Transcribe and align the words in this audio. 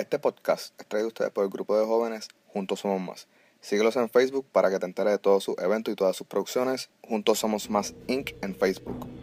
Este 0.00 0.18
podcast 0.18 0.72
es 0.80 0.86
traído 0.86 1.08
a 1.08 1.08
ustedes 1.08 1.30
por 1.30 1.44
el 1.44 1.50
grupo 1.50 1.78
de 1.78 1.84
jóvenes 1.84 2.28
Juntos 2.46 2.80
Somos 2.80 3.02
Más. 3.02 3.28
Síguelos 3.60 3.96
en 3.96 4.08
Facebook 4.08 4.46
para 4.50 4.70
que 4.70 4.78
te 4.78 4.86
enteres 4.86 5.12
de 5.12 5.18
todos 5.18 5.44
sus 5.44 5.58
eventos 5.58 5.92
y 5.92 5.94
todas 5.94 6.16
sus 6.16 6.26
producciones. 6.26 6.88
Juntos 7.06 7.40
Somos 7.40 7.68
Más 7.68 7.92
Inc. 8.06 8.30
en 8.40 8.54
Facebook. 8.54 9.19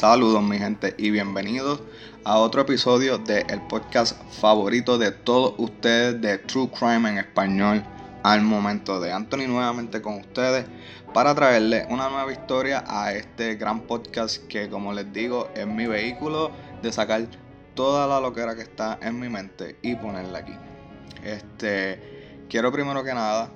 Saludos 0.00 0.42
mi 0.42 0.56
gente 0.56 0.94
y 0.96 1.10
bienvenidos 1.10 1.82
a 2.24 2.38
otro 2.38 2.62
episodio 2.62 3.18
del 3.18 3.60
podcast 3.68 4.16
favorito 4.32 4.96
de 4.96 5.10
todos 5.10 5.52
ustedes 5.58 6.18
de 6.22 6.38
True 6.38 6.70
Crime 6.70 7.06
en 7.10 7.18
español 7.18 7.84
al 8.22 8.40
momento 8.40 8.98
de 8.98 9.12
Anthony 9.12 9.46
nuevamente 9.46 10.00
con 10.00 10.14
ustedes 10.14 10.64
para 11.12 11.34
traerles 11.34 11.84
una 11.90 12.08
nueva 12.08 12.32
historia 12.32 12.82
a 12.86 13.12
este 13.12 13.56
gran 13.56 13.82
podcast 13.82 14.42
que 14.46 14.70
como 14.70 14.94
les 14.94 15.12
digo 15.12 15.50
es 15.54 15.66
mi 15.66 15.86
vehículo 15.86 16.50
de 16.80 16.92
sacar 16.92 17.26
toda 17.74 18.06
la 18.06 18.20
loquera 18.20 18.56
que 18.56 18.62
está 18.62 18.98
en 19.02 19.20
mi 19.20 19.28
mente 19.28 19.76
y 19.82 19.96
ponerla 19.96 20.38
aquí. 20.38 20.54
Este 21.22 22.46
quiero 22.48 22.72
primero 22.72 23.04
que 23.04 23.12
nada 23.12 23.50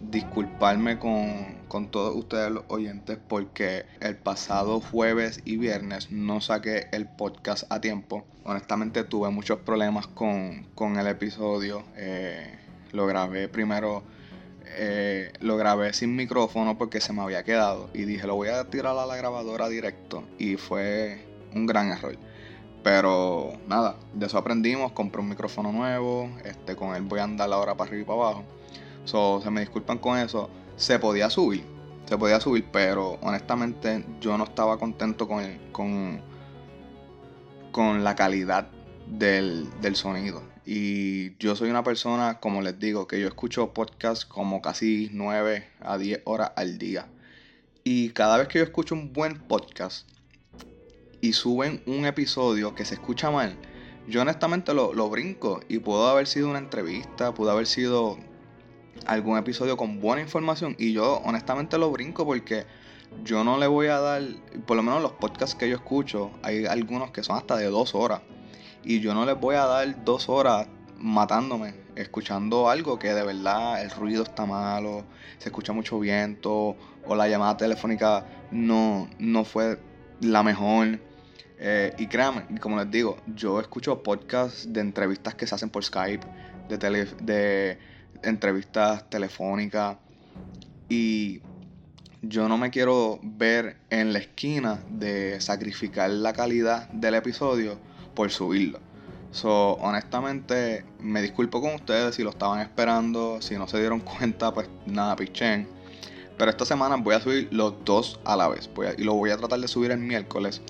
disculparme 0.00 0.98
con, 0.98 1.58
con, 1.68 1.90
todos 1.90 2.16
ustedes 2.16 2.50
los 2.50 2.64
oyentes 2.68 3.18
porque 3.28 3.84
el 4.00 4.16
pasado 4.16 4.80
jueves 4.80 5.42
y 5.44 5.56
viernes 5.56 6.10
no 6.10 6.40
saqué 6.40 6.88
el 6.92 7.06
podcast 7.06 7.64
a 7.70 7.80
tiempo. 7.80 8.24
Honestamente 8.44 9.04
tuve 9.04 9.30
muchos 9.30 9.58
problemas 9.58 10.06
con, 10.06 10.66
con 10.74 10.98
el 10.98 11.06
episodio. 11.06 11.84
Eh, 11.96 12.58
lo 12.92 13.06
grabé 13.06 13.48
primero, 13.48 14.02
eh, 14.76 15.32
lo 15.40 15.56
grabé 15.56 15.92
sin 15.92 16.16
micrófono 16.16 16.78
porque 16.78 17.00
se 17.00 17.12
me 17.12 17.22
había 17.22 17.44
quedado 17.44 17.90
y 17.92 18.04
dije 18.04 18.26
lo 18.26 18.34
voy 18.36 18.48
a 18.48 18.64
tirar 18.64 18.96
a 18.96 19.06
la 19.06 19.16
grabadora 19.16 19.68
directo 19.68 20.24
y 20.38 20.56
fue 20.56 21.24
un 21.54 21.66
gran 21.66 21.90
error. 21.90 22.16
Pero 22.82 23.52
nada, 23.68 23.96
de 24.14 24.26
eso 24.26 24.38
aprendimos, 24.38 24.92
compré 24.92 25.20
un 25.20 25.28
micrófono 25.28 25.70
nuevo, 25.70 26.30
este, 26.44 26.76
con 26.76 26.96
él 26.96 27.02
voy 27.02 27.20
a 27.20 27.24
andar 27.24 27.52
ahora 27.52 27.74
para 27.74 27.90
arriba 27.90 28.02
y 28.02 28.06
para 28.06 28.18
abajo. 28.18 28.44
So, 29.04 29.40
se 29.42 29.50
me 29.50 29.60
disculpan 29.60 29.98
con 29.98 30.18
eso. 30.18 30.50
Se 30.76 30.98
podía 30.98 31.30
subir, 31.30 31.64
se 32.06 32.18
podía 32.18 32.40
subir, 32.40 32.66
pero 32.72 33.18
honestamente 33.22 34.04
yo 34.20 34.36
no 34.36 34.44
estaba 34.44 34.78
contento 34.78 35.28
con, 35.28 35.44
con, 35.72 36.20
con 37.72 38.04
la 38.04 38.14
calidad 38.14 38.68
del, 39.06 39.68
del, 39.80 39.96
sonido. 39.96 40.42
Y 40.64 41.36
yo 41.38 41.56
soy 41.56 41.70
una 41.70 41.84
persona, 41.84 42.38
como 42.40 42.62
les 42.62 42.78
digo, 42.78 43.06
que 43.06 43.20
yo 43.20 43.28
escucho 43.28 43.72
podcasts 43.72 44.24
como 44.24 44.62
casi 44.62 45.10
9 45.12 45.68
a 45.80 45.98
10 45.98 46.22
horas 46.24 46.52
al 46.56 46.78
día. 46.78 47.06
Y 47.84 48.10
cada 48.10 48.38
vez 48.38 48.48
que 48.48 48.58
yo 48.58 48.64
escucho 48.64 48.94
un 48.94 49.12
buen 49.12 49.38
podcast 49.38 50.08
y 51.20 51.32
suben 51.32 51.82
un 51.86 52.06
episodio 52.06 52.74
que 52.74 52.84
se 52.84 52.94
escucha 52.94 53.30
mal, 53.30 53.56
yo 54.08 54.22
honestamente 54.22 54.74
lo, 54.74 54.94
lo 54.94 55.08
brinco 55.08 55.60
y 55.68 55.78
pudo 55.78 56.08
haber 56.08 56.26
sido 56.26 56.48
una 56.48 56.58
entrevista, 56.58 57.32
pudo 57.34 57.50
haber 57.50 57.66
sido 57.66 58.18
algún 59.06 59.38
episodio 59.38 59.76
con 59.76 60.00
buena 60.00 60.22
información 60.22 60.76
y 60.78 60.92
yo 60.92 61.20
honestamente 61.24 61.78
lo 61.78 61.90
brinco 61.90 62.24
porque 62.24 62.66
yo 63.24 63.44
no 63.44 63.58
le 63.58 63.66
voy 63.66 63.88
a 63.88 63.98
dar, 63.98 64.22
por 64.66 64.76
lo 64.76 64.82
menos 64.82 65.02
los 65.02 65.12
podcasts 65.12 65.54
que 65.54 65.68
yo 65.68 65.76
escucho, 65.76 66.30
hay 66.42 66.66
algunos 66.66 67.10
que 67.10 67.22
son 67.22 67.36
hasta 67.36 67.56
de 67.56 67.66
dos 67.66 67.94
horas 67.94 68.20
y 68.84 69.00
yo 69.00 69.14
no 69.14 69.26
les 69.26 69.38
voy 69.38 69.56
a 69.56 69.66
dar 69.66 70.04
dos 70.04 70.28
horas 70.28 70.66
matándome, 70.96 71.74
escuchando 71.96 72.68
algo 72.68 72.98
que 72.98 73.12
de 73.12 73.24
verdad 73.24 73.82
el 73.82 73.90
ruido 73.90 74.22
está 74.22 74.46
malo, 74.46 75.04
se 75.38 75.48
escucha 75.48 75.72
mucho 75.72 75.98
viento 75.98 76.76
o 77.06 77.14
la 77.14 77.28
llamada 77.28 77.56
telefónica 77.56 78.26
no, 78.50 79.08
no 79.18 79.44
fue 79.44 79.78
la 80.20 80.42
mejor. 80.42 81.00
Eh, 81.62 81.94
y 81.98 82.06
créanme, 82.06 82.46
como 82.58 82.78
les 82.78 82.90
digo, 82.90 83.18
yo 83.34 83.60
escucho 83.60 84.02
podcasts 84.02 84.72
de 84.72 84.80
entrevistas 84.80 85.34
que 85.34 85.46
se 85.46 85.54
hacen 85.54 85.68
por 85.68 85.84
Skype, 85.84 86.26
de, 86.68 86.78
tele, 86.78 87.04
de 87.20 87.78
entrevistas 88.22 89.08
telefónicas 89.10 89.96
y 90.88 91.40
yo 92.22 92.48
no 92.48 92.58
me 92.58 92.70
quiero 92.70 93.18
ver 93.22 93.78
en 93.88 94.12
la 94.12 94.18
esquina 94.18 94.82
de 94.90 95.40
sacrificar 95.40 96.10
la 96.10 96.32
calidad 96.32 96.88
del 96.90 97.14
episodio 97.14 97.78
por 98.14 98.30
subirlo. 98.30 98.80
So, 99.30 99.74
honestamente, 99.74 100.84
me 100.98 101.22
disculpo 101.22 101.60
con 101.60 101.74
ustedes 101.74 102.16
si 102.16 102.22
lo 102.22 102.30
estaban 102.30 102.60
esperando, 102.60 103.40
si 103.40 103.56
no 103.56 103.68
se 103.68 103.78
dieron 103.78 104.00
cuenta, 104.18 104.52
pues 104.52 104.68
nada, 104.86 105.16
pichen. 105.16 105.68
Pero 106.36 106.50
esta 106.50 106.64
semana 106.64 106.96
voy 106.96 107.14
a 107.14 107.20
subir 107.20 107.48
los 107.52 107.74
dos 107.84 108.18
a 108.24 108.36
la 108.36 108.48
vez. 108.48 108.68
y 108.98 109.04
lo 109.04 109.14
voy 109.14 109.30
a 109.30 109.36
tratar 109.36 109.60
de 109.60 109.68
subir 109.68 109.90
el 109.90 109.98
miércoles. 109.98 110.62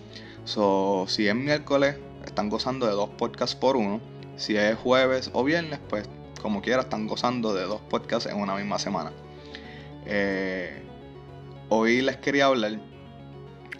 So, 0.44 1.06
si 1.08 1.28
es 1.28 1.34
miércoles, 1.34 1.96
están 2.24 2.50
gozando 2.50 2.86
de 2.86 2.92
dos 2.92 3.10
podcasts 3.10 3.56
por 3.56 3.76
uno. 3.76 4.00
Si 4.36 4.56
es 4.56 4.76
jueves 4.76 5.30
o 5.32 5.44
viernes, 5.44 5.80
pues 5.88 6.08
como 6.40 6.62
quiera, 6.62 6.82
están 6.82 7.06
gozando 7.06 7.54
de 7.54 7.64
dos 7.64 7.80
podcasts 7.82 8.30
en 8.30 8.36
una 8.36 8.54
misma 8.54 8.78
semana. 8.78 9.12
Eh, 10.06 10.82
hoy 11.68 12.02
les 12.02 12.16
quería 12.16 12.46
hablar 12.46 12.80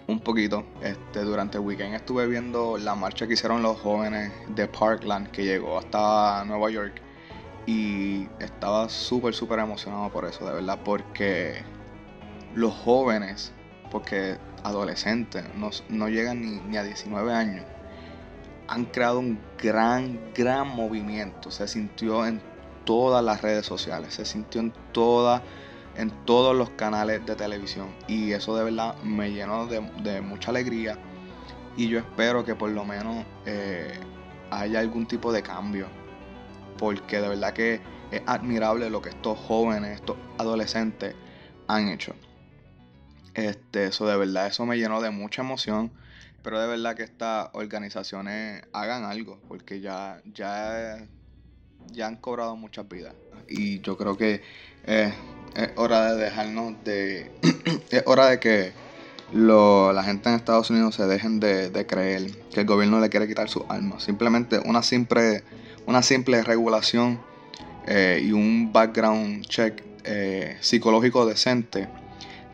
un 0.07 0.21
poquito. 0.21 0.65
Este, 0.83 1.21
durante 1.21 1.59
el 1.59 1.65
weekend 1.65 1.95
estuve 1.95 2.27
viendo 2.27 2.79
la 2.79 2.95
marcha 2.95 3.27
que 3.27 3.35
hicieron 3.35 3.63
los 3.63 3.81
jóvenes 3.81 4.33
de 4.49 4.67
Parkland 4.67 5.31
que 5.31 5.45
llegó 5.45 5.79
hasta 5.79 6.45
Nueva 6.45 6.71
York. 6.71 7.01
Y 7.67 8.27
estaba 8.41 8.89
súper, 8.89 9.35
súper 9.35 9.61
emocionado 9.61 10.11
por 10.11 10.25
eso, 10.25 10.45
de 10.45 10.55
verdad, 10.55 10.79
porque 10.85 11.63
los 12.55 12.75
jóvenes, 12.75 13.53
porque 13.91 14.39
adolescentes, 14.65 15.45
no, 15.57 15.71
no 15.89 16.09
llegan 16.09 16.41
ni, 16.41 16.61
ni 16.69 16.77
a 16.77 16.83
19 16.83 17.33
años, 17.33 17.65
han 18.67 18.85
creado 18.87 19.19
un 19.19 19.39
gran, 19.63 20.19
gran 20.35 20.69
movimiento. 20.69 21.51
Se 21.51 21.69
sintió 21.69 22.27
en 22.27 22.41
todas 22.91 23.25
las 23.25 23.41
redes 23.41 23.65
sociales, 23.65 24.15
se 24.15 24.25
sintió 24.25 24.61
en 24.61 24.73
toda, 24.91 25.45
en 25.95 26.11
todos 26.25 26.57
los 26.57 26.71
canales 26.71 27.25
de 27.25 27.37
televisión. 27.37 27.95
Y 28.09 28.33
eso 28.33 28.57
de 28.57 28.65
verdad 28.65 28.97
me 29.05 29.31
llenó 29.31 29.69
de, 29.69 30.21
mucha 30.21 30.51
alegría. 30.51 30.99
Y 31.77 31.87
yo 31.87 32.01
espero 32.01 32.45
que 32.45 32.57
por 32.57 32.69
lo 32.71 32.85
menos 32.85 33.25
eh, 33.47 33.97
haya 34.51 34.81
algún 34.81 35.07
tipo 35.07 35.33
de 35.33 35.41
cambio. 35.41 35.87
Porque 36.79 37.21
de 37.21 37.29
verdad 37.29 37.53
que 37.53 37.81
es 38.11 38.23
admirable 38.27 38.91
lo 38.91 39.01
que 39.01 39.11
estos 39.11 39.39
jóvenes, 39.39 39.93
estos 39.93 40.17
adolescentes 40.39 41.15
han 41.69 41.91
hecho. 41.91 42.17
Este, 43.35 43.85
eso 43.85 44.05
de 44.09 44.17
verdad, 44.17 44.49
eso 44.49 44.67
me 44.67 44.79
llenó 44.79 45.01
de 45.01 45.11
mucha 45.11 45.43
emoción. 45.43 45.93
Pero 46.43 46.61
de 46.61 46.67
verdad 46.67 46.97
que 46.97 47.05
estas 47.05 47.51
organizaciones 47.53 48.65
hagan 48.73 49.05
algo. 49.05 49.39
Porque 49.47 49.81
ya, 49.81 50.21
ya 50.25 51.07
ya 51.93 52.07
han 52.07 52.17
cobrado 52.17 52.57
muchas 52.57 52.89
vidas. 52.89 53.15
Y 53.49 53.81
yo 53.81 53.97
creo 53.97 54.17
que 54.17 54.43
es 54.87 55.13
hora 55.77 56.15
de 56.15 56.25
dejarnos 56.25 56.75
de... 56.85 57.31
es 57.91 58.03
hora 58.07 58.27
de 58.27 58.41
que 58.41 58.73
la 59.33 60.03
gente 60.05 60.29
en 60.29 60.35
Estados 60.35 60.71
Unidos 60.71 60.95
se 60.95 61.07
dejen 61.07 61.41
de, 61.41 61.87
creer 61.87 62.31
que 62.53 62.61
el 62.61 62.67
gobierno 62.67 63.01
le 63.01 63.09
quiere 63.09 63.29
quitar 63.29 63.49
sus 63.49 63.63
armas. 63.69 64.03
Simplemente 64.03 64.61
una 64.65 64.83
simple, 64.83 65.45
una 65.87 66.03
simple 66.03 66.43
regulación 66.43 67.21
eh, 67.87 68.21
y 68.25 68.33
un 68.33 68.73
background 68.73 69.47
check 69.47 69.83
eh, 70.05 70.57
psicológico 70.61 71.27
decente 71.27 71.89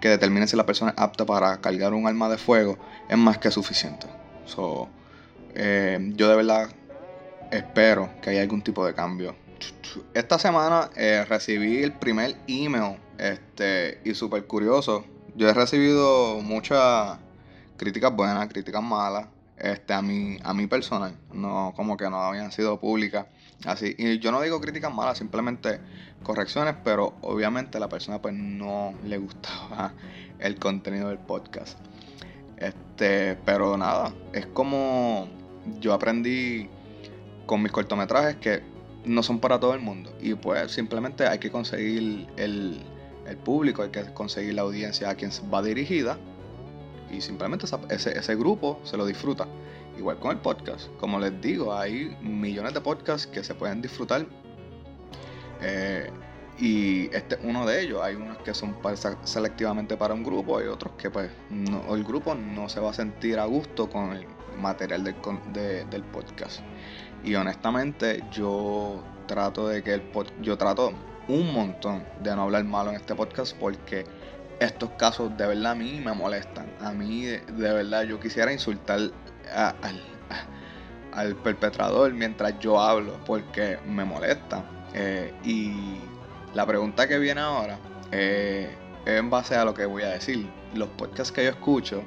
que 0.01 0.09
determine 0.09 0.47
si 0.47 0.57
la 0.57 0.67
persona 0.67 0.93
es 0.93 0.99
apta 0.99 1.25
para 1.25 1.61
cargar 1.61 1.95
un 1.95 2.07
arma 2.07 2.29
de 2.29 2.39
fuego 2.39 2.79
es 3.09 3.17
más 3.17 3.39
que 3.39 3.51
suficiente. 3.51 4.07
So, 4.45 4.89
eh, 5.55 5.99
yo 6.15 6.29
de 6.29 6.37
verdad 6.37 6.69
espero 7.51 8.11
que 8.21 8.31
haya 8.31 8.43
algún 8.43 8.63
tipo 8.63 8.87
de 8.87 8.95
cambio. 8.95 9.35
Esta 10.15 10.39
semana 10.39 10.91
eh, 10.97 11.25
recibí 11.29 11.83
el 11.83 11.93
primer 11.93 12.37
email 12.47 12.99
este, 13.19 14.01
y 14.05 14.15
súper 14.15 14.47
curioso. 14.47 15.05
Yo 15.35 15.49
he 15.49 15.55
recibido 15.55 16.41
muchas 16.43 17.19
críticas 17.77 18.15
buenas, 18.15 18.49
críticas 18.49 18.83
malas, 18.83 19.27
este, 19.57 19.95
a 19.95 20.03
mi, 20.03 20.39
a 20.43 20.53
mi 20.53 20.67
personal, 20.67 21.17
no 21.33 21.73
como 21.77 21.97
que 21.97 22.09
no 22.11 22.21
habían 22.23 22.53
sido 22.53 22.79
públicas. 22.79 23.27
Así, 23.65 23.95
y 23.97 24.19
yo 24.19 24.33
no 24.33 24.43
digo 24.43 24.61
críticas 24.61 24.93
malas, 24.93 25.19
simplemente 25.19 25.81
correcciones, 26.23 26.75
pero 26.85 27.15
obviamente 27.23 27.79
a 27.79 27.81
la 27.81 27.89
persona 27.89 28.21
pues 28.21 28.35
no 28.35 28.95
le 29.05 29.19
gustaba 29.19 29.95
el 30.39 30.59
contenido 30.59 31.09
del 31.09 31.19
podcast. 31.19 31.79
Este, 32.59 33.37
pero 33.45 33.77
nada, 33.77 34.13
es 34.33 34.47
como 34.47 35.29
yo 35.81 35.93
aprendí 35.95 36.69
con 37.47 37.63
mis 37.63 37.73
cortometrajes 37.73 38.37
que 38.37 38.63
no 39.05 39.23
son 39.23 39.39
para 39.39 39.59
todo 39.59 39.75
el 39.75 39.81
mundo. 39.81 40.13
Y 40.21 40.35
pues 40.35 40.73
simplemente 40.73 41.27
hay 41.27 41.39
que 41.39 41.51
conseguir 41.51 42.27
el, 42.37 42.83
público, 43.45 43.83
hay 43.83 43.91
que 43.91 44.05
conseguir 44.13 44.55
la 44.55 44.63
audiencia 44.63 45.09
a 45.09 45.15
quien 45.15 45.31
va 45.53 45.63
dirigida. 45.63 46.19
Y 47.11 47.21
simplemente 47.21 47.67
ese, 47.89 48.19
ese 48.19 48.35
grupo 48.35 48.81
se 48.83 48.97
lo 48.97 49.07
disfruta. 49.07 49.47
Igual 49.97 50.19
con 50.19 50.33
el 50.33 50.39
podcast. 50.39 50.89
Como 50.99 51.19
les 51.19 51.41
digo, 51.41 51.75
hay 51.75 52.17
millones 52.21 52.75
de 52.75 52.81
podcasts 52.81 53.27
que 53.27 53.43
se 53.43 53.55
pueden 53.55 53.81
disfrutar 53.81 54.27
Eh, 55.63 56.11
y 56.59 57.07
este 57.15 57.37
es 57.37 57.41
uno 57.45 57.65
de 57.67 57.83
ellos. 57.83 58.03
Hay 58.03 58.15
unos 58.15 58.39
que 58.39 58.53
son 58.55 58.77
selectivamente 59.25 59.97
para 59.97 60.15
un 60.15 60.23
grupo 60.23 60.61
y 60.61 60.67
otros 60.67 60.95
que 60.99 61.11
pues 61.11 61.31
el 61.51 62.05
grupo 62.05 62.35
no 62.35 62.69
se 62.69 62.81
va 62.81 62.91
a 62.91 62.93
sentir 62.95 63.39
a 63.39 63.47
gusto 63.47 63.89
con 63.89 64.13
el 64.13 64.27
material 64.59 65.05
del, 65.05 65.15
del 65.91 66.03
podcast. 66.05 66.61
Y 67.25 67.35
honestamente 67.35 68.23
yo 68.31 69.03
trato 69.27 69.69
de 69.69 69.83
que 69.83 69.95
el 69.95 70.03
yo 70.41 70.57
trato 70.57 70.93
un 71.29 71.53
montón 71.53 72.05
de 72.23 72.35
no 72.37 72.43
hablar 72.43 72.65
malo 72.65 72.91
en 72.91 72.97
este 72.97 73.15
podcast 73.15 73.57
porque 73.59 74.05
estos 74.61 74.91
casos 74.91 75.37
de 75.37 75.47
verdad 75.47 75.73
a 75.73 75.75
mí 75.75 76.01
me 76.05 76.13
molestan. 76.13 76.67
A 76.81 76.93
mí 76.93 77.25
de, 77.25 77.43
verdad 77.49 78.05
yo 78.05 78.21
quisiera 78.21 78.53
insultar 78.53 79.01
al, 79.55 80.03
al 81.13 81.35
perpetrador 81.37 82.13
mientras 82.13 82.59
yo 82.61 82.81
hablo 82.81 83.19
porque 83.27 83.79
me 83.87 84.05
molesta. 84.05 84.65
Eh, 84.95 85.35
y 85.45 85.99
la 86.55 86.65
pregunta 86.67 87.07
que 87.09 87.19
viene 87.19 87.41
ahora 87.41 87.79
eh, 88.13 88.75
es 89.05 89.19
en 89.19 89.31
base 89.31 89.57
a 89.57 89.65
lo 89.65 89.75
que 89.75 89.87
voy 89.87 90.05
a 90.05 90.09
decir. 90.09 90.49
Los 90.75 90.89
podcasts 90.91 91.33
que 91.33 91.45
yo 91.45 91.51
escucho 91.51 92.03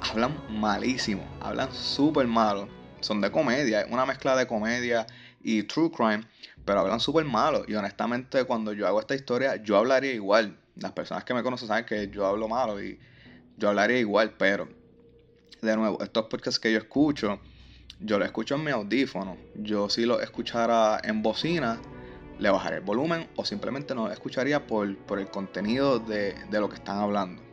hablan 0.00 0.36
malísimo, 0.48 1.24
hablan 1.40 1.72
súper 1.72 2.26
malo. 2.26 2.68
Son 3.06 3.20
de 3.20 3.30
comedia, 3.30 3.86
una 3.88 4.04
mezcla 4.04 4.34
de 4.34 4.48
comedia 4.48 5.06
y 5.40 5.62
true 5.62 5.92
crime, 5.92 6.24
pero 6.64 6.80
hablan 6.80 6.98
súper 6.98 7.24
malo. 7.24 7.64
Y 7.68 7.74
honestamente, 7.76 8.42
cuando 8.42 8.72
yo 8.72 8.84
hago 8.88 8.98
esta 8.98 9.14
historia, 9.14 9.54
yo 9.62 9.76
hablaría 9.76 10.12
igual. 10.12 10.58
Las 10.74 10.90
personas 10.90 11.22
que 11.22 11.32
me 11.32 11.44
conocen 11.44 11.68
saben 11.68 11.84
que 11.84 12.08
yo 12.08 12.26
hablo 12.26 12.48
malo 12.48 12.82
y 12.82 12.98
yo 13.56 13.68
hablaría 13.68 14.00
igual, 14.00 14.34
pero 14.36 14.68
de 15.62 15.76
nuevo, 15.76 16.02
estos 16.02 16.24
podcasts 16.24 16.58
que 16.58 16.72
yo 16.72 16.78
escucho, 16.78 17.38
yo 18.00 18.18
los 18.18 18.26
escucho 18.26 18.56
en 18.56 18.64
mi 18.64 18.72
audífono. 18.72 19.36
Yo 19.54 19.88
si 19.88 20.04
los 20.04 20.20
escuchara 20.20 21.00
en 21.04 21.22
bocina, 21.22 21.78
le 22.40 22.50
bajaré 22.50 22.78
el 22.78 22.82
volumen 22.82 23.28
o 23.36 23.44
simplemente 23.44 23.94
no 23.94 24.10
escucharía 24.10 24.66
por, 24.66 24.88
el 24.88 25.30
contenido 25.30 26.00
de, 26.00 26.34
lo 26.50 26.68
que 26.68 26.74
están 26.74 26.98
hablando. 26.98 27.45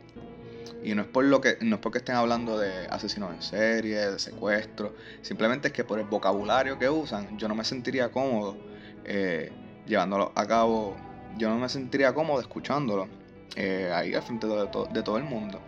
Y 0.82 0.94
no 0.94 1.02
es, 1.02 1.08
por 1.08 1.24
lo 1.24 1.40
que, 1.40 1.58
no 1.60 1.76
es 1.76 1.80
porque 1.80 1.98
estén 1.98 2.16
hablando 2.16 2.58
de 2.58 2.86
asesinos 2.88 3.34
en 3.34 3.42
serie, 3.42 4.10
de 4.10 4.18
secuestro, 4.18 4.94
simplemente 5.22 5.68
es 5.68 5.74
que 5.74 5.84
por 5.84 5.98
el 5.98 6.06
vocabulario 6.06 6.78
que 6.78 6.88
usan 6.88 7.38
yo 7.38 7.48
no 7.48 7.54
me 7.54 7.64
sentiría 7.64 8.10
cómodo 8.10 8.56
eh, 9.04 9.50
llevándolo 9.86 10.32
a 10.34 10.46
cabo, 10.46 10.96
yo 11.36 11.48
no 11.48 11.58
me 11.58 11.68
sentiría 11.68 12.12
cómodo 12.14 12.40
escuchándolo 12.40 13.08
eh, 13.56 13.90
ahí 13.94 14.14
al 14.14 14.22
frente 14.22 14.46
de, 14.46 14.68
de, 14.92 15.02
todo 15.02 15.18
el 15.18 15.24
mundo. 15.24 15.60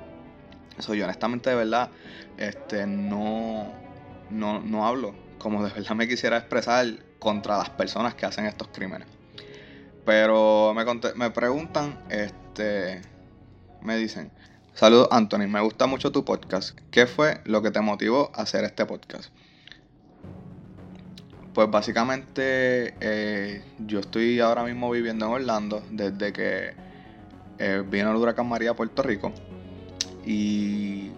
Eso 0.79 0.95
yo 0.95 1.05
honestamente 1.05 1.51
de 1.51 1.57
verdad 1.57 1.91
este, 2.37 2.87
no, 2.87 3.73
no, 4.31 4.61
no 4.61 4.87
hablo 4.87 5.27
como 5.39 5.65
de 5.65 5.73
verdad 5.73 5.95
me 5.95 6.09
quisiera 6.09 6.39
expresar 6.39 6.87
contra 7.19 7.59
las 7.59 7.71
personas 7.71 8.15
que 8.15 8.27
hacen 8.27 8.47
estos 8.47 8.69
crímenes. 8.69 9.09
Pero 10.05 10.73
me, 10.75 10.85
me 11.15 11.31
preguntan, 11.31 11.99
este, 12.09 13.03
me 13.83 13.97
dicen, 13.97 14.31
saludos 14.77 15.09
Anthony, 15.11 15.49
me 15.49 15.61
gusta 15.61 15.87
mucho 15.87 16.13
tu 16.13 16.25
podcast. 16.25 16.79
¿Qué 16.91 17.07
fue 17.07 17.41
lo 17.45 17.63
que 17.63 17.71
te 17.71 17.81
motivó 17.81 18.31
a 18.35 18.43
hacer 18.43 18.63
este 18.65 18.85
podcast? 18.85 19.31
Pues 21.55 21.71
básicamente 21.71 22.95
eh, 23.01 23.65
yo 23.79 24.01
estoy 24.01 24.39
ahora 24.41 24.65
mismo 24.65 24.91
viviendo 24.91 25.27
en 25.27 25.33
Orlando 25.33 25.83
desde 25.91 26.31
que 26.33 26.75
eh, 27.59 27.83
vino 27.91 28.11
el 28.11 28.17
huracán 28.17 28.47
María 28.47 28.73
a 28.73 28.75
Puerto 28.75 29.03
Rico. 29.03 29.33
Y 30.27 31.11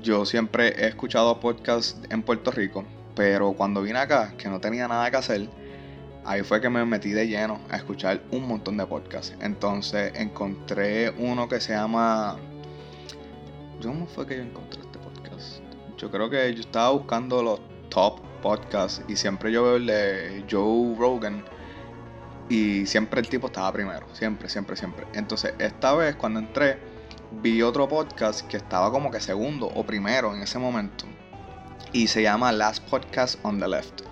yo 0.00 0.24
siempre 0.24 0.68
he 0.68 0.86
escuchado 0.86 1.40
podcasts 1.40 1.98
en 2.08 2.22
Puerto 2.22 2.52
Rico, 2.52 2.84
pero 3.16 3.54
cuando 3.54 3.82
vine 3.82 3.98
acá, 3.98 4.34
que 4.38 4.48
no 4.48 4.60
tenía 4.60 4.86
nada 4.86 5.10
que 5.10 5.16
hacer, 5.16 5.48
ahí 6.24 6.42
fue 6.42 6.60
que 6.60 6.68
me 6.68 6.84
metí 6.84 7.10
de 7.10 7.26
lleno 7.26 7.60
a 7.70 7.76
escuchar 7.76 8.22
un 8.30 8.46
montón 8.46 8.76
de 8.76 8.86
podcasts. 8.86 9.34
Entonces 9.40 10.12
encontré 10.14 11.10
uno 11.18 11.48
que 11.48 11.60
se 11.60 11.72
llama... 11.72 12.36
¿Cómo 13.82 14.06
fue 14.06 14.26
que 14.26 14.36
yo 14.36 14.42
encontré 14.42 14.80
este 14.80 14.98
podcast? 14.98 15.62
Yo 15.98 16.10
creo 16.10 16.30
que 16.30 16.54
yo 16.54 16.60
estaba 16.60 16.90
buscando 16.90 17.42
los 17.42 17.60
top 17.88 18.20
podcasts 18.42 19.02
y 19.08 19.16
siempre 19.16 19.50
yo 19.52 19.64
veo 19.64 19.76
el 19.76 19.86
de 19.86 20.44
Joe 20.50 20.96
Rogan 20.96 21.44
y 22.48 22.86
siempre 22.86 23.20
el 23.20 23.28
tipo 23.28 23.46
estaba 23.46 23.72
primero, 23.72 24.06
siempre, 24.12 24.48
siempre, 24.48 24.76
siempre. 24.76 25.06
Entonces 25.14 25.54
esta 25.58 25.94
vez 25.94 26.16
cuando 26.16 26.40
entré 26.40 26.78
vi 27.40 27.62
otro 27.62 27.88
podcast 27.88 28.46
que 28.46 28.58
estaba 28.58 28.90
como 28.90 29.10
que 29.10 29.20
segundo 29.20 29.66
o 29.66 29.84
primero 29.84 30.34
en 30.34 30.42
ese 30.42 30.58
momento 30.58 31.06
y 31.92 32.06
se 32.06 32.22
llama 32.22 32.52
Last 32.52 32.88
Podcast 32.88 33.38
on 33.42 33.58
the 33.58 33.68
Left. 33.68 34.11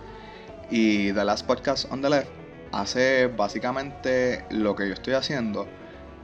Y 0.71 1.13
The 1.13 1.25
Last 1.25 1.47
Podcast 1.47 1.91
on 1.91 2.01
the 2.01 2.09
Left 2.09 2.31
hace 2.71 3.27
básicamente 3.27 4.45
lo 4.51 4.77
que 4.77 4.87
yo 4.87 4.95
estoy 4.95 5.15
haciendo, 5.15 5.67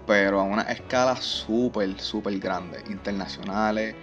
pero 0.07 0.39
a 0.39 0.45
una 0.45 0.63
escala 0.63 1.17
súper, 1.17 2.01
súper 2.01 2.39
grande, 2.39 2.83
internacionales. 2.89 3.97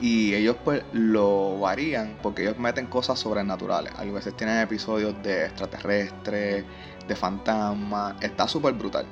Y 0.00 0.34
ellos 0.34 0.56
pues 0.64 0.82
lo 0.92 1.60
varían 1.60 2.18
porque 2.20 2.42
ellos 2.42 2.58
meten 2.58 2.86
cosas 2.86 3.18
sobrenaturales. 3.18 3.92
A 3.96 4.04
veces 4.04 4.36
tienen 4.36 4.58
episodios 4.58 5.14
de 5.22 5.46
extraterrestres, 5.46 6.64
de 7.06 7.16
fantasmas. 7.16 8.16
Está 8.20 8.48
súper 8.48 8.74
brutal. 8.74 9.06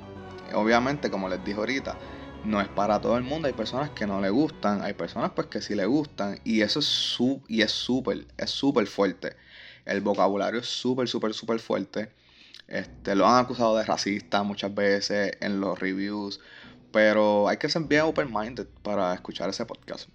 Obviamente, 0.55 1.09
como 1.09 1.29
les 1.29 1.43
dije 1.44 1.59
ahorita, 1.59 1.97
no 2.44 2.61
es 2.61 2.69
para 2.69 3.00
todo 3.00 3.17
el 3.17 3.23
mundo, 3.23 3.47
hay 3.47 3.55
personas 3.55 3.91
que 3.91 4.06
no 4.06 4.21
le 4.21 4.29
gustan, 4.29 4.82
hay 4.82 4.93
personas 4.93 5.31
pues 5.35 5.47
que 5.47 5.62
sí 5.62 5.75
le 5.75 5.87
gustan 5.87 6.38
y 6.44 6.61
eso 6.61 6.81
es 6.81 6.85
su 6.85 7.41
y 7.49 7.62
es 7.62 7.73
súper, 7.73 8.26
es 8.37 8.50
súper 8.50 8.87
fuerte. 8.87 9.37
El 9.84 10.00
vocabulario 10.00 10.60
es 10.60 10.66
súper, 10.66 11.08
súper, 11.08 11.34
súper 11.34 11.58
fuerte. 11.58 12.10
Este, 12.69 13.14
lo 13.14 13.26
han 13.26 13.44
acusado 13.44 13.76
de 13.76 13.84
racista 13.84 14.42
muchas 14.42 14.75
veces 14.75 15.36
en 15.40 15.60
los 15.60 15.78
reviews, 15.78 16.40
pero 16.92 17.48
hay 17.48 17.58
que 17.58 17.69
ser 17.69 17.82
bien 17.82 18.02
open-minded 18.02 18.66
para 18.82 19.12
escuchar 19.14 19.50
ese 19.50 19.66
podcast. 19.66 20.08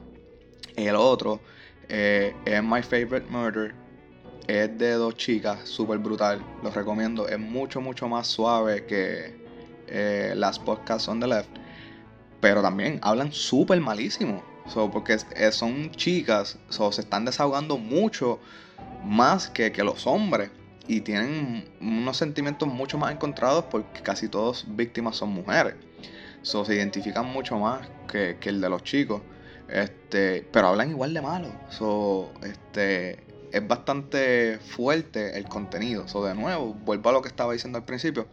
El 0.76 0.96
otro 0.96 1.40
eh, 1.88 2.36
es 2.46 2.64
My 2.64 2.82
Favorite 2.82 3.28
Murder. 3.30 3.76
Es 4.48 4.76
de 4.80 4.94
dos 4.94 5.16
chicas, 5.16 5.70
súper 5.70 6.00
brutal. 6.00 6.44
Los 6.64 6.74
recomiendo. 6.74 7.28
Es 7.28 7.38
mucho, 7.38 7.82
mucho 7.82 8.08
más 8.08 8.26
suave 8.28 8.86
que 8.86 9.36
eh, 9.88 10.34
las 10.36 10.58
podcasts 10.58 11.08
on 11.08 11.20
the 11.20 11.28
left 11.28 11.60
pero 12.40 12.62
también 12.62 13.00
hablan 13.02 13.32
súper 13.32 13.80
malísimo. 13.80 14.44
porque 14.92 15.18
eh, 15.36 15.52
son 15.52 15.92
chicas, 15.92 16.58
se 16.70 17.02
están 17.02 17.26
desahogando 17.26 17.78
mucho 17.78 18.40
más 19.04 19.50
que, 19.50 19.72
los 19.84 20.08
hombres. 20.08 20.52
Y 20.88 21.02
tienen 21.02 21.70
unos 21.82 22.18
sentimientos 22.18 22.68
mucho 22.68 22.98
más 22.98 23.12
encontrados 23.12 23.66
porque 23.70 24.02
casi 24.02 24.28
todas 24.28 24.66
víctimas 24.76 25.18
son 25.18 25.30
mujeres. 25.30 25.76
So, 26.42 26.66
se 26.66 26.76
identifican 26.76 27.28
mucho 27.28 27.60
más 27.60 27.88
que, 28.12 28.38
el 28.42 28.62
de 28.62 28.70
los 28.70 28.84
chicos. 28.84 29.22
Este, 29.68 30.48
pero 30.52 30.68
hablan 30.68 30.90
igual 30.90 31.14
de 31.14 31.22
malo. 31.22 31.52
So, 31.70 32.32
este, 32.44 33.20
es 33.52 33.68
bastante 33.68 34.58
fuerte 34.58 35.38
el 35.38 35.46
contenido. 35.46 36.08
So, 36.08 36.26
de 36.26 36.34
nuevo, 36.34 36.74
vuelvo 36.74 37.10
a 37.10 37.14
lo 37.14 37.22
que 37.22 37.28
estaba 37.28 37.54
diciendo 37.54 37.78
al 37.78 37.86
principio. 37.86 38.28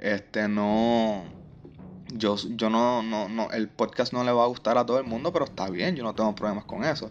Este, 0.00 0.48
no 0.48 1.24
yo, 2.12 2.36
yo 2.36 2.70
no, 2.70 3.02
no, 3.02 3.28
no, 3.28 3.50
el 3.50 3.68
podcast 3.68 4.12
no 4.12 4.24
le 4.24 4.32
va 4.32 4.44
a 4.44 4.46
gustar 4.46 4.78
a 4.78 4.86
todo 4.86 4.98
el 4.98 5.04
mundo, 5.04 5.32
pero 5.32 5.44
está 5.44 5.68
bien, 5.68 5.96
yo 5.96 6.04
no 6.04 6.14
tengo 6.14 6.34
problemas 6.34 6.64
con 6.64 6.84
eso. 6.84 7.10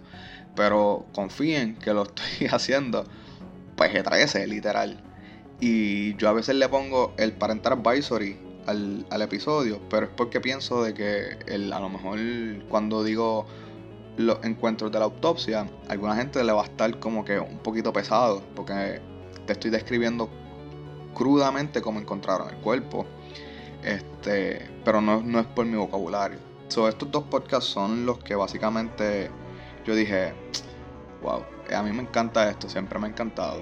Pero 0.55 1.05
confíen 1.13 1.75
que 1.75 1.93
lo 1.93 2.03
estoy 2.15 2.47
haciendo, 2.47 3.05
pues 3.75 3.93
G13, 3.93 4.47
literal. 4.47 5.03
Y 5.59 6.15
yo 6.17 6.29
a 6.29 6.33
veces 6.33 6.55
le 6.55 6.69
pongo 6.69 7.13
el 7.17 7.33
parental 7.33 7.73
advisory 7.73 8.37
al, 8.65 9.05
al 9.09 9.21
episodio, 9.21 9.79
pero 9.89 10.07
es 10.07 10.11
porque 10.15 10.39
pienso 10.39 10.83
de 10.83 10.93
que 10.93 11.37
el, 11.47 11.73
a 11.73 11.79
lo 11.79 11.89
mejor 11.89 12.19
cuando 12.69 13.03
digo 13.03 13.47
los 14.17 14.43
encuentros 14.43 14.91
de 14.91 14.99
la 14.99 15.05
autopsia, 15.05 15.67
a 15.87 15.91
alguna 15.91 16.15
gente 16.15 16.43
le 16.43 16.51
va 16.51 16.63
a 16.63 16.65
estar 16.65 16.99
como 16.99 17.23
que 17.23 17.39
un 17.39 17.59
poquito 17.59 17.93
pesado, 17.93 18.41
porque 18.55 18.99
te 19.45 19.53
estoy 19.53 19.71
describiendo 19.71 20.29
crudamente 21.13 21.81
cómo 21.81 21.99
encontraron 21.99 22.49
el 22.49 22.57
cuerpo 22.57 23.05
este, 23.83 24.69
pero 24.83 25.01
no, 25.01 25.21
no 25.21 25.39
es 25.39 25.45
por 25.47 25.65
mi 25.65 25.75
vocabulario. 25.75 26.39
So, 26.67 26.87
estos 26.87 27.09
dos 27.11 27.23
podcasts 27.25 27.69
son 27.69 28.05
los 28.05 28.19
que 28.19 28.35
básicamente 28.35 29.29
yo 29.85 29.95
dije, 29.95 30.33
wow, 31.21 31.43
a 31.73 31.83
mí 31.83 31.91
me 31.91 32.01
encanta 32.01 32.49
esto, 32.49 32.67
siempre 32.69 32.99
me 32.99 33.07
ha 33.07 33.09
encantado. 33.09 33.61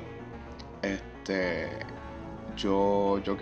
Este, 0.82 1.70
yo, 2.56 3.20
yo, 3.20 3.38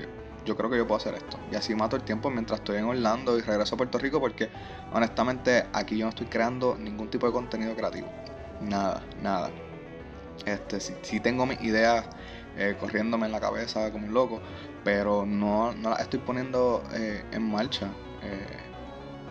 yo 0.46 0.58
creo 0.58 0.70
que 0.70 0.78
yo 0.78 0.88
puedo 0.88 0.98
hacer 0.98 1.16
esto. 1.16 1.38
Y 1.52 1.56
así 1.56 1.76
mato 1.76 1.96
el 1.96 2.04
tiempo 2.04 2.30
mientras 2.30 2.60
estoy 2.60 2.78
en 2.78 2.86
Orlando 2.86 3.38
y 3.38 3.42
regreso 3.42 3.76
a 3.76 3.78
Puerto 3.78 3.98
Rico 3.98 4.20
porque 4.20 4.50
honestamente 4.92 5.66
aquí 5.74 5.98
yo 5.98 6.06
no 6.06 6.10
estoy 6.10 6.28
creando 6.28 6.76
ningún 6.76 7.10
tipo 7.10 7.26
de 7.26 7.34
contenido 7.34 7.76
creativo. 7.76 8.08
Nada, 8.62 9.02
nada. 9.22 9.50
Este, 10.46 10.80
si, 10.80 11.20
tengo 11.20 11.46
mis 11.46 11.62
ideas 11.62 12.06
eh, 12.58 12.76
corriéndome 12.80 13.28
en 13.28 13.32
la 13.32 13.40
cabeza 13.40 13.92
como 13.92 14.08
un 14.08 14.14
loco, 14.14 14.42
pero 14.84 15.26
no, 15.26 15.74
no 15.74 15.90
las 15.92 16.02
estoy 16.02 16.20
poniendo 16.20 16.84
eh, 16.94 17.24
en 17.32 17.50
marcha. 17.50 17.92
Eh, 18.22 18.58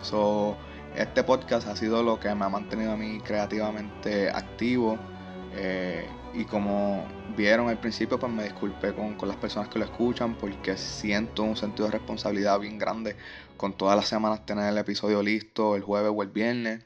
so, 0.01 0.57
este 0.97 1.23
podcast 1.23 1.67
ha 1.69 1.77
sido 1.77 2.03
lo 2.03 2.21
que 2.21 2.35
me 2.35 2.45
ha 2.45 2.49
mantenido 2.49 2.93
a 2.93 2.97
mí 2.97 3.21
creativamente 3.21 4.31
activo. 4.31 4.99
y 6.35 6.45
como 6.47 7.05
vieron 7.37 7.69
al 7.69 7.79
principio, 7.79 8.19
pues 8.19 8.33
me 8.33 8.45
disculpé 8.45 8.95
con, 8.95 9.17
las 9.29 9.37
personas 9.37 9.69
que 9.69 9.79
lo 9.79 9.85
escuchan 9.85 10.35
porque 10.37 10.77
siento 10.77 11.43
un 11.43 11.57
sentido 11.57 11.87
de 11.87 11.93
responsabilidad 11.93 12.59
bien 12.59 12.79
grande 12.79 13.17
con 13.57 13.77
todas 13.77 13.97
las 13.97 14.09
semanas 14.09 14.45
tener 14.47 14.69
el 14.71 14.79
episodio 14.79 15.23
listo 15.23 15.77
el 15.77 15.83
jueves 15.83 16.13
o 16.15 16.23
el 16.23 16.29
viernes. 16.29 16.85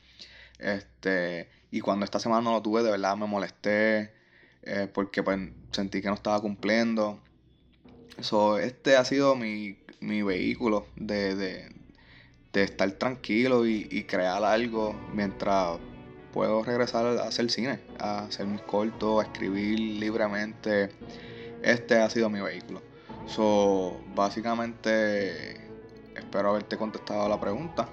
Este, 0.58 1.48
y 1.70 1.80
cuando 1.80 2.04
esta 2.04 2.18
semana 2.18 2.42
no 2.42 2.52
lo 2.52 2.62
tuve, 2.62 2.82
de 2.82 2.90
verdad 2.90 3.16
me 3.16 3.26
molesté 3.26 4.12
eh, 4.62 4.88
porque 4.92 5.22
pues, 5.22 5.38
sentí 5.70 6.02
que 6.02 6.08
no 6.08 6.14
estaba 6.14 6.40
cumpliendo. 6.40 7.20
So, 8.20 8.58
este 8.58 8.96
ha 8.96 9.04
sido 9.04 9.36
mi, 9.36 9.76
vehículo 10.00 10.86
de, 10.96 11.70
estar 12.54 12.90
tranquilo 12.92 13.66
y, 13.66 13.86
y 13.90 14.04
crear 14.04 14.42
algo 14.42 14.94
mientras 15.12 15.78
puedo 16.32 16.62
regresar 16.62 17.06
a 17.06 17.22
hacer 17.22 17.50
cine, 17.50 17.80
a 17.98 18.24
hacer 18.24 18.46
mis 18.46 18.60
cortos, 18.62 19.20
a 19.20 19.26
escribir 19.26 19.78
libremente. 19.78 20.90
Este 21.62 21.98
ha 21.98 22.10
sido 22.10 22.28
mi 22.28 22.40
vehículo. 22.40 22.82
So, 23.26 24.00
básicamente, 24.14 25.56
espero 26.14 26.50
haberte 26.50 26.76
contestado 26.76 27.28
la 27.28 27.40
pregunta. 27.40 27.88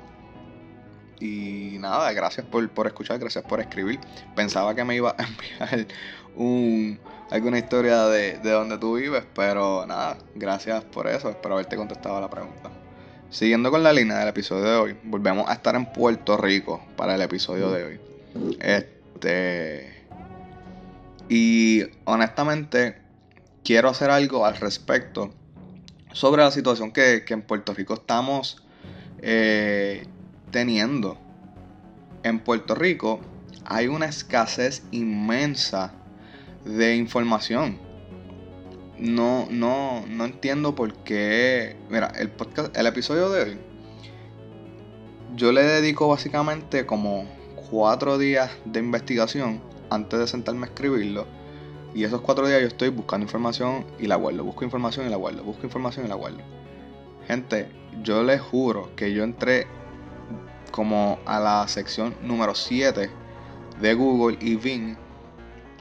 Y 1.19 1.77
nada, 1.79 2.11
gracias 2.11 2.45
por, 2.45 2.69
escuchar, 2.85 3.17
gracias 3.17 3.45
por 3.45 3.61
escribir. 3.61 3.99
Pensaba 4.35 4.75
que 4.75 4.83
me 4.83 4.95
iba 4.95 5.15
a 5.17 5.23
enviar 5.67 5.87
un, 6.35 6.99
alguna 7.33 7.57
historia 7.57 8.05
de, 8.05 8.37
de 8.37 8.51
donde 8.51 8.77
tú 8.77 8.95
vives, 8.95 9.23
pero 9.33 9.87
nada, 9.87 10.17
gracias 10.35 10.83
por 10.83 11.07
eso. 11.07 11.29
Espero 11.29 11.55
haberte 11.55 11.75
contestado 11.75 12.21
la 12.21 12.29
pregunta. 12.29 12.69
Siguiendo 13.31 13.71
con 13.71 13.81
la 13.81 13.91
línea 13.91 14.19
del 14.19 14.27
episodio 14.27 14.63
de 14.65 14.75
hoy, 14.75 14.97
volvemos 15.03 15.49
a 15.49 15.53
estar 15.53 15.75
en 15.75 15.87
Puerto 15.91 16.37
Rico 16.37 16.85
para 16.95 17.15
el 17.15 17.21
episodio 17.23 17.71
de 17.71 17.83
hoy. 17.83 17.99
Este. 18.59 20.05
Y 21.27 21.81
honestamente, 22.05 23.01
quiero 23.63 23.89
hacer 23.89 24.11
algo 24.11 24.45
al 24.45 24.55
respecto 24.57 25.33
sobre 26.11 26.43
la 26.43 26.51
situación 26.51 26.91
que, 26.91 27.25
en 27.27 27.41
Puerto 27.41 27.73
Rico 27.73 27.95
estamos 27.95 28.63
eh, 29.23 30.05
teniendo. 30.51 31.17
En 32.21 32.39
Puerto 32.39 32.75
Rico 32.75 33.21
hay 33.65 33.87
una 33.87 34.05
escasez 34.05 34.83
inmensa 34.91 35.93
de 36.65 36.95
información. 36.95 37.79
No, 38.97 39.47
no, 39.49 40.05
no 40.07 40.25
entiendo 40.25 40.75
por 40.75 40.93
qué. 41.03 41.75
Mira, 41.89 42.07
el 42.17 42.29
podcast, 42.29 42.75
el 42.77 42.87
episodio 42.87 43.29
de 43.29 43.43
hoy, 43.43 43.57
yo 45.35 45.51
le 45.51 45.63
dedico 45.63 46.07
básicamente 46.07 46.85
como 46.85 47.25
cuatro 47.69 48.17
días 48.17 48.51
de 48.65 48.79
investigación 48.79 49.61
antes 49.89 50.19
de 50.19 50.27
sentarme 50.27 50.67
a 50.67 50.69
escribirlo. 50.69 51.25
Y 51.93 52.03
esos 52.03 52.21
cuatro 52.21 52.47
días 52.47 52.61
yo 52.61 52.67
estoy 52.67 52.89
buscando 52.89 53.25
información 53.25 53.85
y 53.99 54.07
la 54.07 54.15
guardo. 54.15 54.43
Busco 54.43 54.63
información 54.63 55.05
y 55.07 55.09
la 55.09 55.17
guardo. 55.17 55.43
Busco 55.43 55.63
información 55.63 56.05
y 56.05 56.09
la 56.09 56.15
guardo. 56.15 56.39
Gente, 57.27 57.67
yo 58.01 58.23
les 58.23 58.41
juro 58.41 58.95
que 58.95 59.13
yo 59.13 59.23
entré 59.23 59.67
como 60.71 61.19
a 61.25 61.39
la 61.39 61.67
sección 61.67 62.15
número 62.21 62.55
7 62.55 63.09
de 63.79 63.93
Google 63.93 64.37
y 64.41 64.55
Bing. 64.55 64.97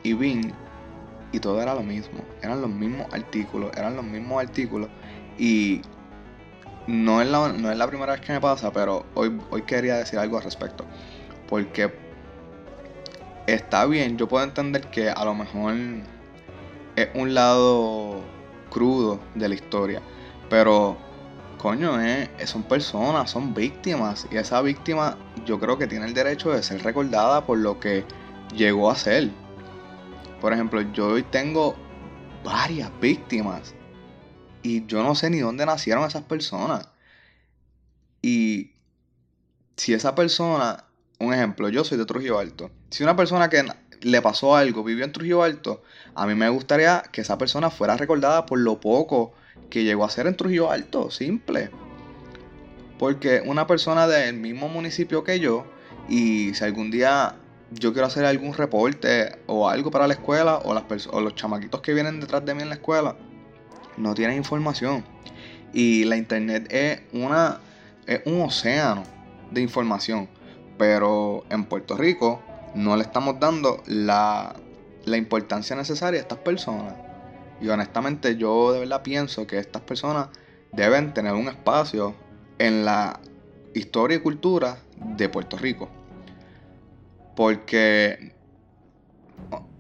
Y 0.02 0.12
Bing. 0.12 0.52
Y 1.32 1.40
todo 1.40 1.60
era 1.60 1.74
lo 1.74 1.82
mismo. 1.82 2.20
Eran 2.42 2.60
los 2.60 2.70
mismos 2.70 3.06
artículos. 3.12 3.70
Eran 3.76 3.96
los 3.96 4.04
mismos 4.04 4.42
artículos. 4.42 4.88
Y 5.38 5.80
no 6.86 7.20
es 7.22 7.28
la, 7.28 7.52
no 7.52 7.70
es 7.70 7.78
la 7.78 7.86
primera 7.86 8.12
vez 8.12 8.20
que 8.20 8.32
me 8.32 8.40
pasa, 8.40 8.72
pero 8.72 9.06
hoy, 9.14 9.38
hoy 9.50 9.62
quería 9.62 9.96
decir 9.96 10.18
algo 10.18 10.36
al 10.36 10.44
respecto. 10.44 10.84
Porque 11.48 11.92
está 13.46 13.86
bien, 13.86 14.16
yo 14.18 14.28
puedo 14.28 14.44
entender 14.44 14.82
que 14.88 15.10
a 15.10 15.24
lo 15.24 15.34
mejor 15.34 15.74
es 16.96 17.08
un 17.14 17.34
lado 17.34 18.20
crudo 18.70 19.20
de 19.34 19.48
la 19.48 19.54
historia. 19.54 20.02
Pero, 20.48 20.96
coño, 21.58 22.00
eh, 22.00 22.28
son 22.44 22.62
personas, 22.62 23.30
son 23.30 23.54
víctimas. 23.54 24.26
Y 24.30 24.36
esa 24.36 24.60
víctima 24.62 25.16
yo 25.44 25.58
creo 25.58 25.78
que 25.78 25.86
tiene 25.86 26.06
el 26.06 26.14
derecho 26.14 26.50
de 26.50 26.62
ser 26.62 26.82
recordada 26.82 27.46
por 27.46 27.58
lo 27.58 27.78
que 27.78 28.04
llegó 28.54 28.90
a 28.90 28.96
ser. 28.96 29.30
Por 30.42 30.52
ejemplo, 30.52 30.82
yo 30.92 31.06
hoy 31.06 31.22
tengo 31.22 31.76
varias 32.42 32.90
víctimas. 33.00 33.76
Y 34.64 34.84
yo 34.86 35.04
no 35.04 35.14
sé 35.14 35.30
ni 35.30 35.38
dónde 35.38 35.64
nacieron 35.64 36.04
esas 36.04 36.24
personas. 36.24 36.88
Y 38.22 38.72
si 39.76 39.94
esa 39.94 40.16
persona 40.16 40.84
un 41.20 41.32
ejemplo, 41.32 41.68
yo 41.68 41.84
soy 41.84 41.96
de 41.96 42.06
Trujillo 42.06 42.40
Alto. 42.40 42.72
Si 42.90 43.04
una 43.04 43.14
persona 43.14 43.48
que 43.48 43.64
le 44.00 44.20
pasó 44.20 44.56
algo 44.56 44.82
vivió 44.82 45.04
en 45.04 45.12
Trujillo 45.12 45.44
Alto, 45.44 45.84
a 46.16 46.26
mí 46.26 46.34
me 46.34 46.48
gustaría 46.48 47.04
que 47.12 47.20
esa 47.20 47.38
persona 47.38 47.70
fuera 47.70 47.96
recordada 47.96 48.44
por 48.44 48.58
lo 48.58 48.80
poco 48.80 49.34
que 49.70 49.84
llegó 49.84 50.04
a 50.04 50.10
ser 50.10 50.26
en 50.26 50.36
Trujillo 50.36 50.72
Alto, 50.72 51.12
simple. 51.12 51.70
Porque 52.98 53.44
una 53.46 53.68
persona 53.68 54.08
del 54.08 54.34
mismo 54.34 54.68
municipio 54.68 55.22
que 55.22 55.38
yo, 55.38 55.64
y 56.08 56.52
si 56.54 56.64
algún 56.64 56.90
día 56.90 57.36
yo 57.74 57.92
quiero 57.92 58.06
hacer 58.06 58.24
algún 58.24 58.54
reporte 58.54 59.38
o 59.46 59.68
algo 59.68 59.90
para 59.90 60.06
la 60.06 60.14
escuela, 60.14 60.58
o, 60.58 60.74
las 60.74 60.84
o 61.06 61.20
los 61.20 61.34
chamaquitos 61.34 61.80
que 61.80 61.94
vienen 61.94 62.20
detrás 62.20 62.44
de 62.44 62.54
mí 62.54 62.62
en 62.62 62.68
la 62.68 62.76
escuela, 62.76 63.16
no 63.96 64.14
tienen 64.14 64.36
información. 64.36 65.04
Y 65.72 66.04
la 66.04 66.16
internet 66.16 66.66
es, 66.70 67.00
una, 67.12 67.60
es 68.06 68.20
un 68.26 68.40
océano 68.42 69.04
de 69.50 69.62
información 69.62 70.28
pero 70.82 71.44
en 71.48 71.64
Puerto 71.66 71.96
Rico 71.96 72.42
no 72.74 72.96
le 72.96 73.02
estamos 73.02 73.38
dando 73.38 73.82
la, 73.86 74.56
importancia 75.06 75.76
necesaria 75.76 76.18
a 76.18 76.22
estas 76.22 76.38
personas. 76.38 76.94
Y 77.60 77.68
honestamente 77.68 78.36
yo 78.36 78.72
de 78.72 78.80
verdad 78.80 79.02
pienso 79.02 79.46
que 79.46 79.58
estas 79.58 79.82
personas 79.82 80.26
deben 80.72 81.14
tener 81.14 81.34
un 81.34 81.46
espacio 81.46 82.16
en 82.58 82.84
la 82.84 83.20
historia 83.74 84.16
y 84.16 84.20
cultura 84.20 84.78
de 84.96 85.28
Puerto 85.28 85.56
Rico. 85.56 85.88
Porque 87.34 88.34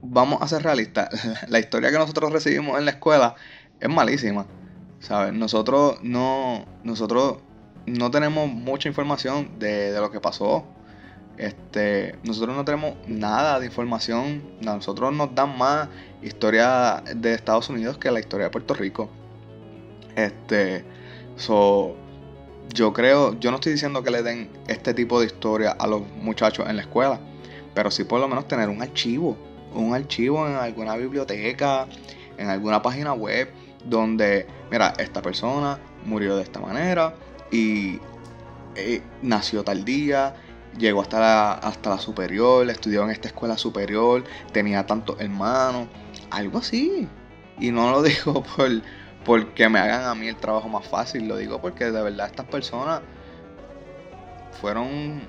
vamos 0.02 0.42
a 0.42 0.48
ser 0.48 0.62
realistas, 0.62 1.08
la 1.48 1.58
historia 1.58 1.90
que 1.90 1.98
nosotros 1.98 2.32
recibimos 2.32 2.78
en 2.78 2.84
la 2.84 2.92
escuela 2.92 3.34
es 3.80 3.88
malísima. 3.88 4.46
¿Sabes? 5.00 5.32
Nosotros 5.32 5.98
no, 6.02 6.64
nosotros 6.84 7.38
no 7.86 8.10
tenemos 8.10 8.48
mucha 8.48 8.88
información 8.88 9.58
de, 9.58 9.92
lo 9.98 10.10
que 10.12 10.20
pasó 10.20 10.64
este, 11.38 12.16
nosotros 12.24 12.56
no 12.56 12.64
tenemos 12.64 12.94
nada 13.06 13.58
de 13.58 13.66
información. 13.66 14.42
Nosotros 14.60 15.12
nos 15.12 15.34
dan 15.34 15.56
más 15.56 15.88
historia 16.22 17.02
de 17.16 17.34
Estados 17.34 17.68
Unidos 17.68 17.98
que 17.98 18.10
la 18.10 18.20
historia 18.20 18.44
de 18.46 18.50
Puerto 18.50 18.74
Rico. 18.74 19.08
Este, 20.14 20.84
so, 21.36 21.96
yo 22.74 22.92
creo, 22.92 23.38
yo 23.40 23.50
no 23.50 23.56
estoy 23.56 23.72
diciendo 23.72 24.02
que 24.02 24.10
le 24.10 24.22
den 24.22 24.50
este 24.68 24.94
tipo 24.94 25.20
de 25.20 25.26
historia 25.26 25.70
a 25.72 25.86
los 25.86 26.02
muchachos 26.22 26.68
en 26.68 26.76
la 26.76 26.82
escuela, 26.82 27.18
pero 27.74 27.90
sí 27.90 28.04
por 28.04 28.20
lo 28.20 28.28
menos 28.28 28.48
tener 28.48 28.68
un 28.68 28.82
archivo, 28.82 29.36
un 29.74 29.94
archivo 29.94 30.46
en 30.46 30.54
alguna 30.54 30.96
biblioteca, 30.96 31.86
en 32.36 32.48
alguna 32.48 32.82
página 32.82 33.12
web 33.12 33.50
donde, 33.84 34.46
mira, 34.70 34.94
esta 34.98 35.22
persona 35.22 35.78
murió 36.04 36.36
de 36.36 36.42
esta 36.42 36.60
manera 36.60 37.14
y 37.50 37.98
eh, 38.76 39.02
nació 39.22 39.64
tal 39.64 39.84
día 39.84 40.34
llegó 40.78 41.02
hasta 41.02 41.20
la, 41.20 41.52
hasta 41.52 41.90
la 41.90 41.98
superior, 41.98 42.68
estudió 42.70 43.04
en 43.04 43.10
esta 43.10 43.28
escuela 43.28 43.58
superior, 43.58 44.24
tenía 44.52 44.86
tantos 44.86 45.20
hermanos, 45.20 45.88
algo 46.30 46.58
así. 46.58 47.08
Y 47.58 47.70
no 47.70 47.90
lo 47.90 48.02
digo 48.02 48.42
por 48.42 48.70
porque 49.24 49.68
me 49.68 49.78
hagan 49.78 50.04
a 50.04 50.14
mí 50.16 50.26
el 50.26 50.36
trabajo 50.36 50.68
más 50.68 50.86
fácil, 50.86 51.28
lo 51.28 51.36
digo 51.36 51.60
porque 51.60 51.92
de 51.92 52.02
verdad 52.02 52.26
estas 52.26 52.46
personas 52.46 53.02
fueron 54.60 55.22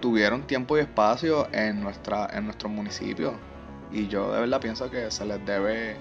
tuvieron 0.00 0.46
tiempo 0.46 0.76
y 0.76 0.80
espacio 0.80 1.48
en 1.52 1.82
nuestra 1.82 2.28
en 2.32 2.44
nuestro 2.44 2.68
municipio 2.68 3.34
y 3.90 4.08
yo 4.08 4.32
de 4.32 4.40
verdad 4.40 4.60
pienso 4.60 4.90
que 4.90 5.10
se 5.10 5.24
les 5.24 5.44
debe 5.46 5.96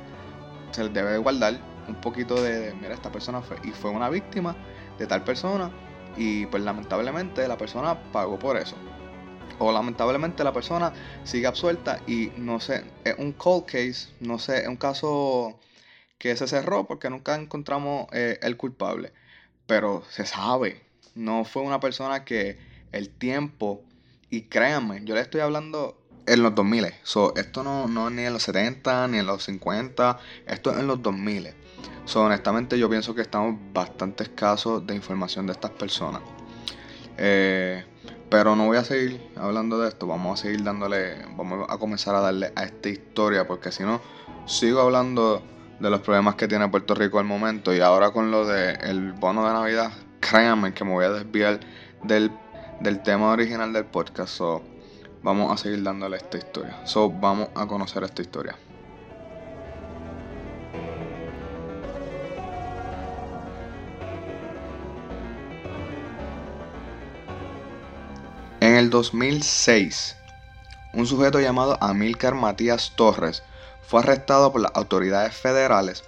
se 0.71 0.83
les 0.83 0.93
debe 0.93 1.17
guardar 1.17 1.59
un 1.87 1.95
poquito 1.95 2.41
de, 2.41 2.73
mira 2.75 2.93
esta 2.93 3.11
persona 3.11 3.41
fue 3.41 3.57
y 3.63 3.71
fue 3.71 3.91
una 3.91 4.09
víctima 4.09 4.55
de 4.97 5.07
tal 5.07 5.23
persona 5.23 5.71
y 6.17 6.45
pues 6.47 6.63
lamentablemente 6.63 7.47
la 7.47 7.57
persona 7.57 8.01
pagó 8.11 8.39
por 8.39 8.57
eso. 8.57 8.75
O 9.59 9.71
lamentablemente 9.71 10.43
la 10.43 10.51
persona 10.51 10.93
sigue 11.23 11.47
absuelta 11.47 12.01
y 12.07 12.31
no 12.37 12.59
sé, 12.59 12.83
es 13.03 13.15
un 13.17 13.31
cold 13.33 13.65
case, 13.65 14.09
no 14.19 14.37
sé, 14.39 14.63
es 14.63 14.67
un 14.67 14.75
caso 14.75 15.59
que 16.17 16.35
se 16.35 16.47
cerró 16.47 16.85
porque 16.85 17.09
nunca 17.09 17.35
encontramos 17.35 18.07
eh, 18.11 18.39
el 18.41 18.57
culpable. 18.57 19.13
Pero 19.65 20.03
se 20.09 20.25
sabe, 20.25 20.81
no 21.15 21.45
fue 21.45 21.63
una 21.63 21.79
persona 21.79 22.25
que 22.25 22.57
el 22.95 23.09
tiempo, 23.09 23.83
y 24.29 24.43
créanme, 24.43 25.01
yo 25.03 25.15
le 25.15 25.21
estoy 25.21 25.41
hablando 25.41 25.97
en 26.27 26.41
los 26.41 26.55
2000, 26.55 26.87
so, 27.03 27.35
esto 27.35 27.63
no, 27.63 27.87
no 27.87 28.09
ni 28.09 28.23
en 28.23 28.33
los 28.33 28.43
70 28.43 29.07
ni 29.09 29.19
en 29.19 29.27
los 29.27 29.43
50, 29.43 30.17
esto 30.47 30.71
es 30.71 30.77
en 30.77 30.87
los 30.87 31.01
2000. 31.01 31.49
So, 32.05 32.23
honestamente 32.23 32.77
yo 32.77 32.89
pienso 32.89 33.13
que 33.15 33.21
estamos 33.21 33.55
bastante 33.73 34.23
escasos 34.23 34.85
de 34.85 34.95
información 34.95 35.47
de 35.47 35.53
estas 35.53 35.71
personas. 35.71 36.21
Eh, 37.17 37.83
pero 38.29 38.55
no 38.55 38.65
voy 38.65 38.77
a 38.77 38.83
seguir 38.83 39.31
hablando 39.35 39.79
de 39.79 39.89
esto, 39.89 40.07
vamos 40.07 40.39
a 40.39 40.43
seguir 40.43 40.63
dándole, 40.63 41.25
vamos 41.35 41.67
a 41.69 41.77
comenzar 41.77 42.15
a 42.15 42.21
darle 42.21 42.51
a 42.55 42.63
esta 42.63 42.89
historia, 42.89 43.47
porque 43.47 43.71
si 43.71 43.83
no, 43.83 44.01
sigo 44.45 44.81
hablando 44.81 45.43
de 45.79 45.89
los 45.89 46.01
problemas 46.01 46.35
que 46.35 46.47
tiene 46.47 46.67
Puerto 46.69 46.95
Rico 46.95 47.19
al 47.19 47.25
momento 47.25 47.73
y 47.73 47.81
ahora 47.81 48.11
con 48.11 48.31
lo 48.31 48.45
del 48.45 49.13
bono 49.13 49.45
de 49.47 49.53
Navidad, 49.53 49.91
créanme 50.19 50.73
que 50.73 50.83
me 50.83 50.91
voy 50.91 51.05
a 51.05 51.09
desviar 51.09 51.59
del, 52.03 52.31
del 52.79 53.01
tema 53.01 53.31
original 53.31 53.71
del 53.73 53.85
podcast. 53.85 54.35
So, 54.37 54.61
vamos 55.23 55.51
a 55.51 55.57
seguir 55.57 55.83
dándole 55.83 56.17
esta 56.17 56.37
historia. 56.37 56.85
So, 56.85 57.09
vamos 57.09 57.49
a 57.55 57.65
conocer 57.67 58.03
esta 58.03 58.21
historia. 58.21 58.55
En 68.61 68.75
el 68.75 68.89
2006, 68.89 70.15
un 70.93 71.05
sujeto 71.05 71.39
llamado 71.39 71.77
Amílcar 71.81 72.35
Matías 72.35 72.93
Torres 72.95 73.43
fue 73.81 73.99
arrestado 73.99 74.51
por 74.51 74.61
las 74.61 74.71
autoridades 74.75 75.35
federales 75.35 76.03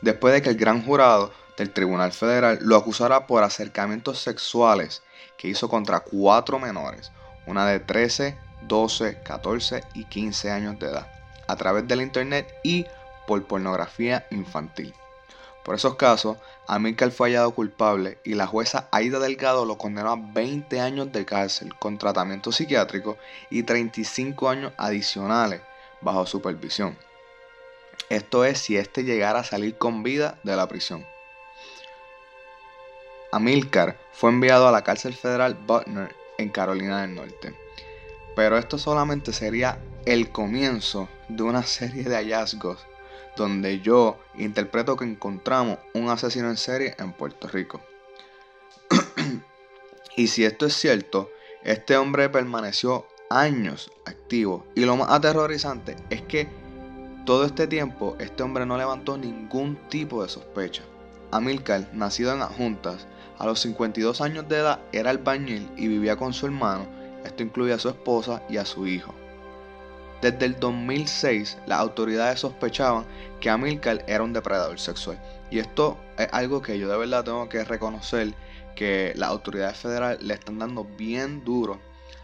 después 0.00 0.32
de 0.32 0.42
que 0.42 0.50
el 0.50 0.56
gran 0.56 0.84
jurado 0.84 1.32
del 1.56 1.70
Tribunal 1.70 2.12
Federal 2.12 2.58
lo 2.62 2.76
acusara 2.76 3.26
por 3.26 3.42
acercamientos 3.42 4.20
sexuales 4.20 5.02
que 5.38 5.48
hizo 5.48 5.68
contra 5.68 6.00
cuatro 6.00 6.58
menores, 6.58 7.10
una 7.46 7.66
de 7.66 7.80
13, 7.80 8.36
12, 8.62 9.22
14 9.22 9.84
y 9.94 10.04
15 10.04 10.50
años 10.50 10.78
de 10.78 10.88
edad, 10.88 11.10
a 11.46 11.56
través 11.56 11.88
del 11.88 12.02
Internet 12.02 12.52
y 12.62 12.84
por 13.26 13.42
pornografía 13.46 14.26
infantil. 14.30 14.92
Por 15.64 15.74
esos 15.74 15.96
casos, 15.96 16.38
Amílcar 16.66 17.10
fue 17.10 17.28
hallado 17.28 17.54
culpable 17.54 18.18
y 18.24 18.34
la 18.34 18.46
jueza 18.46 18.88
Aida 18.90 19.18
Delgado 19.18 19.64
lo 19.64 19.78
condenó 19.78 20.12
a 20.12 20.16
20 20.16 20.80
años 20.80 21.12
de 21.12 21.24
cárcel 21.24 21.74
con 21.78 21.98
tratamiento 21.98 22.52
psiquiátrico 22.52 23.16
y 23.50 23.62
35 23.62 24.48
años 24.48 24.72
adicionales 24.76 25.60
bajo 26.00 26.26
supervisión. 26.26 26.96
Esto 28.08 28.44
es 28.46 28.58
si 28.58 28.76
éste 28.78 29.04
llegara 29.04 29.40
a 29.40 29.44
salir 29.44 29.76
con 29.76 30.02
vida 30.02 30.38
de 30.42 30.56
la 30.56 30.66
prisión. 30.68 31.06
Amilcar 33.32 33.98
fue 34.12 34.30
enviado 34.30 34.68
a 34.68 34.72
la 34.72 34.84
cárcel 34.84 35.14
federal 35.14 35.54
Butner 35.54 36.14
en 36.38 36.48
Carolina 36.48 37.02
del 37.02 37.14
Norte. 37.14 37.54
Pero 38.34 38.56
esto 38.56 38.78
solamente 38.78 39.32
sería 39.32 39.78
el 40.06 40.30
comienzo 40.30 41.08
de 41.28 41.42
una 41.42 41.62
serie 41.62 42.04
de 42.04 42.16
hallazgos 42.16 42.86
donde 43.36 43.80
yo 43.80 44.18
interpreto 44.36 44.96
que 44.96 45.04
encontramos 45.04 45.78
un 45.94 46.08
asesino 46.10 46.48
en 46.50 46.56
serie 46.56 46.94
en 46.98 47.12
Puerto 47.12 47.48
Rico. 47.48 47.80
y 50.16 50.26
si 50.26 50.44
esto 50.44 50.66
es 50.66 50.74
cierto, 50.74 51.30
este 51.62 51.96
hombre 51.96 52.28
permaneció 52.28 53.06
años 53.30 53.90
activo. 54.06 54.66
Y 54.74 54.84
lo 54.84 54.96
más 54.96 55.10
aterrorizante 55.10 55.96
es 56.10 56.22
que 56.22 56.48
todo 57.24 57.44
este 57.44 57.66
tiempo, 57.66 58.16
este 58.18 58.42
hombre 58.42 58.66
no 58.66 58.76
levantó 58.76 59.16
ningún 59.16 59.76
tipo 59.88 60.22
de 60.22 60.28
sospecha. 60.28 60.82
Amilcar, 61.30 61.88
nacido 61.92 62.32
en 62.32 62.42
Adjuntas, 62.42 63.06
a 63.38 63.46
los 63.46 63.60
52 63.60 64.20
años 64.20 64.48
de 64.48 64.56
edad 64.58 64.80
era 64.92 65.10
albañil 65.10 65.68
y 65.76 65.88
vivía 65.88 66.16
con 66.16 66.32
su 66.32 66.46
hermano, 66.46 66.86
esto 67.24 67.42
incluía 67.42 67.76
a 67.76 67.78
su 67.78 67.88
esposa 67.88 68.42
y 68.48 68.56
a 68.56 68.64
su 68.64 68.86
hijo. 68.86 69.14
Desde 70.20 70.46
el 70.46 70.58
2006, 70.58 71.58
las 71.66 71.78
autoridades 71.78 72.40
sospechaban 72.40 73.04
que 73.40 73.50
Amilcar 73.50 74.04
era 74.08 74.24
un 74.24 74.32
depredador 74.32 74.80
sexual. 74.80 75.20
Y 75.50 75.60
esto 75.60 75.96
es 76.18 76.28
algo 76.32 76.60
que 76.60 76.78
yo 76.78 76.88
de 76.88 76.98
verdad 76.98 77.24
tengo 77.24 77.48
que 77.48 77.62
reconocer 77.64 78.34
que 78.74 79.12
las 79.16 79.28
autoridades 79.30 79.78
federales 79.78 80.20
le 80.22 80.34
están 80.34 80.58
dando 80.58 80.84
bien 80.84 81.44
duro 81.44 81.78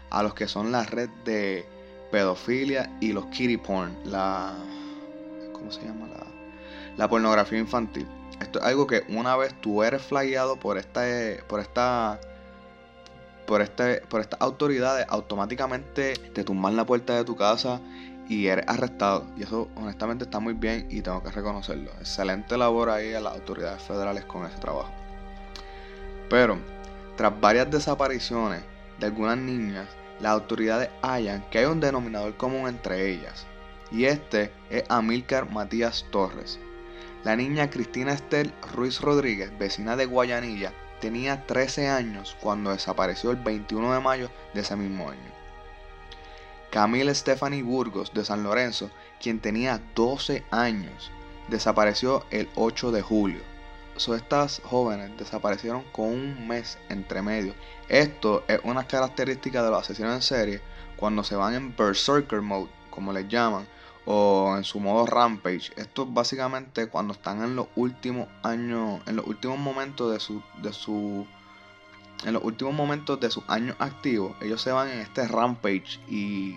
a 0.09 0.23
los 0.23 0.33
que 0.33 0.47
son 0.47 0.71
la 0.71 0.83
red 0.83 1.09
de 1.23 1.65
pedofilia 2.11 2.95
y 2.99 3.13
los 3.13 3.25
kitty 3.27 3.57
porn, 3.57 3.97
la 4.05 4.53
¿cómo 5.53 5.71
se 5.71 5.85
llama? 5.85 6.07
La, 6.97 7.09
pornografía 7.09 7.59
infantil. 7.59 8.07
Esto 8.39 8.59
es 8.59 8.65
algo 8.65 8.87
que 8.87 9.03
una 9.09 9.35
vez 9.35 9.53
tú 9.61 9.83
eres 9.83 10.01
flagueado 10.01 10.57
por 10.57 10.75
por 11.47 11.59
esta, 11.59 12.19
por 13.45 13.61
este, 13.61 14.01
por 14.09 14.21
estas 14.21 14.41
autoridades, 14.41 15.05
automáticamente 15.09 16.13
te 16.33 16.43
tumban 16.43 16.75
la 16.75 16.85
puerta 16.85 17.15
de 17.15 17.23
tu 17.23 17.35
casa 17.35 17.79
y 18.27 18.47
eres 18.47 18.65
arrestado. 18.67 19.25
Y 19.37 19.43
eso 19.43 19.69
honestamente 19.75 20.25
está 20.25 20.39
muy 20.39 20.53
bien 20.53 20.87
y 20.89 21.01
tengo 21.01 21.23
que 21.23 21.31
reconocerlo. 21.31 21.91
Excelente 21.99 22.57
labor 22.57 22.89
ahí 22.89 23.13
a 23.13 23.21
las 23.21 23.33
autoridades 23.33 23.81
federales 23.83 24.25
con 24.25 24.45
ese 24.45 24.57
trabajo. 24.57 24.91
Pero, 26.29 26.57
tras 27.15 27.39
varias 27.39 27.69
desapariciones 27.69 28.63
de 28.99 29.05
algunas 29.05 29.37
niñas, 29.37 29.87
las 30.19 30.31
autoridades 30.31 30.89
hallan 31.01 31.45
que 31.49 31.59
hay 31.59 31.65
un 31.65 31.79
denominador 31.79 32.35
común 32.35 32.67
entre 32.67 33.09
ellas 33.09 33.45
y 33.91 34.05
este 34.05 34.51
es 34.69 34.83
Amílcar 34.89 35.49
Matías 35.49 36.05
Torres. 36.11 36.59
La 37.25 37.35
niña 37.35 37.71
Cristina 37.71 38.13
Estel 38.13 38.53
Ruiz 38.71 39.01
Rodríguez, 39.01 39.49
vecina 39.57 39.95
de 39.95 40.05
Guayanilla, 40.05 40.71
tenía 41.01 41.47
13 41.47 41.87
años 41.87 42.37
cuando 42.39 42.69
desapareció 42.69 43.31
el 43.31 43.37
21 43.37 43.95
de 43.95 43.99
mayo 43.99 44.29
de 44.53 44.61
ese 44.61 44.75
mismo 44.75 45.09
año. 45.09 45.31
Camille 46.69 47.15
Stephanie 47.15 47.63
Burgos 47.63 48.13
de 48.13 48.23
San 48.23 48.43
Lorenzo, 48.43 48.91
quien 49.19 49.39
tenía 49.39 49.81
12 49.95 50.43
años, 50.51 51.09
desapareció 51.47 52.23
el 52.29 52.47
8 52.53 52.91
de 52.91 53.01
julio. 53.01 53.41
So, 53.95 54.13
estas 54.13 54.61
jóvenes 54.63 55.17
desaparecieron 55.17 55.83
con 55.93 56.05
un 56.05 56.47
mes 56.47 56.77
entre 56.89 57.23
medio. 57.23 57.55
Esto 57.89 58.43
es 58.47 58.59
una 58.63 58.85
característica 58.85 59.63
de 59.63 59.71
los 59.71 59.79
asesinos 59.79 60.13
en 60.13 60.21
serie 60.21 60.61
cuando 60.95 61.23
se 61.23 61.35
van 61.35 61.55
en 61.55 61.75
berserker 61.75 62.41
mode, 62.41 62.69
como 62.91 63.11
les 63.11 63.27
llaman, 63.27 63.65
o 64.05 64.55
en 64.57 64.63
su 64.63 64.79
modo 64.79 65.05
Rampage. 65.05 65.71
Esto 65.75 66.03
es 66.03 66.13
básicamente 66.13 66.87
cuando 66.87 67.13
están 67.13 67.43
en 67.43 67.55
los 67.55 67.67
últimos 67.75 68.27
años, 68.43 69.01
en 69.07 69.15
los 69.15 69.27
últimos 69.27 69.57
momentos 69.57 70.11
de 70.11 70.19
su, 70.19 70.41
de 70.61 70.71
su, 70.71 71.25
en 72.23 72.33
los 72.33 72.43
últimos 72.43 72.73
momentos 72.73 73.19
de 73.19 73.31
sus 73.31 73.43
años 73.47 73.75
activos, 73.79 74.35
ellos 74.41 74.61
se 74.61 74.71
van 74.71 74.89
en 74.89 74.99
este 74.99 75.27
Rampage 75.27 75.99
y 76.07 76.55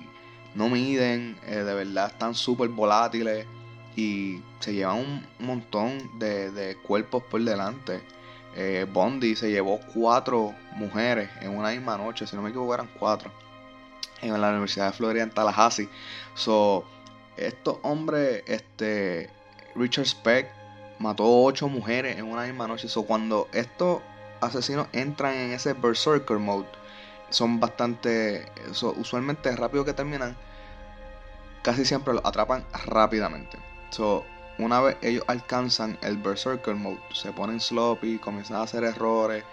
no 0.55 0.69
miden, 0.69 1.39
eh, 1.47 1.57
de 1.57 1.75
verdad 1.75 2.09
están 2.09 2.35
súper 2.35 2.69
volátiles 2.69 3.47
y 3.97 4.41
se 4.61 4.75
llevan 4.75 4.99
un 4.99 5.27
montón 5.39 6.19
de, 6.19 6.77
cuerpos 6.83 7.23
por 7.25 7.43
delante. 7.43 8.01
Eh, 8.55 8.87
Bondi 8.91 9.37
se 9.37 9.51
llevó 9.51 9.81
cuatro 9.95 10.55
mujeres 10.77 11.31
en 11.41 11.57
una 11.57 11.71
misma 11.71 11.97
noche, 11.97 12.27
si 12.27 12.35
no 12.35 12.43
me 12.43 12.51
equivoco 12.51 12.75
eran 12.75 12.89
cuatro, 12.99 13.31
en 14.21 14.41
la 14.41 14.51
Universidad 14.51 14.87
de 14.87 14.93
Florida 14.93 15.23
en 15.23 15.31
Tallahassee. 15.31 15.89
So, 16.35 16.85
estos 17.47 17.79
hombres, 17.83 18.43
este, 18.47 19.31
Richard 19.75 20.07
Speck 20.07 20.49
mató 20.99 21.25
ocho 21.25 21.69
mujeres 21.69 22.19
en 22.19 22.25
una 22.25 22.45
misma 22.45 22.67
noche. 22.67 22.89
So, 22.89 23.05
cuando 23.05 23.49
estos 23.53 24.01
asesinos 24.41 24.89
entran 24.93 25.35
en 25.35 25.53
ese 25.53 25.73
berserker 25.73 26.39
mode, 26.39 26.67
son 27.31 27.61
bastante, 27.61 28.47
usualmente 28.97 29.55
rápido 29.55 29.85
que 29.85 29.93
terminan, 29.93 30.37
casi 31.63 31.85
siempre 31.85 32.15
lo 32.15 32.27
atrapan 32.27 32.65
rápidamente. 32.87 33.59
So, 33.91 34.25
una 34.59 34.81
vez 34.81 34.97
ellos 35.03 35.25
alcanzan 35.29 35.99
el 36.03 36.17
berserker 36.17 36.75
mode, 36.75 36.99
se 37.13 37.33
ponen 37.33 37.61
sloppy, 37.61 38.19
comienzan 38.19 38.57
a 38.57 38.63
hacer 38.63 38.85
errores 38.85 39.45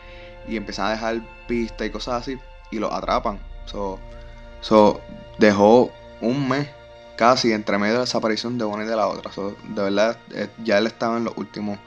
y 0.48 0.58
empiezan 0.58 0.88
a 0.88 0.92
dejar 0.92 1.22
pistas 1.48 1.88
y 1.88 1.92
cosas 1.92 2.22
así 2.22 2.40
y 2.72 2.80
los 2.80 2.92
atrapan. 2.92 3.40
So, 3.66 4.00
so 4.62 5.02
dejó 5.38 5.92
un 6.22 6.48
mes 6.48 6.68
casi 7.18 7.52
entre 7.52 7.78
medio 7.78 7.94
de 7.94 8.00
la 8.00 8.06
desaparición 8.06 8.58
de 8.58 8.66
una 8.66 8.84
y 8.84 8.88
de 8.88 8.96
la 8.96 9.08
otra. 9.08 9.32
de 9.64 9.82
verdad, 9.82 10.18
eh, 10.32 10.50
ya 10.64 10.78
él 10.78 10.88
estaba 10.88 11.18
en 11.18 11.26
los 11.26 11.38
últimos 11.38 11.80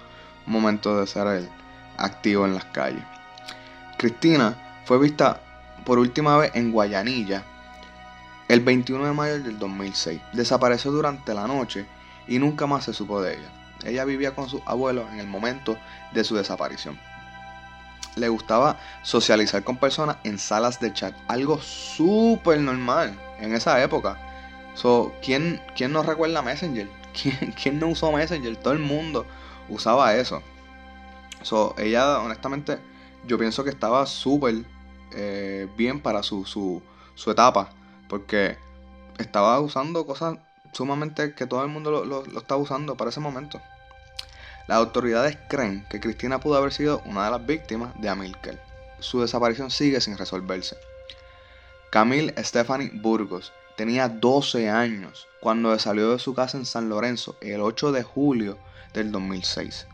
momentos 0.47 0.99
de 0.99 1.07
ser 1.07 1.27
el 1.27 1.49
activo 1.97 2.47
en 2.47 2.55
las 2.55 2.65
calles. 2.67 3.05
Cristina 3.97 4.81
fue 4.85 4.99
vista 4.99 5.41
por 5.85 5.99
última 5.99 6.37
vez 6.39 6.53
en 6.55 6.73
Guayanilla 6.73 7.45
el 8.49 8.61
21 8.61 9.07
de 9.07 9.13
mayo 9.13 9.43
del 9.43 9.59
2006. 9.59 10.21
Desapareció 10.33 10.91
durante 10.91 11.35
la 11.35 11.47
noche 11.47 11.87
y 12.27 12.39
nunca 12.39 12.67
más 12.67 12.85
se 12.85 12.95
supo 12.95 13.21
de 13.21 13.35
ella. 13.35 13.49
Ella 13.85 14.05
vivía 14.05 14.35
con 14.35 14.49
sus 14.49 14.63
abuelos 14.67 15.07
en 15.13 15.21
el 15.21 15.27
momento 15.27 15.77
de 16.13 16.25
su 16.25 16.35
desaparición. 16.35 16.99
Le 18.17 18.29
gustaba 18.29 18.79
socializar 19.03 19.63
con 19.63 19.77
personas 19.77 20.17
en 20.25 20.39
salas 20.39 20.81
de 20.81 20.93
chat, 20.93 21.15
algo 21.29 21.61
súper 21.61 22.59
normal 22.61 23.17
en 23.39 23.55
esa 23.55 23.83
época. 23.83 24.19
So, 24.79 25.13
¿quién, 25.21 25.61
¿Quién 25.75 25.93
no 25.93 26.05
recuerda 26.05 26.41
Messenger? 26.41 26.89
¿Quién, 27.63 27.81
no 27.81 27.89
usó 27.89 28.13
Messenger? 28.13 28.57
Todo 28.57 28.75
el 28.75 28.79
mundo 28.79 29.27
usaba 29.69 30.15
eso. 30.15 30.41
So, 31.43 31.75
ella, 31.79 32.21
honestamente, 32.21 32.79
yo 33.27 33.39
pienso 33.39 33.65
que 33.65 33.71
estaba 33.71 34.07
súper 34.07 34.65
eh, 35.17 35.67
bien 35.77 36.01
para 36.01 36.23
su, 36.23 36.45
su, 36.45 36.81
su, 37.17 37.29
etapa. 37.33 37.71
Porque 38.09 38.57
estaba 39.19 39.59
usando 39.59 40.07
cosas 40.07 40.39
sumamente 40.71 41.35
que 41.35 41.47
todo 41.49 41.65
el 41.65 41.71
mundo 41.71 41.91
lo, 41.91 42.05
lo, 42.05 42.39
estaba 42.39 42.61
usando 42.61 42.97
para 42.97 43.11
ese 43.11 43.19
momento. 43.19 43.61
Las 44.69 44.79
autoridades 44.79 45.37
creen 45.49 45.87
que 45.91 45.99
Cristina 45.99 46.39
pudo 46.39 46.57
haber 46.57 46.73
sido 46.73 47.03
una 47.05 47.25
de 47.25 47.33
las 47.33 47.45
víctimas 47.45 48.01
de 48.01 48.11
Amilcar. 48.11 48.63
su 49.01 49.23
desaparición 49.23 49.73
sigue 49.73 50.01
sin 50.01 50.17
resolverse. 50.17 50.77
Camille 51.91 52.33
Stephanie 52.45 52.91
Burgos 52.93 53.53
tenía 53.79 54.09
12 54.09 54.69
años 54.69 55.29
cuando 55.41 55.79
salió 55.79 56.11
de 56.11 56.19
su 56.19 56.35
casa 56.35 56.59
en 56.59 56.67
San 56.67 56.89
Lorenzo 56.89 57.37
el 57.41 57.61
8 57.61 57.93
de 57.93 58.03
julio 58.03 58.59
del 58.93 59.13
2006. 59.13 59.87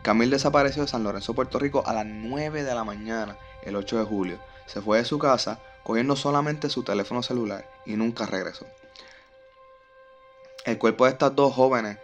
Camille 0.00 0.30
desapareció 0.30 0.82
de 0.82 0.88
San 0.88 1.04
Lorenzo, 1.04 1.34
Puerto 1.34 1.58
Rico 1.58 1.82
a 1.84 1.92
las 1.92 2.06
9 2.06 2.64
de 2.64 2.74
la 2.74 2.82
mañana 2.82 3.36
el 3.62 3.76
8 3.76 3.98
de 3.98 4.04
julio. 4.06 4.38
Se 4.64 4.80
fue 4.80 4.96
de 4.96 5.04
su 5.04 5.18
casa 5.18 5.60
cogiendo 5.84 6.16
solamente 6.16 6.70
su 6.70 6.82
teléfono 6.82 7.22
celular 7.22 7.70
y 7.84 7.92
nunca 7.92 8.24
regresó. 8.24 8.64
El 10.64 10.78
cuerpo 10.78 11.04
de 11.04 11.10
estas 11.10 11.36
dos 11.36 11.54
jóvenes 11.54 11.98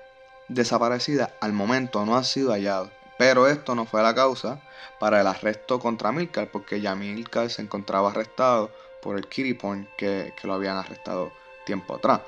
desaparecidas 0.49 1.31
al 1.41 1.55
momento 1.55 2.05
no 2.05 2.19
ha 2.19 2.25
sido 2.25 2.53
hallado, 2.53 2.91
pero 3.17 3.47
esto 3.47 3.75
no 3.75 3.87
fue 3.87 4.03
la 4.03 4.15
causa 4.15 4.61
para 5.01 5.23
el 5.23 5.27
arresto 5.27 5.79
contra 5.79 6.13
Milcar, 6.13 6.51
porque 6.51 6.83
ya 6.83 6.95
Milcar 6.95 7.49
se 7.49 7.63
encontraba 7.63 8.11
arrestado 8.11 8.71
por 9.07 9.17
el 9.17 9.29
kitty 9.29 9.55
porn 9.55 9.87
que, 9.97 10.35
que 10.35 10.49
lo 10.49 10.55
habían 10.55 10.77
arrestado 10.77 11.31
tiempo 11.65 11.95
atrás. 11.95 12.23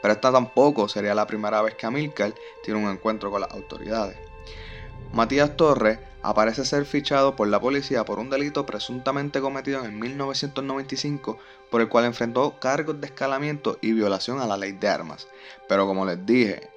Pero 0.00 0.14
esta 0.14 0.30
tampoco 0.30 0.88
sería 0.88 1.16
la 1.16 1.26
primera 1.26 1.60
vez 1.62 1.74
que 1.74 1.84
Amilcar 1.84 2.32
tiene 2.62 2.78
un 2.78 2.88
encuentro 2.88 3.28
con 3.32 3.40
las 3.40 3.50
autoridades. 3.50 4.16
Matías 5.12 5.56
Torres 5.56 5.98
aparece 6.22 6.64
ser 6.64 6.84
fichado 6.84 7.34
por 7.34 7.48
la 7.48 7.60
policía 7.60 8.04
por 8.04 8.20
un 8.20 8.30
delito 8.30 8.64
presuntamente 8.64 9.40
cometido 9.40 9.84
en 9.84 9.98
1995 9.98 11.38
por 11.72 11.80
el 11.80 11.88
cual 11.88 12.04
enfrentó 12.04 12.60
cargos 12.60 13.00
de 13.00 13.08
escalamiento 13.08 13.78
y 13.80 13.94
violación 13.94 14.40
a 14.40 14.46
la 14.46 14.56
ley 14.56 14.70
de 14.70 14.88
armas. 14.88 15.26
Pero 15.68 15.88
como 15.88 16.06
les 16.06 16.24
dije, 16.24 16.70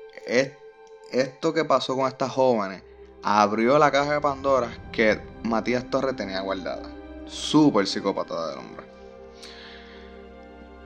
esto 1.11 1.53
que 1.53 1.65
pasó 1.65 1.95
con 1.95 2.07
estas 2.07 2.31
jóvenes 2.31 2.81
abrió 3.21 3.77
la 3.77 3.91
caja 3.91 4.13
de 4.13 4.21
Pandora 4.21 4.71
que 4.91 5.21
Matías 5.43 5.87
Torres 5.91 6.15
tenía 6.15 6.41
guardada. 6.41 6.94
Súper 7.25 7.87
psicópata 7.87 8.49
del 8.49 8.59
hombre. 8.59 8.85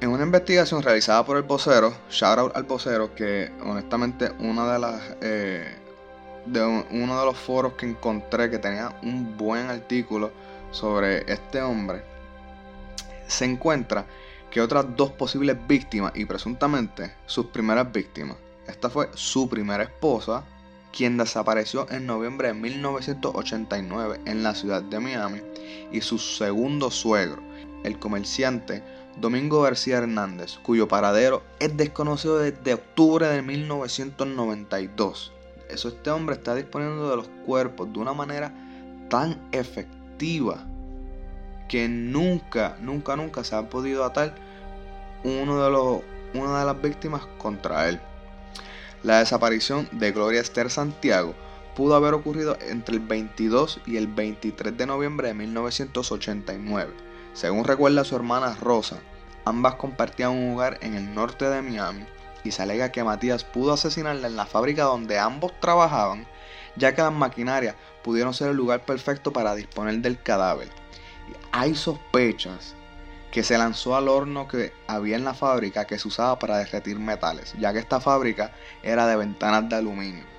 En 0.01 0.09
una 0.09 0.23
investigación 0.23 0.81
realizada 0.81 1.25
por 1.25 1.35
el 1.35 1.43
vocero, 1.43 1.93
shout 2.09 2.55
al 2.55 2.63
vocero, 2.63 3.13
que 3.13 3.51
honestamente 3.63 4.31
una 4.39 4.71
de 4.71 4.79
las 4.79 5.01
eh, 5.21 5.75
de 6.45 6.63
uno 6.63 7.19
de 7.19 7.25
los 7.25 7.37
foros 7.37 7.73
que 7.73 7.85
encontré 7.85 8.49
que 8.49 8.59
tenía 8.59 8.97
un 9.03 9.37
buen 9.37 9.69
artículo 9.69 10.31
sobre 10.71 11.31
este 11.31 11.61
hombre, 11.61 12.01
se 13.27 13.45
encuentra 13.45 14.05
que 14.49 14.61
otras 14.61 14.85
dos 14.95 15.11
posibles 15.11 15.57
víctimas 15.67 16.13
y 16.15 16.25
presuntamente 16.25 17.13
sus 17.25 17.47
primeras 17.47 17.91
víctimas. 17.91 18.37
Esta 18.67 18.89
fue 18.89 19.09
su 19.13 19.49
primera 19.49 19.83
esposa, 19.83 20.43
quien 20.91 21.17
desapareció 21.17 21.89
en 21.89 22.05
noviembre 22.05 22.47
de 22.49 22.53
1989 22.53 24.21
en 24.25 24.43
la 24.43 24.55
ciudad 24.55 24.81
de 24.81 24.99
Miami, 24.99 25.41
y 25.91 26.01
su 26.01 26.17
segundo 26.17 26.91
suegro, 26.91 27.41
el 27.83 27.99
comerciante 27.99 28.83
Domingo 29.17 29.61
García 29.61 29.97
Hernández, 29.97 30.57
cuyo 30.63 30.87
paradero 30.87 31.43
es 31.59 31.75
desconocido 31.75 32.39
desde 32.39 32.73
octubre 32.73 33.27
de 33.27 33.41
1992. 33.41 35.33
Eso 35.69 35.89
este 35.89 36.09
hombre 36.09 36.35
está 36.35 36.55
disponiendo 36.55 37.09
de 37.09 37.17
los 37.17 37.29
cuerpos 37.45 37.91
de 37.91 37.99
una 37.99 38.13
manera 38.13 38.53
tan 39.09 39.39
efectiva 39.51 40.65
que 41.67 41.87
nunca, 41.87 42.77
nunca, 42.81 43.15
nunca 43.15 43.43
se 43.43 43.55
ha 43.55 43.69
podido 43.69 44.03
atar 44.03 44.35
uno 45.23 45.63
de 45.63 45.69
los, 45.69 46.01
una 46.33 46.59
de 46.59 46.65
las 46.65 46.81
víctimas 46.81 47.25
contra 47.37 47.89
él. 47.89 47.99
La 49.03 49.19
desaparición 49.19 49.87
de 49.91 50.11
Gloria 50.11 50.41
Esther 50.41 50.69
Santiago 50.69 51.35
pudo 51.79 51.95
haber 51.95 52.13
ocurrido 52.13 52.57
entre 52.59 52.95
el 52.95 52.99
22 52.99 53.79
y 53.85 53.95
el 53.95 54.07
23 54.07 54.77
de 54.77 54.85
noviembre 54.85 55.29
de 55.29 55.33
1989. 55.33 56.93
Según 57.31 57.63
recuerda 57.63 58.03
su 58.03 58.17
hermana 58.17 58.53
Rosa, 58.59 58.97
ambas 59.45 59.75
compartían 59.75 60.31
un 60.31 60.55
hogar 60.55 60.77
en 60.81 60.95
el 60.95 61.15
norte 61.15 61.49
de 61.49 61.61
Miami 61.61 62.05
y 62.43 62.51
se 62.51 62.63
alega 62.63 62.91
que 62.91 63.05
Matías 63.05 63.45
pudo 63.45 63.71
asesinarla 63.71 64.27
en 64.27 64.35
la 64.35 64.45
fábrica 64.45 64.83
donde 64.83 65.19
ambos 65.19 65.57
trabajaban, 65.61 66.27
ya 66.75 66.93
que 66.93 67.01
las 67.01 67.13
maquinarias 67.13 67.75
pudieron 68.03 68.33
ser 68.33 68.49
el 68.49 68.57
lugar 68.57 68.83
perfecto 68.83 69.31
para 69.31 69.55
disponer 69.55 69.99
del 69.99 70.21
cadáver. 70.21 70.67
Hay 71.53 71.75
sospechas 71.75 72.75
que 73.31 73.41
se 73.41 73.57
lanzó 73.57 73.95
al 73.95 74.09
horno 74.09 74.49
que 74.49 74.73
había 74.85 75.15
en 75.15 75.23
la 75.23 75.33
fábrica 75.33 75.87
que 75.87 75.97
se 75.97 76.09
usaba 76.09 76.39
para 76.39 76.57
derretir 76.57 76.99
metales, 76.99 77.55
ya 77.57 77.71
que 77.71 77.79
esta 77.79 78.01
fábrica 78.01 78.51
era 78.83 79.07
de 79.07 79.15
ventanas 79.15 79.69
de 79.69 79.77
aluminio. 79.77 80.38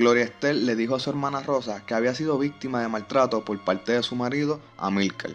Gloria 0.00 0.24
Esther 0.24 0.56
le 0.56 0.76
dijo 0.76 0.94
a 0.94 0.98
su 0.98 1.10
hermana 1.10 1.42
Rosa 1.42 1.84
que 1.84 1.92
había 1.92 2.14
sido 2.14 2.38
víctima 2.38 2.80
de 2.80 2.88
maltrato 2.88 3.44
por 3.44 3.62
parte 3.62 3.92
de 3.92 4.02
su 4.02 4.16
marido, 4.16 4.58
Amilcar. 4.78 5.32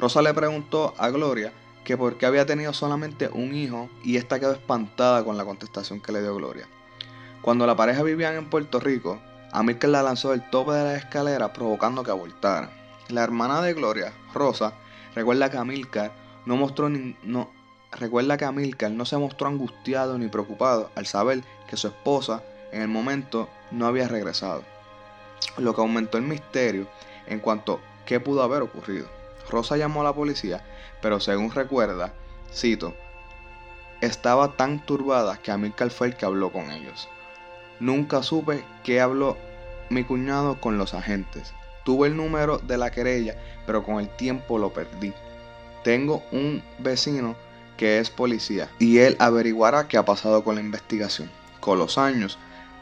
Rosa 0.00 0.20
le 0.20 0.34
preguntó 0.34 0.94
a 0.98 1.10
Gloria 1.10 1.52
que 1.84 1.96
por 1.96 2.18
qué 2.18 2.26
había 2.26 2.44
tenido 2.44 2.72
solamente 2.72 3.28
un 3.28 3.54
hijo 3.54 3.88
y 4.02 4.16
esta 4.16 4.40
quedó 4.40 4.50
espantada 4.50 5.24
con 5.24 5.36
la 5.36 5.44
contestación 5.44 6.00
que 6.00 6.10
le 6.10 6.22
dio 6.22 6.34
Gloria. 6.34 6.66
Cuando 7.40 7.68
la 7.68 7.76
pareja 7.76 8.02
vivían 8.02 8.34
en 8.34 8.50
Puerto 8.50 8.80
Rico, 8.80 9.20
Amilcar 9.52 9.90
la 9.90 10.02
lanzó 10.02 10.32
del 10.32 10.50
tope 10.50 10.72
de 10.72 10.82
la 10.82 10.96
escalera 10.96 11.52
provocando 11.52 12.02
que 12.02 12.10
abortara. 12.10 12.68
La 13.10 13.22
hermana 13.22 13.62
de 13.62 13.74
Gloria, 13.74 14.12
Rosa, 14.34 14.72
recuerda 15.14 15.52
que 15.52 15.56
Amilcar 15.56 16.10
no 16.46 16.56
mostró 16.56 16.88
no, 16.88 17.48
recuerda 17.92 18.36
que 18.36 18.44
Amilcar 18.44 18.90
no 18.90 19.04
se 19.04 19.16
mostró 19.18 19.46
angustiado 19.46 20.18
ni 20.18 20.26
preocupado 20.26 20.90
al 20.96 21.06
saber 21.06 21.44
que 21.68 21.76
su 21.76 21.86
esposa 21.86 22.42
en 22.72 22.82
el 22.82 22.88
momento 22.88 23.48
no 23.70 23.86
había 23.86 24.08
regresado, 24.08 24.62
lo 25.56 25.74
que 25.74 25.80
aumentó 25.80 26.18
el 26.18 26.24
misterio 26.24 26.86
en 27.26 27.40
cuanto 27.40 27.74
a 27.74 28.04
qué 28.06 28.20
pudo 28.20 28.42
haber 28.42 28.62
ocurrido. 28.62 29.06
Rosa 29.48 29.76
llamó 29.76 30.00
a 30.00 30.04
la 30.04 30.12
policía, 30.12 30.64
pero 31.00 31.20
según 31.20 31.50
recuerda, 31.50 32.12
cito, 32.52 32.94
estaba 34.00 34.56
tan 34.56 34.84
turbada 34.84 35.38
que 35.42 35.50
Amílcar 35.50 35.90
fue 35.90 36.08
el 36.08 36.16
que 36.16 36.24
habló 36.24 36.50
con 36.50 36.70
ellos. 36.70 37.08
Nunca 37.80 38.22
supe 38.22 38.64
qué 38.84 39.00
habló 39.00 39.36
mi 39.88 40.04
cuñado 40.04 40.60
con 40.60 40.78
los 40.78 40.94
agentes. 40.94 41.52
Tuve 41.84 42.08
el 42.08 42.16
número 42.16 42.58
de 42.58 42.78
la 42.78 42.90
querella, 42.90 43.36
pero 43.66 43.82
con 43.82 44.00
el 44.00 44.08
tiempo 44.08 44.58
lo 44.58 44.72
perdí. 44.72 45.12
Tengo 45.82 46.22
un 46.30 46.62
vecino 46.78 47.36
que 47.76 47.98
es 47.98 48.10
policía 48.10 48.68
y 48.78 48.98
él 48.98 49.16
averiguará 49.18 49.88
qué 49.88 49.96
ha 49.96 50.04
pasado 50.04 50.44
con 50.44 50.54
la 50.54 50.60
investigación. 50.60 51.30
Con 51.60 51.78
los 51.78 51.98
años, 51.98 52.38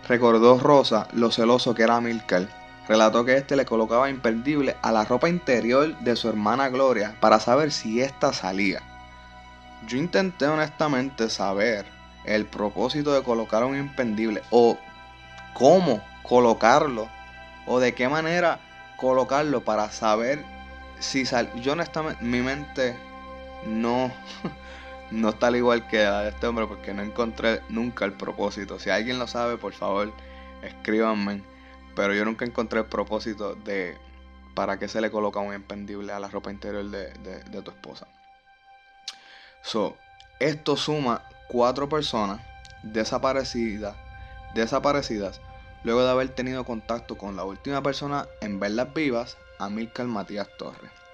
Recordó 0.09 0.59
Rosa 0.59 1.07
lo 1.13 1.31
celoso 1.31 1.75
que 1.75 1.83
era 1.83 2.01
Milker. 2.01 2.49
Relató 2.89 3.27
que 3.27 3.37
éste 3.37 3.57
le 3.57 3.67
colocaba 3.67 4.09
imperdible 4.09 4.77
a 4.81 4.91
la 4.91 5.05
ropa 5.05 5.29
interior 5.29 5.95
de 5.99 6.17
su 6.17 6.31
hermana 6.31 6.71
Gloria 6.71 7.15
para 7.21 7.39
saber 7.39 7.71
si 7.71 8.01
ésta 8.01 8.33
salía. 8.33 8.81
Yo 9.87 9.99
intenté 9.99 10.47
honestamente 10.47 11.29
saber 11.29 11.85
el 12.25 12.47
propósito 12.47 13.13
de 13.13 13.23
colocar 13.23 13.65
un 13.65 13.77
impendible 13.77 14.43
o 14.51 14.79
cómo 15.53 16.03
colocarlo 16.23 17.09
o 17.67 17.79
de 17.79 17.95
qué 17.95 18.09
manera 18.09 18.61
colocarlo 18.97 19.63
para 19.63 19.91
saber 19.91 20.45
si 20.99 21.27
sal 21.27 21.53
yo 21.55 21.73
honestamente 21.73 22.25
mi 22.25 22.41
mente 22.41 22.97
no 23.67 24.11
no 25.11 25.31
está 25.31 25.49
al 25.49 25.57
igual 25.57 25.87
que 25.89 26.05
la 26.05 26.23
de 26.23 26.31
este 26.31 26.47
hombre 26.47 26.67
porque 26.67 26.93
no 26.93 27.03
encontré 27.03 27.63
nunca 27.69 28.05
el 28.05 28.13
propósito. 28.13 28.79
Si 28.79 28.91
alguien 28.91 29.19
lo 29.19 29.27
sabe, 29.27 29.57
por 29.57 29.73
favor, 29.73 30.13
escríbanme. 30.63 31.43
Pero 31.95 32.15
yo 32.15 32.25
nunca 32.25 32.45
encontré 32.45 32.81
el 32.81 32.87
propósito 32.87 33.55
de 33.55 33.97
para 34.55 34.79
qué 34.79 34.89
se 34.89 35.01
le 35.01 35.11
coloca 35.11 35.41
un 35.41 35.55
impendible 35.55 36.13
a 36.13 36.21
la 36.21 36.29
ropa 36.29 36.51
interior 36.51 36.85
de, 36.85 37.13
de 37.13 37.63
tu 37.63 37.71
esposa. 37.71 38.07
So, 39.63 39.97
esto 40.41 40.77
suma 40.77 41.23
cuatro 41.49 41.89
personas 41.89 42.41
desaparecidas, 42.83 43.97
desaparecidas 44.55 45.41
luego 45.85 46.03
de 46.03 46.11
haber 46.11 46.29
tenido 46.31 46.65
contacto 46.65 47.17
con 47.17 47.37
la 47.37 47.45
última 47.45 47.83
persona 47.83 48.27
en 48.41 48.61
verlas 48.61 48.93
vivas, 48.95 49.37
Amílcar 49.59 50.07
Matías 50.07 50.49
Torres 50.59 51.08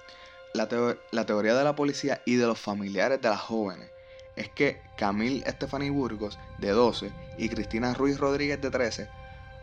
la, 0.55 1.25
teoría 1.25 1.55
de 1.55 1.63
la 1.63 1.75
policía 1.75 2.21
y 2.25 2.35
de 2.35 2.47
los 2.47 2.59
familiares 2.59 3.21
de 3.21 3.29
las 3.29 3.41
jóvenes 3.41 3.89
es 4.35 4.49
que 4.49 4.81
Camille 4.97 5.49
Stephanie 5.49 5.89
Burgos, 5.89 6.37
de 6.57 6.71
12, 6.71 7.11
y 7.37 7.49
Cristina 7.49 7.93
Ruiz 7.93 8.17
Rodríguez, 8.17 8.59
de 8.59 8.69
13, 8.69 9.09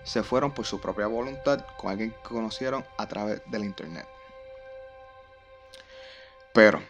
se 0.05 0.23
fueron 0.23 0.53
por 0.53 0.65
su 0.65 0.81
propia 0.81 1.07
voluntad 1.07 1.65
con 1.77 1.91
alguien 1.91 2.11
que 2.11 2.29
conocieron 2.29 2.85
a 2.97 3.07
través 3.07 3.43
del 3.47 3.65
internet. 3.65 4.07
Pero, 6.55 6.83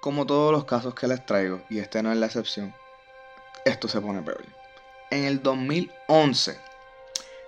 como 0.00 0.26
todos 0.26 0.52
los 0.52 0.64
casos 0.64 0.94
que 0.94 1.06
les 1.06 1.24
traigo, 1.24 1.60
y 1.70 1.78
este 1.78 2.02
no 2.02 2.12
es 2.12 2.18
la 2.18 2.26
excepción, 2.26 2.74
esto 3.64 3.88
se 3.88 4.00
pone 4.00 4.22
peor. 4.22 4.44
En 5.10 5.24
el 5.24 5.42
2011, 5.42 6.58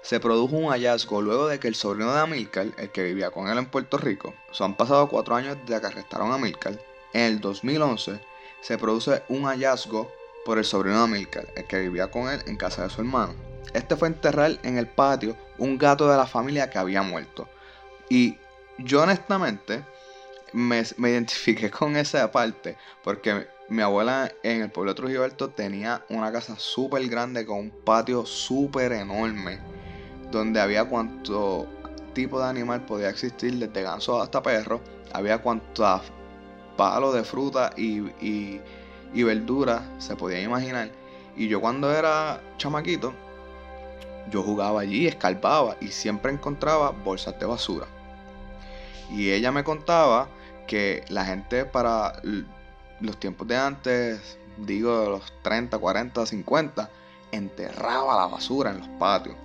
se 0.07 0.21
produjo 0.21 0.55
un 0.55 0.71
hallazgo 0.71 1.21
luego 1.21 1.49
de 1.49 1.59
que 1.59 1.67
el 1.67 1.75
sobrino 1.75 2.15
de 2.15 2.21
Amilcar, 2.21 2.69
el 2.77 2.93
que 2.93 3.03
vivía 3.03 3.33
con 3.33 3.49
él 3.49 3.59
en 3.59 3.67
Puerto 3.67 3.99
Rico, 3.99 4.35
o 4.57 4.65
han 4.65 4.77
pasado 4.77 5.09
cuatro 5.09 5.35
años 5.35 5.59
desde 5.67 5.81
que 5.81 5.87
arrestaron 5.89 6.31
a 6.31 6.37
Amilcar, 6.37 6.81
en 7.13 7.23
el 7.23 7.41
2011 7.41 8.21
se 8.61 8.79
produce 8.79 9.25
un 9.29 9.47
hallazgo 9.47 10.13
por 10.45 10.59
el 10.59 10.65
sobrino 10.65 10.99
de 10.99 11.03
Amilcar, 11.03 11.49
el 11.57 11.65
que 11.65 11.81
vivía 11.81 12.09
con 12.09 12.29
él 12.29 12.41
en 12.47 12.57
casa 12.57 12.85
de 12.85 12.91
su 12.91 13.01
hermano. 13.01 13.35
Este 13.75 13.97
fue 13.97 14.07
enterrar 14.07 14.61
en 14.63 14.79
el 14.79 14.87
patio 14.87 15.37
un 15.59 15.77
gato 15.77 16.09
de 16.09 16.17
la 16.17 16.27
familia 16.29 16.71
que 16.71 16.79
había 16.79 17.03
muerto. 17.03 17.49
Y 18.09 18.39
yo 18.79 19.03
honestamente 19.03 19.83
me, 20.53 20.85
me 20.99 21.11
identifiqué 21.11 21.69
con 21.69 21.97
esa 21.97 22.31
parte 22.31 22.77
porque 23.03 23.49
mi 23.69 23.83
abuela 23.83 24.31
en 24.45 24.63
el 24.63 24.71
pueblo 24.71 24.93
de 24.93 24.99
Trujillo 24.99 25.25
Alto 25.25 25.51
tenía 25.51 26.05
una 26.11 26.31
casa 26.31 26.55
súper 26.57 27.09
grande 27.09 27.45
con 27.45 27.59
un 27.59 27.71
patio 27.71 28.25
súper 28.25 28.93
enorme 28.93 29.59
donde 30.31 30.61
había 30.61 30.85
cuanto 30.85 31.67
tipo 32.13 32.41
de 32.41 32.47
animal 32.47 32.85
podía 32.87 33.11
existir, 33.11 33.55
desde 33.59 33.83
ganso 33.83 34.21
hasta 34.21 34.43
perro, 34.43 34.81
había 35.13 35.43
cuantos 35.43 36.01
palos 36.77 37.15
de 37.15 37.25
fruta 37.25 37.73
y, 37.77 38.01
y, 38.21 38.61
y 39.13 39.23
verdura 39.23 39.83
se 39.99 40.17
podía 40.17 40.41
imaginar. 40.41 40.91
Y 41.37 41.49
yo 41.49 41.61
cuando 41.61 41.93
era 41.93 42.41
chamaquito, 42.57 43.13
yo 44.31 44.43
jugaba 44.43 44.81
allí, 44.81 45.07
escalpaba 45.07 45.77
y 45.81 45.89
siempre 45.89 46.33
encontraba 46.33 46.91
bolsas 46.91 47.39
de 47.39 47.47
basura. 47.47 47.87
Y 49.11 49.31
ella 49.31 49.53
me 49.53 49.63
contaba 49.63 50.29
que 50.67 51.05
la 51.09 51.25
gente 51.25 51.65
para 51.65 52.21
los 53.01 53.21
tiempos 53.21 53.47
de 53.47 53.57
antes, 53.57 54.39
digo 54.57 55.01
de 55.01 55.09
los 55.11 55.43
30, 55.43 55.79
40, 55.79 56.27
50, 56.27 56.91
enterraba 57.31 58.17
la 58.17 58.27
basura 58.27 58.71
en 58.71 58.79
los 58.79 58.89
patios. 58.99 59.37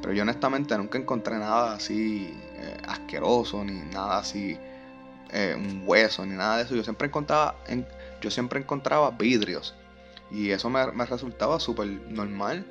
Pero 0.00 0.12
yo 0.12 0.22
honestamente 0.22 0.76
nunca 0.76 0.98
encontré 0.98 1.38
nada 1.38 1.74
así 1.74 2.34
eh, 2.56 2.76
asqueroso, 2.86 3.64
ni 3.64 3.80
nada 3.92 4.18
así, 4.18 4.56
eh, 5.32 5.54
un 5.56 5.82
hueso, 5.86 6.24
ni 6.24 6.36
nada 6.36 6.58
de 6.58 6.64
eso. 6.64 6.74
Yo 6.74 6.84
siempre 6.84 7.08
encontraba, 7.08 7.56
en, 7.66 7.86
yo 8.20 8.30
siempre 8.30 8.60
encontraba 8.60 9.10
vidrios. 9.10 9.74
Y 10.30 10.50
eso 10.50 10.70
me, 10.70 10.90
me 10.92 11.06
resultaba 11.06 11.58
súper 11.60 11.88
normal. 12.08 12.66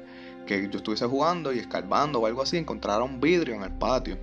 Que 0.45 0.69
yo 0.69 0.77
estuviese 0.77 1.05
jugando 1.05 1.51
y 1.51 1.59
escarbando 1.59 2.19
o 2.19 2.25
algo 2.25 2.41
así, 2.41 2.57
encontrara 2.57 3.03
un 3.03 3.19
vidrio 3.19 3.55
en 3.55 3.63
el 3.63 3.71
patio. 3.71 4.17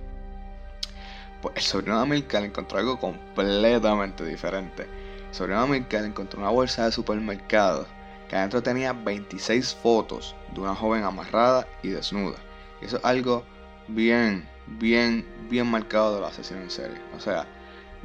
Pues 1.41 1.55
el 1.57 1.61
sobrino 1.61 1.97
de 1.97 2.03
Amilcar 2.03 2.43
encontró 2.43 2.79
algo 2.79 2.99
completamente 2.99 4.25
diferente. 4.25 4.87
El 5.29 5.35
sobrino 5.35 5.59
de 5.59 5.65
Amilcar 5.65 6.03
encontró 6.03 6.39
una 6.39 6.49
bolsa 6.49 6.85
de 6.85 6.91
supermercado 6.91 7.85
que 8.27 8.35
adentro 8.35 8.63
tenía 8.63 8.93
26 8.93 9.75
fotos 9.75 10.35
de 10.53 10.61
una 10.61 10.73
joven 10.73 11.03
amarrada 11.03 11.67
y 11.83 11.89
desnuda. 11.89 12.37
Eso 12.85 12.97
es 12.97 13.05
algo 13.05 13.43
bien, 13.87 14.47
bien, 14.67 15.25
bien 15.49 15.65
marcado 15.65 16.13
de 16.13 16.21
los 16.21 16.31
asesinos 16.31 16.63
en 16.65 16.69
serie. 16.69 17.01
O 17.17 17.19
sea, 17.19 17.47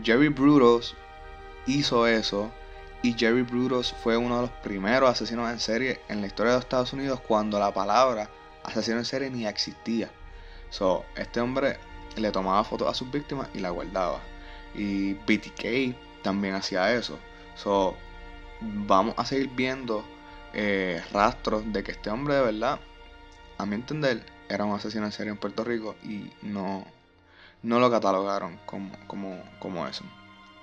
Jerry 0.02 0.28
Brutos 0.28 0.96
hizo 1.66 2.06
eso 2.06 2.50
y 3.02 3.12
Jerry 3.12 3.42
Brutos 3.42 3.94
fue 4.02 4.16
uno 4.16 4.36
de 4.36 4.42
los 4.42 4.50
primeros 4.62 5.10
asesinos 5.10 5.50
en 5.50 5.60
serie 5.60 6.00
en 6.08 6.22
la 6.22 6.28
historia 6.28 6.52
de 6.52 6.56
los 6.58 6.64
Estados 6.64 6.94
Unidos 6.94 7.20
cuando 7.20 7.58
la 7.58 7.74
palabra 7.74 8.30
asesino 8.64 8.96
en 8.96 9.04
serie 9.04 9.28
ni 9.28 9.46
existía. 9.46 10.10
So, 10.70 11.04
este 11.14 11.42
hombre 11.42 11.76
le 12.16 12.30
tomaba 12.30 12.64
fotos 12.64 12.88
a 12.88 12.94
sus 12.94 13.10
víctimas 13.10 13.48
y 13.52 13.58
la 13.58 13.68
guardaba. 13.68 14.20
Y 14.74 15.12
BTK 15.12 16.22
también 16.22 16.54
hacía 16.54 16.94
eso. 16.94 17.18
So, 17.54 17.96
vamos 18.62 19.14
a 19.18 19.26
seguir 19.26 19.50
viendo 19.50 20.06
eh, 20.54 21.02
rastros 21.12 21.70
de 21.70 21.82
que 21.82 21.92
este 21.92 22.08
hombre 22.08 22.36
de 22.36 22.40
verdad, 22.40 22.80
a 23.58 23.66
mi 23.66 23.74
entender, 23.74 24.24
era 24.50 24.64
un 24.64 24.74
asesino 24.74 25.06
en 25.06 25.12
serie 25.12 25.30
en 25.30 25.38
Puerto 25.38 25.64
Rico 25.64 25.94
y 26.02 26.30
no, 26.42 26.84
no 27.62 27.78
lo 27.78 27.90
catalogaron 27.90 28.58
como, 28.66 28.90
como, 29.06 29.40
como 29.60 29.86
eso. 29.86 30.04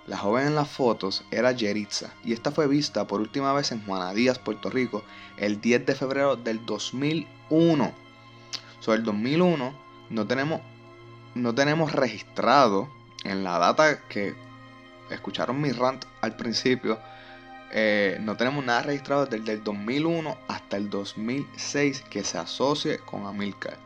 La 0.06 0.18
joven 0.18 0.48
en 0.48 0.56
las 0.56 0.70
fotos 0.70 1.24
era 1.32 1.52
Yeritza 1.54 2.12
y 2.24 2.34
esta 2.34 2.52
fue 2.52 2.68
vista 2.68 3.08
por 3.08 3.22
última 3.22 3.54
vez 3.54 3.72
en 3.72 3.84
Juanadías, 3.86 4.40
Puerto 4.40 4.70
Rico, 4.70 5.04
el 5.38 5.60
10 5.62 5.86
de 5.86 5.96
febrero 5.96 6.36
del 6.36 6.66
2001. 6.66 7.92
Sobre 8.80 9.00
el 9.00 9.06
2001 9.06 9.74
no 10.10 10.28
tenemos, 10.28 10.62
no 11.34 11.56
tenemos 11.56 11.94
registrado 11.94 12.90
en 13.24 13.44
la 13.44 13.58
data 13.58 14.00
que 14.08 14.36
escucharon 15.10 15.62
mi 15.62 15.72
rant 15.72 16.06
al 16.22 16.36
principio 16.36 17.00
eh, 17.72 18.18
no 18.22 18.38
tenemos 18.38 18.64
nada 18.64 18.82
registrado 18.84 19.26
desde 19.26 19.54
el 19.54 19.64
2001 19.64 20.38
hasta 20.48 20.78
el 20.78 20.90
2006 20.90 22.02
que 22.10 22.24
se 22.24 22.38
asocie 22.38 23.00
con 23.00 23.26
Amilcar. 23.26 23.78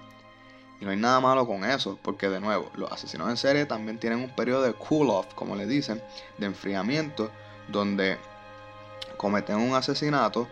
Y 0.80 0.86
no 0.86 0.92
hay 0.92 0.98
nada 0.98 1.20
malo 1.20 1.46
con 1.46 1.64
eso, 1.64 1.98
porque 2.02 2.30
de 2.30 2.40
nuevo, 2.40 2.72
los 2.76 2.92
asesinos 2.92 3.30
en 3.30 3.38
serie 3.38 3.66
también 3.66 4.00
tienen 4.00 4.20
un 4.20 4.30
periodo 4.30 4.64
de 4.64 4.74
cool 4.74 5.10
off, 5.10 5.34
como 5.36 5.56
le 5.56 5.68
dicen, 5.68 6.02
de 6.38 6.48
enfriamiento, 6.48 7.30
donde 7.68 8.18
cometen 9.18 9.58
un 9.58 9.76
asesinato, 9.76 10.48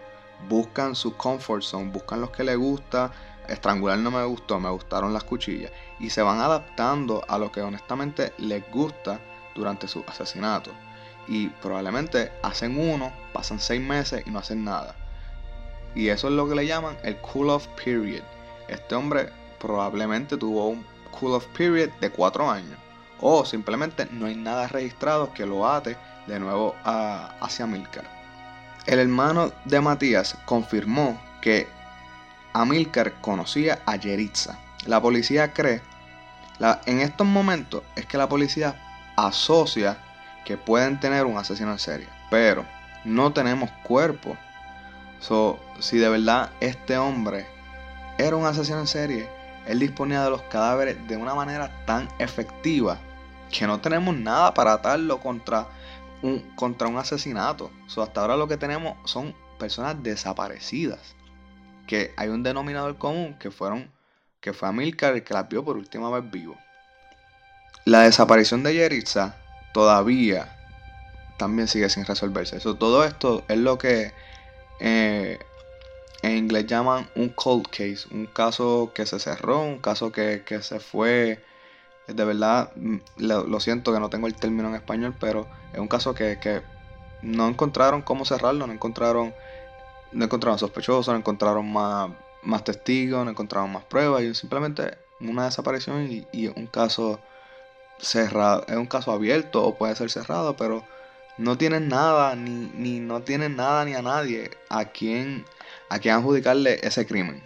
buscan 0.47 0.95
su 0.95 1.15
comfort 1.15 1.63
zone, 1.63 1.91
buscan 1.91 2.21
los 2.21 2.29
que 2.29 2.43
les 2.43 2.57
gusta, 2.57 3.11
estrangular 3.47 3.97
no 3.97 4.11
me 4.11 4.23
gustó, 4.25 4.59
me 4.59 4.69
gustaron 4.69 5.13
las 5.13 5.23
cuchillas, 5.23 5.71
y 5.99 6.11
se 6.11 6.21
van 6.21 6.39
adaptando 6.39 7.23
a 7.27 7.39
lo 7.39 7.51
que 7.51 7.61
honestamente 7.61 8.33
les 8.37 8.69
gusta 8.71 9.19
durante 9.55 9.87
su 9.87 10.03
asesinato 10.07 10.71
y 11.29 11.47
probablemente 11.61 12.31
hacen 12.41 12.77
uno, 12.77 13.13
pasan 13.31 13.59
seis 13.59 13.79
meses 13.79 14.23
y 14.25 14.31
no 14.31 14.39
hacen 14.39 14.65
nada. 14.65 14.95
Y 15.93 16.09
eso 16.09 16.27
es 16.27 16.33
lo 16.33 16.49
que 16.49 16.55
le 16.55 16.65
llaman 16.65 16.97
el 17.03 17.17
cool 17.17 17.51
off 17.51 17.67
period. 17.83 18.23
Este 18.67 18.95
hombre 18.95 19.29
probablemente 19.59 20.37
tuvo 20.37 20.69
un 20.69 20.85
cool 21.11 21.33
off 21.33 21.45
period 21.55 21.89
de 22.01 22.09
cuatro 22.09 22.49
años. 22.49 22.77
O 23.21 23.45
simplemente 23.45 24.07
no 24.11 24.25
hay 24.25 24.35
nada 24.35 24.67
registrado 24.67 25.31
que 25.33 25.45
lo 25.45 25.67
ate 25.67 25.97
de 26.25 26.39
nuevo 26.39 26.75
a, 26.83 27.35
hacia 27.41 27.67
Milcar. 27.67 28.05
El 28.85 28.99
hermano 28.99 29.51
de 29.65 29.81
Matías 29.81 30.35
confirmó 30.45 31.19
que 31.41 31.67
Amilcar 32.53 33.13
conocía 33.21 33.79
a 33.85 33.97
Yeritza. 33.97 34.57
La 34.85 34.99
policía 34.99 35.53
cree, 35.53 35.81
en 36.85 37.01
estos 37.01 37.27
momentos 37.27 37.83
es 37.95 38.05
que 38.07 38.17
la 38.17 38.27
policía 38.27 39.13
asocia 39.15 39.97
que 40.45 40.57
pueden 40.57 40.99
tener 40.99 41.25
un 41.25 41.37
asesino 41.37 41.71
en 41.71 41.79
serie, 41.79 42.07
pero 42.29 42.65
no 43.05 43.33
tenemos 43.33 43.69
cuerpo. 43.83 44.37
So, 45.19 45.59
si 45.79 45.97
de 45.97 46.09
verdad 46.09 46.51
este 46.59 46.97
hombre 46.97 47.45
era 48.17 48.35
un 48.35 48.45
asesino 48.45 48.79
en 48.79 48.87
serie, 48.87 49.29
él 49.67 49.79
disponía 49.79 50.23
de 50.23 50.29
los 50.29 50.41
cadáveres 50.43 51.07
de 51.07 51.17
una 51.17 51.35
manera 51.35 51.69
tan 51.85 52.07
efectiva 52.19 52.97
que 53.51 53.67
no 53.67 53.79
tenemos 53.79 54.15
nada 54.15 54.53
para 54.53 54.73
atarlo 54.73 55.19
contra 55.19 55.67
un, 56.21 56.39
contra 56.55 56.87
un 56.87 56.97
asesinato. 56.97 57.71
So, 57.87 58.01
hasta 58.01 58.21
ahora 58.21 58.37
lo 58.37 58.47
que 58.47 58.57
tenemos 58.57 58.97
son 59.09 59.35
personas 59.57 60.01
desaparecidas. 60.01 61.15
Que 61.87 62.13
hay 62.17 62.29
un 62.29 62.43
denominador 62.43 62.97
común 62.97 63.35
que 63.39 63.51
fueron 63.51 63.91
que 64.41 64.53
fue 64.53 64.69
Amilcar 64.69 65.13
el 65.15 65.23
que 65.23 65.33
las 65.33 65.49
vio 65.49 65.63
por 65.63 65.75
última 65.75 66.09
vez 66.09 66.29
vivo. 66.31 66.55
La 67.85 68.01
desaparición 68.01 68.63
de 68.63 68.73
Yeritza 68.73 69.35
todavía 69.71 70.55
también 71.37 71.67
sigue 71.67 71.89
sin 71.89 72.05
resolverse. 72.05 72.57
Eso, 72.57 72.75
todo 72.75 73.03
esto 73.03 73.43
es 73.47 73.57
lo 73.57 73.77
que 73.77 74.13
eh, 74.79 75.39
en 76.21 76.37
inglés 76.37 76.67
llaman 76.67 77.09
un 77.15 77.29
cold 77.29 77.67
case, 77.67 78.07
un 78.11 78.25
caso 78.27 78.91
que 78.93 79.05
se 79.05 79.19
cerró, 79.19 79.61
un 79.61 79.79
caso 79.79 80.11
que, 80.11 80.43
se 80.61 80.79
fue. 80.79 81.43
De 82.07 82.25
verdad, 82.25 82.71
mm, 82.75 82.97
lo, 83.17 83.59
siento 83.59 83.93
que 83.93 83.99
no 83.99 84.09
tengo 84.09 84.27
el 84.27 84.35
término 84.35 84.69
en 84.69 84.75
español, 84.75 85.15
pero 85.19 85.47
es 85.73 85.79
un 85.79 85.87
caso 85.87 86.13
que, 86.13 86.61
no 87.21 87.47
encontraron 87.49 88.01
cómo 88.01 88.23
cerrarlo, 88.25 88.65
no 88.65 88.73
encontraron, 88.73 89.33
no 90.13 90.25
encontraron 90.25 90.57
sospechosos, 90.57 91.09
no 91.09 91.17
encontraron 91.17 91.71
más, 91.71 92.09
más 92.43 92.63
testigos, 92.63 93.25
no 93.25 93.31
encontraron 93.31 93.71
más 93.71 93.83
pruebas, 93.85 94.23
y 94.23 94.33
simplemente 94.33 94.97
una 95.19 95.45
desaparición 95.45 96.09
y 96.31 96.47
un 96.47 96.67
caso 96.67 97.19
cerrado, 97.99 98.65
es 98.67 98.75
un 98.75 98.85
caso 98.85 99.11
abierto 99.11 99.63
o 99.63 99.77
puede 99.77 99.95
ser 99.95 100.09
cerrado, 100.09 100.55
pero 100.55 100.85
no 101.37 101.57
tienen 101.57 101.87
nada, 101.87 102.35
ni, 102.35 102.71
ni 102.75 102.99
no 102.99 103.21
tienen 103.21 103.55
nada 103.55 103.85
ni 103.85 103.93
a 103.93 104.01
nadie 104.01 104.51
a 104.69 104.85
quien, 104.85 105.45
a 105.89 105.99
quien 105.99 106.15
adjudicarle 106.15 106.79
ese 106.85 107.05
crimen. 107.05 107.41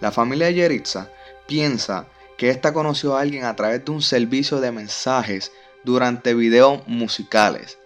La 0.00 0.10
familia 0.10 0.50
Yeritza 0.50 1.10
piensa 1.46 2.06
que 2.36 2.50
ésta 2.50 2.72
conoció 2.72 3.16
a 3.16 3.20
alguien 3.20 3.44
a 3.44 3.54
través 3.54 3.84
de 3.84 3.92
un 3.92 4.02
servicio 4.02 4.60
de 4.60 4.72
mensajes 4.72 5.52
durante 5.84 6.34
videos 6.34 6.86
musicales 6.88 7.78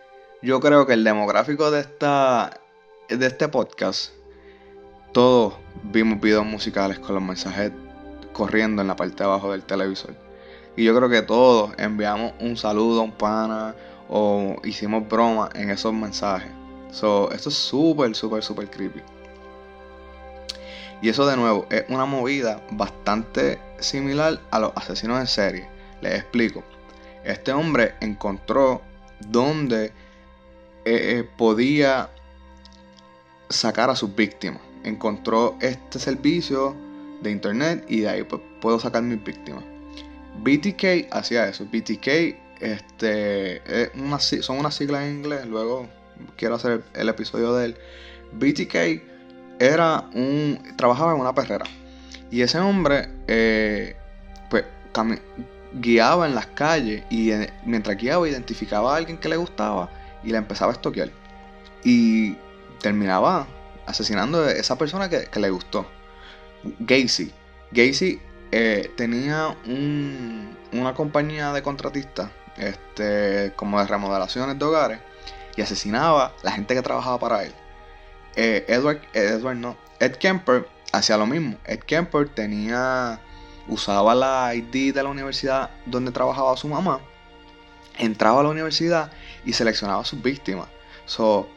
yo 0.43 0.61
creo 0.61 0.87
que 0.87 0.93
el 0.93 1.05
demográfico 1.05 1.71
de 1.71 1.81
esta 1.81 2.61
de 3.09 3.27
este 3.27 3.49
podcast 3.49 4.13
todos 5.13 5.55
vimos 5.83 6.21
videos 6.21 6.45
musicales 6.45 6.99
con 6.99 7.15
los 7.15 7.25
mensajes 7.25 7.73
corriendo 8.33 8.83
en 8.83 8.89
la 8.89 8.97
parte 8.97 9.17
de 9.17 9.25
abajo 9.25 9.53
del 9.53 9.63
televisor. 9.63 10.15
Y 10.77 10.85
yo 10.85 10.95
creo 10.95 11.09
que 11.09 11.23
todos 11.23 11.73
enviamos 11.79 12.35
un 12.39 12.57
saludo 12.57 13.01
a 13.01 13.05
un 13.05 13.13
pana 13.13 13.75
o 14.11 14.57
hicimos 14.63 15.09
broma 15.09 15.49
en 15.55 15.71
esos 15.71 15.95
mensajes. 15.95 16.51
So, 16.91 17.31
esto 17.33 17.49
es 17.49 17.55
súper, 17.55 18.15
súper, 18.15 18.43
súper 18.43 18.71
creepy. 18.71 19.01
Y 21.01 21.09
eso 21.09 21.27
de 21.27 21.37
nuevo 21.37 21.67
es 21.71 21.85
una 21.89 22.05
movida 22.05 22.63
bastante 22.73 23.59
similar 23.79 24.39
a 24.51 24.59
los 24.59 24.73
asesinos 24.75 25.19
en 25.19 25.27
serie. 25.27 25.69
Les 26.03 26.15
explico. 26.15 26.63
Este 27.25 27.53
hombre 27.53 27.95
encontró 28.01 28.83
donde 29.21 29.93
eh, 30.87 31.19
eh, 31.19 31.29
podía 31.37 32.11
sacar 33.49 33.91
a 33.91 33.97
sus 33.97 34.15
víctimas. 34.15 34.63
Encontró 34.85 35.57
este 35.61 35.99
servicio 35.99 36.77
de 37.23 37.33
internet 37.33 37.85
y 37.89 38.03
de 38.03 38.09
ahí 38.09 38.23
pues, 38.23 38.41
puedo 38.61 38.79
sacar 38.79 39.03
mis 39.03 39.23
víctimas. 39.25 39.65
BTK 40.45 41.13
hacía 41.13 41.49
eso. 41.49 41.65
BTK 41.65 42.07
este, 42.61 43.63
son 44.43 44.59
unas 44.61 44.77
siglas 44.77 45.03
en 45.03 45.17
inglés. 45.17 45.45
Luego 45.47 45.89
quiero 46.37 46.55
hacer 46.55 46.85
el 46.95 47.09
episodio 47.09 47.53
de 47.55 47.65
él. 47.67 47.77
BTK 48.35 49.03
era 49.59 50.09
un. 50.15 50.61
trabajaba 50.77 51.15
en 51.15 51.21
una 51.21 51.35
perrera. 51.35 51.65
Y 52.31 52.43
ese 52.43 52.61
hombre, 52.61 53.09
eh, 53.27 53.97
pues, 54.51 54.65
guiaba 55.73 56.29
en 56.29 56.37
las 56.37 56.47
calles 56.47 57.03
y 57.11 57.33
mientras 57.65 57.97
guiaba 57.97 58.29
identificaba 58.29 58.95
a 58.95 58.99
alguien 58.99 59.19
que 59.19 59.29
le 59.29 59.37
gustaba 59.37 59.91
y 60.23 60.31
le 60.31 60.39
empezaba 60.39 60.73
a 60.73 60.75
estoquear. 60.75 61.11
Y 61.85 62.37
terminaba 62.81 63.47
asesinando 63.87 64.45
a 64.45 64.53
esa 64.53 64.77
persona 64.77 65.09
que, 65.09 65.29
le 65.39 65.51
gustó. 65.51 65.87
Gacy. 66.81 67.33
Gacy 67.71 68.21
eh, 68.53 68.91
tenía 68.97 69.57
una 70.73 70.95
compañía 70.95 71.53
de 71.53 71.63
contratistas 71.63 72.31
este, 72.57 73.53
como 73.57 73.81
de 73.81 73.87
remodelaciones 73.87 74.59
de 74.59 74.65
hogares 74.65 74.99
y 75.57 75.63
asesinaba 75.63 76.27
a 76.27 76.33
la 76.43 76.53
gente 76.53 76.75
que 76.75 76.83
trabajaba 76.83 77.19
para 77.19 77.45
él. 77.45 77.53
Eh, 78.37 78.65
Edward, 78.69 79.01
Edward 79.15 79.57
no, 79.57 79.77
Ed 79.99 80.17
Kemper 80.17 80.69
hacía 80.93 81.17
lo 81.17 81.27
mismo. 81.27 81.57
Ed 81.65 81.81
Kemper 81.81 82.29
tenía, 82.29 83.21
usaba 83.69 84.15
la 84.15 84.55
ID 84.55 84.95
de 84.95 85.03
la 85.03 85.09
universidad 85.09 85.71
donde 85.87 86.13
trabajaba 86.13 86.57
su 86.57 86.69
mamá, 86.69 87.01
entraba 87.99 88.41
a 88.41 88.43
la 88.45 88.49
universidad 88.51 89.11
y 89.45 89.53
seleccionaba 89.53 90.03
a 90.03 90.05
sus 90.05 90.23
víctimas. 90.23 90.69
So, 91.07 91.49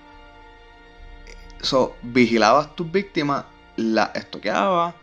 so 1.62 1.96
vigilaba 2.02 2.62
a 2.62 2.76
tus 2.76 2.92
víctimas, 2.92 3.46
la 3.76 4.12
estoqueaba, 4.16 4.96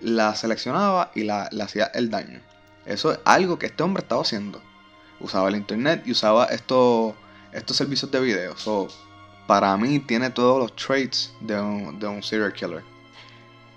la 0.00 0.34
seleccionaba 0.34 1.10
y 1.14 1.24
la, 1.24 1.48
le 1.52 1.62
hacía 1.62 1.86
el 1.94 2.10
daño. 2.10 2.40
Eso 2.86 3.12
es 3.12 3.18
algo 3.24 3.58
que 3.58 3.66
este 3.66 3.82
hombre 3.82 4.02
estaba 4.02 4.22
haciendo. 4.22 4.60
Usaba 5.20 5.48
el 5.48 5.56
internet 5.56 6.02
y 6.04 6.12
usaba 6.12 6.46
estos, 6.46 7.14
estos 7.52 7.76
servicios 7.76 8.10
de 8.10 8.20
video. 8.20 8.56
So, 8.56 8.88
para 9.46 9.76
mí 9.76 10.00
tiene 10.00 10.30
todos 10.30 10.58
los 10.58 10.76
traits 10.76 11.32
de 11.40 11.60
un, 11.60 11.98
de 11.98 12.06
un 12.06 12.22
serial 12.22 12.52
killer. 12.52 12.93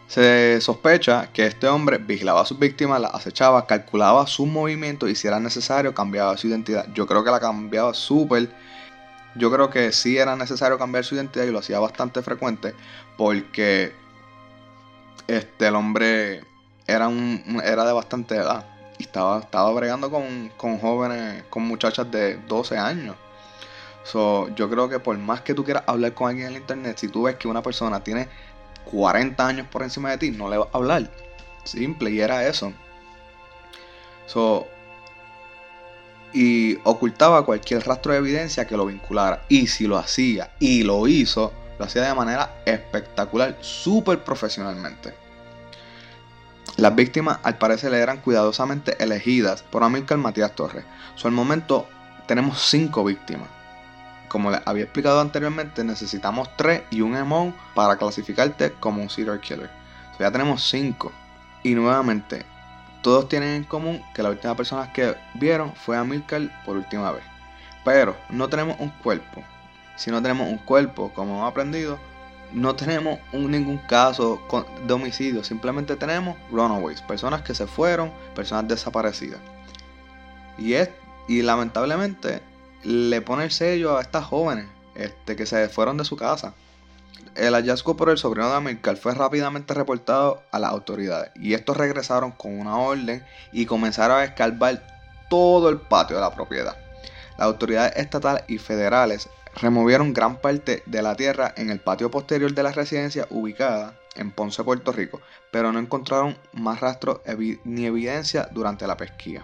Se 0.08 0.62
sospecha 0.62 1.30
que 1.34 1.46
este 1.46 1.68
hombre 1.68 1.98
vigilaba 1.98 2.42
a 2.42 2.46
sus 2.46 2.58
víctimas, 2.58 3.02
las 3.02 3.14
acechaba, 3.14 3.68
calculaba 3.68 4.26
sus 4.26 4.48
movimientos 4.48 5.10
y 5.10 5.16
si 5.16 5.28
era 5.28 5.40
necesario 5.40 5.94
cambiaba 5.94 6.38
su 6.38 6.48
identidad. 6.48 6.88
Yo 6.94 7.06
creo 7.06 7.24
que 7.24 7.32
la 7.32 7.42
cambiaba 7.42 7.94
súper. 7.94 8.50
Yo 9.36 9.52
creo 9.52 9.70
que 9.70 9.92
sí 9.92 10.18
era 10.18 10.36
necesario 10.36 10.78
cambiar 10.78 11.04
su 11.04 11.16
identidad 11.16 11.46
y 11.46 11.52
lo 11.52 11.60
hacía 11.60 11.80
bastante 11.80 12.22
frecuente 12.22 12.74
porque 13.18 13.94
este, 15.28 15.68
el 15.68 15.76
hombre 15.76 16.42
era, 16.88 17.10
un, 17.10 17.62
era 17.64 17.86
de 17.86 17.92
bastante 17.92 18.36
edad 18.36 18.66
y 18.98 19.04
estaba, 19.04 19.40
estaba 19.40 19.72
bregando 19.74 20.10
con, 20.10 20.50
con 20.56 20.80
jóvenes, 20.80 21.44
con 21.50 21.64
muchachas 21.64 22.10
de 22.10 22.38
12 22.48 22.78
años. 22.78 23.16
So, 24.04 24.48
yo 24.56 24.70
creo 24.70 24.88
que 24.88 25.00
por 25.00 25.18
más 25.18 25.42
que 25.42 25.54
tú 25.54 25.66
quieras 25.66 25.84
hablar 25.86 26.14
con 26.14 26.30
alguien 26.30 26.48
en 26.48 26.54
el 26.54 26.62
internet, 26.62 26.98
si 26.98 27.10
tú 27.10 27.24
ves 27.24 27.36
que 27.36 27.50
una 27.50 27.62
persona 27.62 28.02
tiene 28.02 28.30
40 28.88 29.46
años 29.46 29.68
por 29.68 29.84
encima 29.84 30.12
de 30.12 30.18
ti, 30.18 30.32
no 30.32 30.50
le 30.50 30.58
vas 30.58 30.70
a 30.74 30.78
hablar. 30.78 31.10
Simple, 31.64 32.12
y 32.12 32.20
era 32.22 32.48
eso. 32.48 32.74
So, 34.26 34.68
y 36.34 36.78
ocultaba 36.84 37.46
cualquier 37.46 37.86
rastro 37.86 38.12
de 38.12 38.20
evidencia 38.20 38.66
que 38.68 38.78
lo 38.78 38.86
vinculara. 38.86 39.44
Y 39.50 39.68
si 39.68 39.88
lo 39.88 39.98
hacía 39.98 40.52
y 40.60 40.84
lo 40.84 41.08
hizo, 41.08 41.54
lo 41.80 41.86
hacía 41.86 42.04
de 42.04 42.14
manera 42.14 42.62
espectacular, 42.66 43.58
súper 43.62 44.24
profesionalmente. 44.24 45.14
Las 46.78 46.96
víctimas 46.96 47.40
al 47.44 47.58
parecer 47.58 47.94
eran 47.94 48.22
cuidadosamente 48.22 49.02
elegidas 49.04 49.64
por 49.64 49.84
Amílcar 49.84 50.18
Matías 50.18 50.54
Torres. 50.54 50.86
So, 51.16 51.28
al 51.28 51.34
momento 51.34 51.88
tenemos 52.28 52.62
5 52.70 53.04
víctimas 53.04 53.57
como 54.28 54.52
les 54.52 54.62
había 54.66 54.84
explicado 54.84 55.20
anteriormente, 55.20 55.84
necesitamos 55.84 56.50
3 56.58 56.84
y 56.92 57.02
un 57.02 57.16
EMO 57.16 57.54
para 57.74 57.98
clasificarte 57.98 58.74
como 58.74 59.02
un 59.02 59.10
serial 59.10 59.40
killer. 59.40 59.70
ya 60.20 60.32
tenemos 60.32 60.68
5. 60.70 61.12
Y 61.64 61.76
nuevamente, 61.76 62.46
todos 63.02 63.30
tienen 63.30 63.56
en 63.56 63.64
común 63.64 64.02
que 64.14 64.24
la 64.24 64.30
última 64.30 64.56
persona 64.56 64.92
que 64.92 65.16
vieron 65.36 65.74
fue 65.74 65.98
a 65.98 66.06
por 66.66 66.78
última 66.78 67.12
vez. 67.12 67.24
Pero 67.86 68.16
no 68.30 68.50
tenemos 68.50 68.78
un 68.80 68.90
cuerpo. 68.90 69.44
Si 69.96 70.12
no 70.12 70.22
tenemos 70.22 70.50
un 70.50 70.58
cuerpo, 70.58 71.12
como 71.14 71.36
hemos 71.36 71.50
aprendido, 71.50 71.98
no 72.54 72.76
tenemos 72.76 73.20
ningún 73.34 73.78
caso 73.78 74.42
de 74.86 74.94
homicidio. 74.94 75.44
Simplemente 75.44 75.96
tenemos 75.96 76.38
runaways, 76.52 77.02
personas 77.02 77.42
que 77.42 77.56
se 77.56 77.68
fueron, 77.68 78.12
personas 78.36 78.68
desaparecidas. 78.68 79.40
Y, 80.58 80.74
es, 80.74 80.90
y 81.28 81.42
lamentablemente 81.42 82.42
le 82.88 83.22
pone 83.22 83.44
el 83.44 83.52
sello 83.52 83.98
a 83.98 84.02
estas 84.02 84.24
jóvenes 84.24 84.66
este, 84.96 85.36
que 85.36 85.46
se 85.46 85.68
fueron 85.68 85.98
de 85.98 86.06
su 86.06 86.16
casa. 86.16 86.54
El 87.36 87.54
hallazgo 87.54 87.98
por 87.98 88.10
el 88.10 88.18
sobrino 88.18 88.50
de 88.50 88.56
Amilcar 88.56 88.96
fue 88.96 89.14
rápidamente 89.14 89.74
reportado 89.74 90.42
a 90.52 90.60
las 90.60 90.72
autoridades 90.72 91.32
y 91.36 91.54
estos 91.54 91.76
regresaron 91.76 92.32
con 92.32 92.58
una 92.58 92.78
orden 92.78 93.26
y 93.52 93.66
comenzaron 93.66 94.20
a 94.20 94.24
escarbar 94.24 94.88
todo 95.30 95.68
el 95.68 95.80
patio 95.80 96.16
de 96.16 96.22
la 96.22 96.34
propiedad. 96.34 96.78
Las 97.38 97.48
autoridades 97.48 97.98
estatales 97.98 98.46
y 98.48 98.58
federales 98.58 99.28
removieron 99.56 100.14
gran 100.14 100.38
parte 100.38 100.82
de 100.86 101.02
la 101.02 101.16
tierra 101.16 101.54
en 101.58 101.70
el 101.70 101.82
patio 101.82 102.10
posterior 102.10 102.54
de 102.54 102.64
la 102.64 102.72
residencia 102.72 103.28
ubicada 103.30 104.00
en 104.16 104.32
Ponce, 104.32 104.64
Puerto 104.64 104.94
Rico, 104.94 105.20
pero 105.52 105.74
no 105.74 105.80
encontraron 105.80 106.38
más 106.54 106.80
rastros 106.80 107.20
ni 107.66 107.86
evidencia 107.86 108.48
durante 108.54 108.88
la 108.88 108.96
pesquisa 108.96 109.44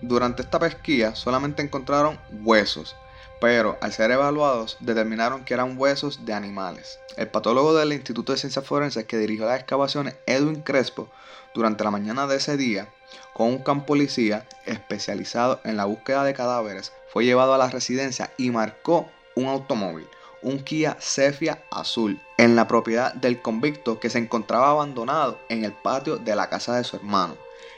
durante 0.00 0.42
esta 0.42 0.58
pesquisa 0.58 1.14
solamente 1.14 1.62
encontraron 1.62 2.18
huesos, 2.42 2.96
pero 3.40 3.78
al 3.80 3.92
ser 3.92 4.10
evaluados 4.10 4.76
determinaron 4.80 5.44
que 5.44 5.54
eran 5.54 5.78
huesos 5.78 6.24
de 6.24 6.32
animales. 6.32 6.98
El 7.16 7.28
patólogo 7.28 7.74
del 7.74 7.92
Instituto 7.92 8.32
de 8.32 8.38
Ciencias 8.38 8.64
Forenses 8.64 9.04
que 9.04 9.18
dirigió 9.18 9.46
las 9.46 9.60
excavaciones, 9.60 10.16
Edwin 10.26 10.62
Crespo, 10.62 11.08
durante 11.54 11.84
la 11.84 11.90
mañana 11.90 12.26
de 12.26 12.36
ese 12.36 12.56
día, 12.56 12.88
con 13.32 13.48
un 13.48 13.58
campo 13.58 13.86
policía 13.86 14.46
especializado 14.66 15.60
en 15.64 15.76
la 15.76 15.86
búsqueda 15.86 16.24
de 16.24 16.34
cadáveres, 16.34 16.92
fue 17.12 17.24
llevado 17.24 17.54
a 17.54 17.58
la 17.58 17.70
residencia 17.70 18.30
y 18.36 18.50
marcó 18.50 19.08
un 19.34 19.46
automóvil, 19.46 20.06
un 20.42 20.60
Kia 20.60 20.96
Cephia 21.00 21.62
azul, 21.70 22.20
en 22.38 22.56
la 22.56 22.68
propiedad 22.68 23.14
del 23.14 23.42
convicto 23.42 23.98
que 23.98 24.10
se 24.10 24.18
encontraba 24.18 24.70
abandonado 24.70 25.38
en 25.48 25.64
el 25.64 25.72
patio 25.72 26.18
de 26.18 26.36
la 26.36 26.48
casa 26.48 26.76
de 26.76 26.84
su 26.84 26.96
hermano. 26.96 27.36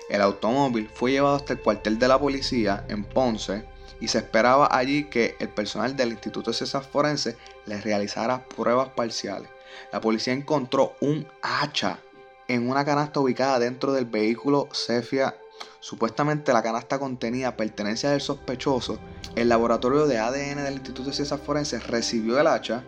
El 0.09 0.21
automóvil 0.21 0.89
fue 0.93 1.13
llevado 1.13 1.37
hasta 1.37 1.53
el 1.53 1.61
cuartel 1.61 1.99
de 1.99 2.09
la 2.09 2.19
policía 2.19 2.85
en 2.89 3.05
Ponce 3.05 3.65
y 4.01 4.09
se 4.09 4.19
esperaba 4.19 4.69
allí 4.71 5.05
que 5.05 5.37
el 5.39 5.49
personal 5.49 5.97
del 5.97 6.11
Instituto 6.11 6.51
de 6.51 6.57
Ciencias 6.57 6.87
Forenses 6.87 7.37
les 7.67 7.85
realizara 7.85 8.45
pruebas 8.45 8.89
parciales. 8.91 9.49
La 9.93 10.01
policía 10.01 10.33
encontró 10.33 10.97
un 11.01 11.27
hacha 11.41 12.01
en 12.49 12.69
una 12.69 12.85
canasta 12.85 13.21
ubicada 13.21 13.59
dentro 13.59 13.93
del 13.93 14.07
vehículo 14.07 14.69
Cefia. 14.73 15.37
Supuestamente 15.79 16.53
la 16.53 16.63
canasta 16.63 16.99
contenía 16.99 17.57
pertenencia 17.57 18.11
del 18.11 18.21
sospechoso. 18.21 18.99
El 19.37 19.49
laboratorio 19.49 20.07
de 20.07 20.19
ADN 20.19 20.65
del 20.65 20.75
Instituto 20.75 21.11
de 21.11 21.15
Ciencias 21.15 21.41
Forenses 21.41 21.87
recibió 21.87 22.41
el 22.41 22.49
hacha 22.49 22.83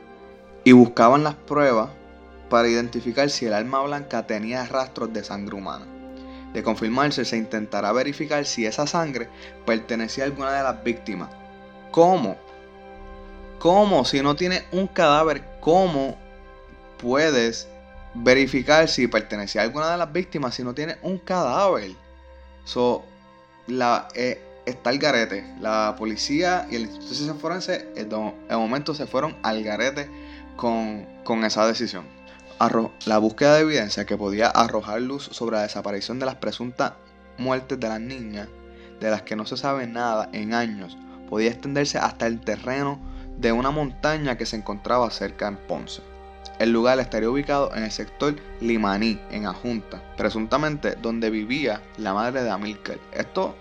y 0.64 0.72
buscaban 0.72 1.22
las 1.22 1.34
pruebas 1.34 1.90
para 2.50 2.68
identificar 2.68 3.30
si 3.30 3.46
el 3.46 3.54
arma 3.54 3.82
blanca 3.82 4.26
tenía 4.26 4.66
rastros 4.66 5.12
de 5.12 5.22
sangre 5.22 5.56
humana. 5.56 5.93
De 6.54 6.62
confirmarse, 6.62 7.24
se 7.24 7.36
intentará 7.36 7.92
verificar 7.92 8.46
si 8.46 8.64
esa 8.64 8.86
sangre 8.86 9.28
pertenecía 9.66 10.22
a 10.22 10.28
alguna 10.28 10.52
de 10.52 10.62
las 10.62 10.84
víctimas. 10.84 11.28
¿Cómo? 11.90 12.36
¿Cómo? 13.58 14.04
Si 14.04 14.22
no 14.22 14.36
tienes 14.36 14.62
un 14.70 14.86
cadáver, 14.86 15.42
¿cómo 15.60 16.16
puedes 16.98 17.68
verificar 18.14 18.88
si 18.88 19.08
pertenecía 19.08 19.62
a 19.62 19.64
alguna 19.64 19.90
de 19.90 19.98
las 19.98 20.12
víctimas 20.12 20.54
si 20.54 20.62
no 20.62 20.74
tienes 20.74 20.96
un 21.02 21.18
cadáver? 21.18 21.90
So, 22.64 23.04
la, 23.66 24.06
eh, 24.14 24.40
está 24.64 24.90
el 24.90 25.00
garete. 25.00 25.44
La 25.60 25.96
policía 25.98 26.68
y 26.70 26.76
el 26.76 26.82
Instituto 26.82 27.10
de 27.10 27.16
Ciencias 27.16 27.40
Forenses 27.40 27.84
en 27.96 28.08
momento 28.58 28.94
se 28.94 29.08
fueron 29.08 29.36
al 29.42 29.64
garete 29.64 30.08
con, 30.56 31.04
con 31.24 31.44
esa 31.44 31.66
decisión 31.66 32.13
la 33.06 33.18
búsqueda 33.18 33.54
de 33.54 33.62
evidencia 33.62 34.06
que 34.06 34.16
podía 34.16 34.48
arrojar 34.48 35.00
luz 35.02 35.24
sobre 35.32 35.56
la 35.56 35.62
desaparición 35.62 36.18
de 36.18 36.26
las 36.26 36.36
presuntas 36.36 36.92
muertes 37.36 37.80
de 37.80 37.88
las 37.88 38.00
niñas, 38.00 38.48
de 39.00 39.10
las 39.10 39.22
que 39.22 39.36
no 39.36 39.44
se 39.44 39.56
sabe 39.56 39.86
nada 39.86 40.28
en 40.32 40.54
años, 40.54 40.96
podía 41.28 41.50
extenderse 41.50 41.98
hasta 41.98 42.26
el 42.26 42.40
terreno 42.40 43.00
de 43.38 43.52
una 43.52 43.70
montaña 43.70 44.38
que 44.38 44.46
se 44.46 44.56
encontraba 44.56 45.10
cerca 45.10 45.48
en 45.48 45.56
Ponce. 45.56 46.02
El 46.58 46.72
lugar 46.72 47.00
estaría 47.00 47.28
ubicado 47.28 47.74
en 47.74 47.82
el 47.82 47.90
sector 47.90 48.36
Limaní, 48.60 49.20
en 49.30 49.46
Ajunta, 49.46 50.00
presuntamente 50.16 50.94
donde 50.94 51.30
vivía 51.30 51.82
la 51.96 52.14
madre 52.14 52.44
de 52.44 52.50
Amílcar. 52.50 52.98
Esto, 53.12 53.56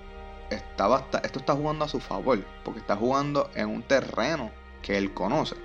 esto 0.51 1.39
está 1.39 1.53
jugando 1.53 1.85
a 1.85 1.89
su 1.89 1.99
favor, 1.99 2.45
porque 2.63 2.81
está 2.81 2.95
jugando 2.95 3.49
en 3.55 3.69
un 3.69 3.81
terreno 3.81 4.51
que 4.83 4.97
él 4.97 5.13
conoce. 5.13 5.55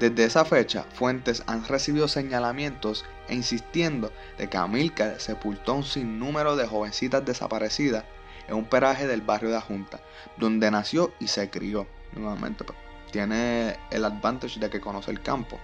Desde 0.00 0.24
esa 0.24 0.44
fecha, 0.44 0.84
fuentes 0.94 1.44
han 1.46 1.66
recibido 1.66 2.08
señalamientos 2.08 3.04
e 3.28 3.34
insistiendo 3.34 4.12
de 4.38 4.48
que 4.48 4.56
Amílcar 4.56 5.20
sepultó 5.20 5.74
un 5.74 5.84
sinnúmero 5.84 6.56
de 6.56 6.66
jovencitas 6.66 7.24
desaparecidas 7.24 8.04
en 8.48 8.56
un 8.56 8.64
peraje 8.64 9.06
del 9.06 9.22
barrio 9.22 9.50
de 9.50 9.56
Ajunta, 9.56 10.00
donde 10.36 10.70
nació 10.70 11.12
y 11.20 11.28
se 11.28 11.48
crió. 11.48 11.86
Nuevamente, 12.12 12.64
pues, 12.64 12.76
tiene 13.12 13.76
el 13.90 14.04
advantage 14.04 14.58
de 14.58 14.68
que 14.68 14.80
conoce 14.80 15.12
el 15.12 15.22
campo. 15.22 15.58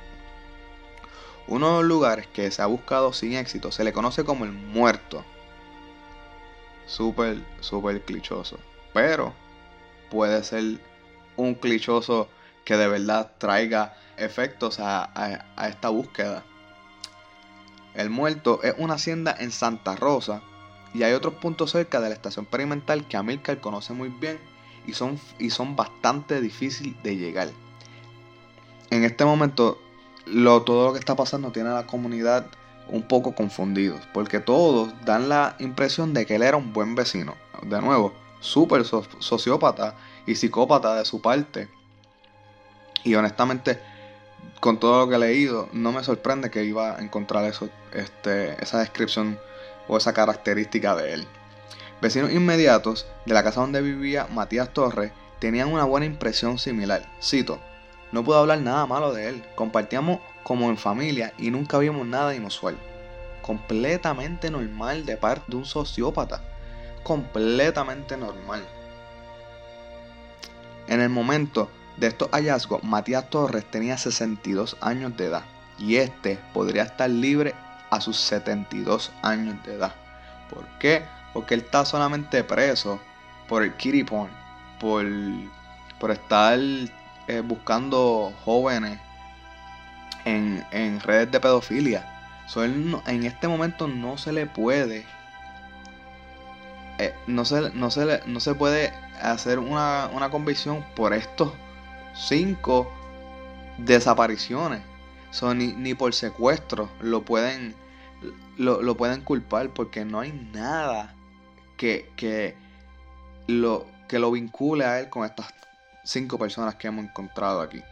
Uno 1.49 1.69
de 1.69 1.75
los 1.79 1.85
lugares 1.85 2.29
que 2.29 2.51
se 2.53 2.63
ha 2.63 2.67
buscado 2.67 3.13
sin 3.13 3.35
éxito 3.35 3.73
se 3.73 3.83
le 3.83 3.93
conoce 3.93 4.25
como 4.25 4.45
el 4.45 4.53
muerto. 4.53 5.25
Súper, 6.87 7.39
súper 7.61 8.03
clichoso. 8.03 8.59
Pero 8.95 9.35
puede 10.11 10.45
ser 10.45 10.79
un 11.37 11.55
clichoso 11.55 12.29
que 12.65 12.77
de 12.77 12.87
verdad 12.87 13.33
traiga 13.39 13.97
efectos 14.21 14.79
a, 14.81 15.45
esta 15.69 15.89
búsqueda. 15.89 16.45
El 17.95 18.11
muerto 18.11 18.63
es 18.63 18.75
una 18.79 18.95
hacienda 18.95 19.35
en 19.39 19.51
Santa 19.51 19.97
Rosa 19.97 20.43
y 20.95 21.03
hay 21.03 21.13
otros 21.13 21.35
puntos 21.35 21.73
cerca 21.73 22.01
de 22.01 22.09
la 22.09 22.15
estación 22.15 22.45
experimental 22.45 23.07
que 23.07 23.17
Amilcar 23.17 23.61
conoce 23.61 23.93
muy 23.93 24.09
bien 24.09 24.39
y 24.87 24.93
son, 24.93 25.19
y 25.39 25.51
son 25.51 25.77
bastante 25.77 26.41
difíciles 26.41 26.95
de 27.03 27.17
llegar. 27.17 27.49
En 28.91 29.05
este 29.05 29.25
momento, 29.25 29.81
lo, 30.27 30.63
todo 30.63 30.87
lo 30.87 30.93
que 30.93 30.99
está 30.99 31.17
pasando 31.17 31.53
tiene 31.53 31.71
a 31.71 31.75
la 31.75 31.87
comunidad 31.87 32.47
un 32.89 33.03
poco 33.03 33.35
confundidos, 33.35 34.01
porque 34.13 34.41
todos 34.41 34.93
dan 35.05 35.29
la 35.29 35.57
impresión 35.61 36.13
de 36.13 36.27
que 36.27 36.37
él 36.37 36.43
era 36.43 36.57
un 36.57 36.73
buen 36.73 36.95
vecino. 36.95 37.35
De 37.63 37.81
nuevo, 37.81 38.13
súper 38.41 38.85
sociópata 38.85 39.95
y 40.27 40.35
psicópata 40.35 40.97
de 40.97 41.05
su 41.05 41.21
parte. 41.21 41.69
Y 43.05 43.15
honestamente, 43.15 43.81
con 44.61 44.79
todo 44.79 45.01
lo 45.01 45.09
que 45.11 45.17
he 45.17 45.19
leído, 45.19 45.69
no 45.73 45.91
me 45.91 46.05
sorprende 46.05 46.51
que 46.51 46.65
iba 46.65 46.97
a 46.97 47.01
encontrar 47.01 47.51
este, 47.93 48.63
esa 48.63 48.79
descripción 48.79 49.39
o 49.89 49.97
esa 49.97 50.13
característica 50.13 50.95
de 50.95 51.15
él. 51.15 51.27
Vecinos 52.03 52.33
inmediatos 52.33 53.07
de 53.27 53.35
la 53.35 53.43
casa 53.43 53.61
donde 53.61 53.83
vivía 53.83 54.27
Matías 54.31 54.73
Torres 54.73 55.13
tenían 55.39 55.73
una 55.73 55.85
buena 55.85 56.07
impresión 56.07 56.59
similar. 56.59 57.11
Cito, 57.23 57.59
no 58.13 58.25
puedo 58.25 58.41
hablar 58.41 58.61
nada 58.61 58.87
malo 58.87 59.13
de 59.13 59.29
él, 59.29 59.45
compartíamos 59.55 60.21
como 60.43 60.69
en 60.69 60.77
familia 60.77 61.33
y 61.39 61.51
nunca 61.51 61.79
vimos 61.79 62.07
nada 62.07 62.35
inusual. 62.35 62.77
Completamente 63.43 64.51
normal 64.51 65.07
de 65.07 65.17
parte 65.17 65.47
de 65.49 65.57
un 65.57 65.65
sociópata. 65.65 66.43
Completamente 67.03 68.17
normal. 68.17 68.67
En 70.87 71.01
el 71.01 71.09
momento 71.09 71.71
de 72.01 72.07
estos 72.07 72.31
hallazgos, 72.33 72.83
Matías 72.83 73.29
Torres 73.29 73.65
tenía 73.71 73.99
62 73.99 74.79
años 74.81 75.17
de 75.19 75.27
edad 75.27 75.43
y 75.79 75.97
este 75.97 76.39
podría 76.55 76.85
estar 76.85 77.11
libre 77.11 77.55
a 77.91 78.01
sus 78.01 78.17
72 78.17 79.13
años 79.23 79.63
de 79.65 79.75
edad. 79.75 79.95
¿Por 80.49 80.67
qué? 80.79 81.05
Porque 81.35 81.55
él 81.55 81.61
está 81.61 81.85
solamente 81.85 82.43
preso 82.43 82.99
por 83.49 83.63
el 83.63 83.75
kitty 83.75 84.03
porn, 84.03 84.31
por, 84.81 85.05
por 85.99 86.11
estar 86.11 86.59
eh, 86.59 87.43
buscando 87.45 88.33
jóvenes 88.45 88.99
en, 90.25 91.01
redes 91.01 91.31
de 91.31 91.39
pedofilia. 91.39 92.35
en 93.07 93.25
este 93.25 93.47
momento 93.47 93.87
no 93.89 94.17
se 94.17 94.33
le 94.33 94.47
puede. 94.47 95.05
Eh, 96.99 97.15
no, 97.27 97.45
se, 97.45 97.71
no, 97.75 97.91
se 97.91 98.23
no 98.27 98.41
se 98.41 98.55
puede 98.55 98.93
hacer 99.23 99.59
una, 99.59 100.09
una 100.15 100.31
convicción 100.31 100.85
por 100.95 101.13
estos 101.13 101.53
cinco 102.15 102.91
desapariciones. 103.79 104.83
Son 105.31 105.59
ni, 105.59 105.95
por 105.95 106.13
secuestro 106.13 106.91
lo 107.01 107.25
pueden, 107.25 107.75
lo, 108.57 108.97
pueden 108.97 109.21
culpar 109.21 109.71
porque 109.71 110.05
no 110.05 110.21
hay 110.21 110.33
nada 110.53 111.15
que, 111.77 112.11
que, 112.17 112.57
lo, 113.47 113.87
que 114.09 114.19
lo 114.19 114.33
vincule 114.33 114.85
a 114.85 114.99
él 115.01 115.09
con 115.09 115.25
estas 115.25 115.55
cinco 116.05 116.39
personas 116.39 116.75
que 116.75 116.89
hemos 116.89 117.05
encontrado 117.05 117.61
aquí. 117.61 117.83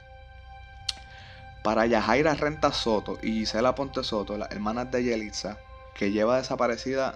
Para 1.63 1.87
Yajaira 1.87 2.35
Renta 2.35 2.73
Soto 2.73 3.19
y 3.23 3.33
Gisela 3.33 3.75
Ponte 3.75 4.03
Soto, 4.03 4.37
las 4.37 4.51
hermanas 4.51 4.91
de 4.91 5.05
Yelitza, 5.05 5.59
que 5.95 6.11
lleva 6.11 6.39
desaparecida, 6.39 7.15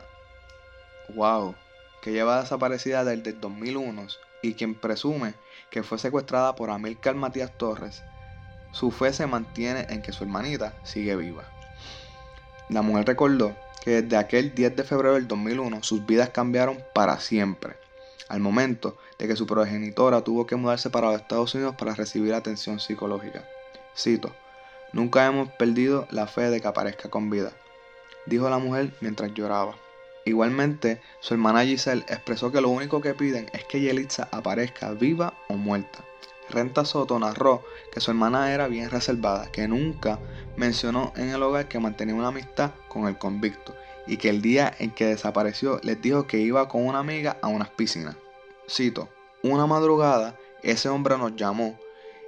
wow, 1.14 1.54
que 2.02 2.12
lleva 2.12 2.42
desaparecida 2.42 3.04
desde 3.04 3.30
el 3.30 3.40
2001 3.40 4.06
y 4.42 4.54
quien 4.54 4.74
presume 4.74 5.34
que 5.72 5.82
fue 5.82 5.98
secuestrada 5.98 6.54
por 6.54 6.70
Amílcar 6.70 7.16
Matías 7.16 7.50
Torres, 7.56 8.04
su 8.72 8.90
fe 8.90 9.12
se 9.12 9.26
mantiene 9.26 9.86
en 9.88 10.02
que 10.02 10.12
su 10.12 10.22
hermanita 10.22 10.74
sigue 10.84 11.16
viva. 11.16 11.44
La 12.68 12.82
mujer 12.82 13.06
recordó 13.06 13.56
que 13.82 14.02
desde 14.02 14.16
aquel 14.16 14.54
10 14.54 14.76
de 14.76 14.84
febrero 14.84 15.14
del 15.14 15.26
2001 15.26 15.82
sus 15.82 16.06
vidas 16.06 16.28
cambiaron 16.28 16.78
para 16.94 17.18
siempre, 17.18 17.76
al 18.28 18.40
momento 18.40 18.98
de 19.18 19.26
que 19.26 19.34
su 19.34 19.46
progenitora 19.46 20.22
tuvo 20.22 20.46
que 20.46 20.56
mudarse 20.56 20.90
para 20.90 21.10
los 21.10 21.20
Estados 21.20 21.54
Unidos 21.54 21.74
para 21.76 21.94
recibir 21.94 22.34
atención 22.34 22.78
psicológica. 22.78 23.42
Cito, 23.96 24.32
Nunca 24.92 25.24
hemos 25.24 25.48
perdido 25.52 26.06
la 26.10 26.26
fe 26.26 26.50
de 26.50 26.60
que 26.60 26.68
aparezca 26.68 27.08
con 27.08 27.30
vida, 27.30 27.52
dijo 28.26 28.50
la 28.50 28.58
mujer 28.58 28.92
mientras 29.00 29.32
lloraba. 29.32 29.74
Igualmente, 30.24 31.00
su 31.20 31.34
hermana 31.34 31.64
Giselle 31.64 32.04
expresó 32.08 32.52
que 32.52 32.60
lo 32.60 32.68
único 32.68 33.00
que 33.00 33.14
piden 33.14 33.50
es 33.52 33.64
que 33.64 33.80
Yelitza 33.80 34.28
aparezca 34.30 34.92
viva 34.92 35.34
o 35.48 35.54
muerta. 35.54 36.04
Renta 36.48 36.84
Soto 36.84 37.18
narró 37.18 37.62
que 37.92 38.00
su 38.00 38.10
hermana 38.10 38.52
era 38.52 38.68
bien 38.68 38.90
reservada, 38.90 39.50
que 39.50 39.66
nunca 39.66 40.18
mencionó 40.56 41.12
en 41.16 41.30
el 41.30 41.42
hogar 41.42 41.66
que 41.66 41.80
mantenía 41.80 42.14
una 42.14 42.28
amistad 42.28 42.72
con 42.88 43.08
el 43.08 43.18
convicto 43.18 43.74
y 44.06 44.16
que 44.16 44.28
el 44.28 44.42
día 44.42 44.72
en 44.78 44.90
que 44.90 45.06
desapareció 45.06 45.80
les 45.82 46.00
dijo 46.00 46.26
que 46.26 46.38
iba 46.38 46.68
con 46.68 46.86
una 46.86 46.98
amiga 46.98 47.38
a 47.42 47.48
unas 47.48 47.70
piscinas. 47.70 48.16
Cito, 48.68 49.08
una 49.42 49.66
madrugada 49.66 50.36
ese 50.62 50.88
hombre 50.88 51.18
nos 51.18 51.34
llamó 51.34 51.78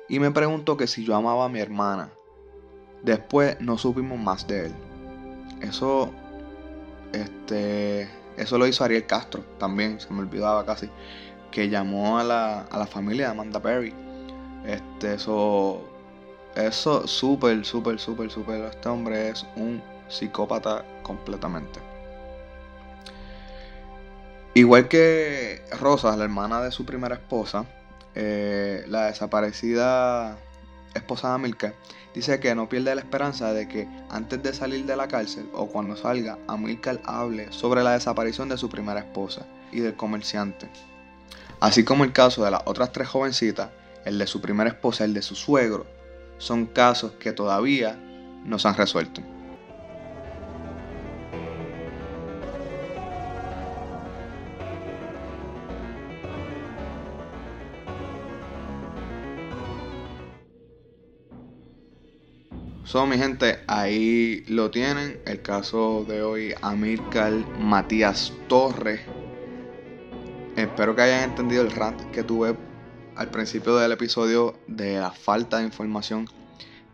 y 0.08 0.18
me 0.18 0.30
preguntó 0.30 0.76
que 0.76 0.86
si 0.86 1.04
yo 1.04 1.14
amaba 1.14 1.44
a 1.44 1.48
mi 1.48 1.60
hermana. 1.60 2.10
Después 3.02 3.60
no 3.60 3.78
supimos 3.78 4.18
más 4.18 4.46
de 4.46 4.66
él. 4.66 4.74
Eso 5.60 6.12
este, 7.14 8.08
eso 8.36 8.58
lo 8.58 8.66
hizo 8.66 8.84
Ariel 8.84 9.06
Castro 9.06 9.44
también, 9.58 10.00
se 10.00 10.12
me 10.12 10.20
olvidaba 10.20 10.64
casi, 10.66 10.90
que 11.50 11.68
llamó 11.68 12.18
a 12.18 12.24
la, 12.24 12.60
a 12.62 12.78
la 12.78 12.86
familia 12.86 13.26
de 13.26 13.30
Amanda 13.32 13.60
Perry. 13.60 13.94
Este, 14.66 15.14
eso, 15.14 15.88
eso 16.56 17.06
súper, 17.06 17.64
súper, 17.64 17.98
súper, 17.98 18.30
súper. 18.30 18.64
Este 18.64 18.88
hombre 18.88 19.28
es 19.28 19.46
un 19.56 19.82
psicópata 20.08 20.84
completamente. 21.02 21.80
Igual 24.54 24.88
que 24.88 25.62
Rosa, 25.80 26.16
la 26.16 26.24
hermana 26.24 26.62
de 26.62 26.70
su 26.70 26.84
primera 26.84 27.16
esposa, 27.16 27.66
eh, 28.14 28.84
la 28.86 29.06
desaparecida 29.06 30.38
esposa 30.94 31.28
de 31.28 31.34
Amilcar, 31.34 31.74
dice 32.14 32.40
que 32.40 32.54
no 32.54 32.68
pierde 32.68 32.94
la 32.94 33.00
esperanza 33.00 33.52
de 33.52 33.68
que 33.68 33.88
antes 34.10 34.42
de 34.42 34.54
salir 34.54 34.86
de 34.86 34.96
la 34.96 35.08
cárcel 35.08 35.48
o 35.52 35.66
cuando 35.66 35.96
salga, 35.96 36.38
Amilcar 36.48 37.00
hable 37.04 37.52
sobre 37.52 37.82
la 37.82 37.92
desaparición 37.92 38.48
de 38.48 38.58
su 38.58 38.68
primera 38.68 39.00
esposa 39.00 39.46
y 39.72 39.80
del 39.80 39.94
comerciante. 39.94 40.70
Así 41.60 41.84
como 41.84 42.04
el 42.04 42.12
caso 42.12 42.44
de 42.44 42.50
las 42.50 42.62
otras 42.66 42.92
tres 42.92 43.08
jovencitas, 43.08 43.70
el 44.04 44.18
de 44.18 44.26
su 44.26 44.40
primera 44.40 44.70
esposa 44.70 45.04
y 45.04 45.08
el 45.08 45.14
de 45.14 45.22
su 45.22 45.34
suegro, 45.34 45.86
son 46.38 46.66
casos 46.66 47.12
que 47.12 47.32
todavía 47.32 47.98
no 48.44 48.58
se 48.58 48.68
han 48.68 48.76
resuelto. 48.76 49.22
So, 62.94 63.08
mi 63.08 63.18
gente, 63.18 63.58
ahí 63.66 64.44
lo 64.46 64.70
tienen. 64.70 65.20
El 65.26 65.42
caso 65.42 66.04
de 66.06 66.22
hoy, 66.22 66.54
Amílcar 66.62 67.32
Matías 67.58 68.32
Torres. 68.46 69.00
Espero 70.54 70.94
que 70.94 71.02
hayan 71.02 71.30
entendido 71.30 71.62
el 71.62 71.72
rant 71.72 72.00
que 72.12 72.22
tuve 72.22 72.54
al 73.16 73.30
principio 73.32 73.74
del 73.78 73.90
episodio 73.90 74.54
de 74.68 75.00
la 75.00 75.10
falta 75.10 75.58
de 75.58 75.64
información 75.64 76.28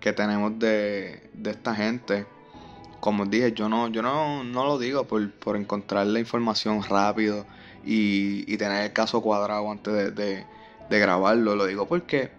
que 0.00 0.14
tenemos 0.14 0.58
de, 0.58 1.28
esta 1.44 1.74
gente. 1.74 2.24
Como 3.00 3.26
dije, 3.26 3.52
yo 3.52 3.68
no, 3.68 3.88
yo 3.88 4.00
no, 4.00 4.42
lo 4.42 4.78
digo 4.78 5.04
por, 5.06 5.56
encontrar 5.56 6.06
la 6.06 6.18
información 6.18 6.82
rápido 6.82 7.44
y, 7.84 8.56
tener 8.56 8.84
el 8.86 8.92
caso 8.94 9.20
cuadrado 9.20 9.70
antes 9.70 10.14
de, 10.16 10.46
de 10.88 10.98
grabarlo. 10.98 11.56
Lo 11.56 11.66
digo 11.66 11.86
porque 11.86 12.30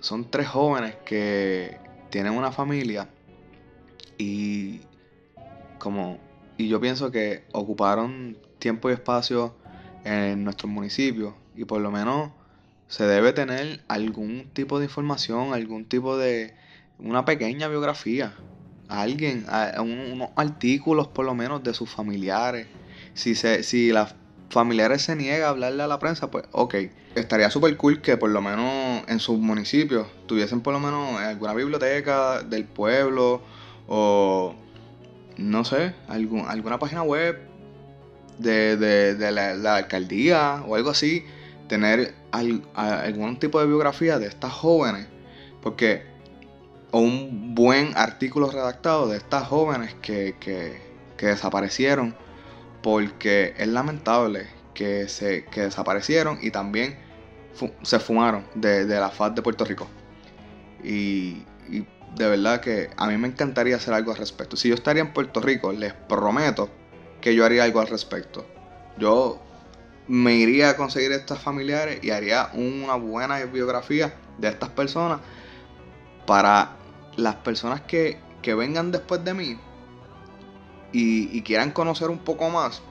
son 0.00 0.30
tres 0.30 0.48
jóvenes 0.48 0.94
que 1.04 1.82
tienen 2.12 2.34
una 2.34 2.52
familia 2.52 3.08
y 4.18 4.80
como 5.78 6.18
y 6.58 6.68
yo 6.68 6.78
pienso 6.78 7.10
que 7.10 7.44
ocuparon 7.52 8.36
tiempo 8.58 8.90
y 8.90 8.92
espacio 8.92 9.56
en 10.04 10.44
nuestros 10.44 10.70
municipios 10.70 11.34
y 11.56 11.64
por 11.64 11.80
lo 11.80 11.90
menos 11.90 12.30
se 12.86 13.04
debe 13.06 13.32
tener 13.32 13.80
algún 13.88 14.50
tipo 14.52 14.78
de 14.78 14.84
información, 14.84 15.54
algún 15.54 15.86
tipo 15.86 16.18
de 16.18 16.54
una 16.98 17.24
pequeña 17.24 17.66
biografía, 17.68 18.34
alguien, 18.88 19.46
unos 19.80 20.28
artículos 20.36 21.08
por 21.08 21.24
lo 21.24 21.34
menos 21.34 21.64
de 21.64 21.72
sus 21.72 21.88
familiares. 21.88 22.66
Si 23.14 23.34
se 23.34 23.62
si 23.62 23.90
las 23.90 24.14
familiares 24.52 25.02
se 25.02 25.16
niega 25.16 25.46
a 25.46 25.50
hablarle 25.50 25.82
a 25.82 25.86
la 25.86 25.98
prensa, 25.98 26.30
pues 26.30 26.44
ok, 26.52 26.74
estaría 27.14 27.50
súper 27.50 27.76
cool 27.76 28.02
que 28.02 28.16
por 28.16 28.30
lo 28.30 28.42
menos 28.42 29.02
en 29.08 29.18
sus 29.18 29.38
municipios 29.38 30.06
tuviesen 30.26 30.60
por 30.60 30.74
lo 30.74 30.80
menos 30.80 31.18
alguna 31.20 31.54
biblioteca 31.54 32.42
del 32.42 32.64
pueblo 32.64 33.42
o 33.88 34.54
no 35.38 35.64
sé, 35.64 35.94
algún, 36.08 36.46
alguna 36.46 36.78
página 36.78 37.02
web 37.02 37.40
de, 38.38 39.16
la, 39.30 39.76
alcaldía 39.76 40.62
o 40.66 40.76
algo 40.76 40.90
así, 40.90 41.24
tener 41.68 42.14
algún 42.30 43.38
tipo 43.38 43.60
de 43.60 43.66
biografía 43.66 44.18
de 44.18 44.26
estas 44.26 44.52
jóvenes, 44.52 45.06
porque, 45.62 46.02
o 46.90 47.00
un 47.00 47.54
buen 47.54 47.96
artículo 47.96 48.50
redactado 48.50 49.08
de 49.08 49.16
estas 49.16 49.46
jóvenes 49.48 49.94
que, 50.02 50.36
que, 50.38 50.92
desaparecieron, 51.16 52.16
porque 52.82 53.54
es 53.56 53.68
lamentable 53.68 54.46
que, 54.74 55.08
se, 55.08 55.44
que 55.46 55.62
desaparecieron 55.62 56.38
y 56.42 56.50
también 56.50 56.98
se 57.82 57.98
fumaron 57.98 58.44
de, 58.54 58.84
la 58.86 59.10
faz 59.10 59.34
de 59.34 59.42
Puerto 59.42 59.64
Rico. 59.64 59.86
Y, 60.82 61.44
y 61.68 61.86
de 62.16 62.28
verdad 62.28 62.60
que 62.60 62.90
a 62.96 63.06
mí 63.06 63.16
me 63.16 63.28
encantaría 63.28 63.76
hacer 63.76 63.94
algo 63.94 64.12
al 64.12 64.18
respecto. 64.18 64.56
Si 64.56 64.68
yo 64.68 64.74
estaría 64.74 65.02
en 65.02 65.12
Puerto 65.12 65.40
Rico, 65.40 65.72
les 65.72 65.92
prometo 65.92 66.70
que 67.20 67.34
yo 67.34 67.44
haría 67.44 67.64
algo 67.64 67.80
al 67.80 67.86
respecto. 67.86 68.46
Yo 68.98 69.40
me 70.08 70.34
iría 70.34 70.70
a 70.70 70.76
conseguir 70.76 71.12
estas 71.12 71.38
familiares 71.38 72.00
y 72.02 72.10
haría 72.10 72.50
una 72.54 72.96
buena 72.96 73.42
biografía 73.44 74.14
de 74.38 74.48
estas 74.48 74.70
personas 74.70 75.20
para 76.26 76.76
las 77.16 77.36
personas 77.36 77.82
que, 77.82 78.20
vengan 78.44 78.90
después 78.90 79.24
de 79.24 79.34
mí 79.34 79.58
y, 80.92 81.42
quieran 81.42 81.70
conocer 81.72 82.10
un 82.10 82.18
poco 82.18 82.50
más, 82.50 82.82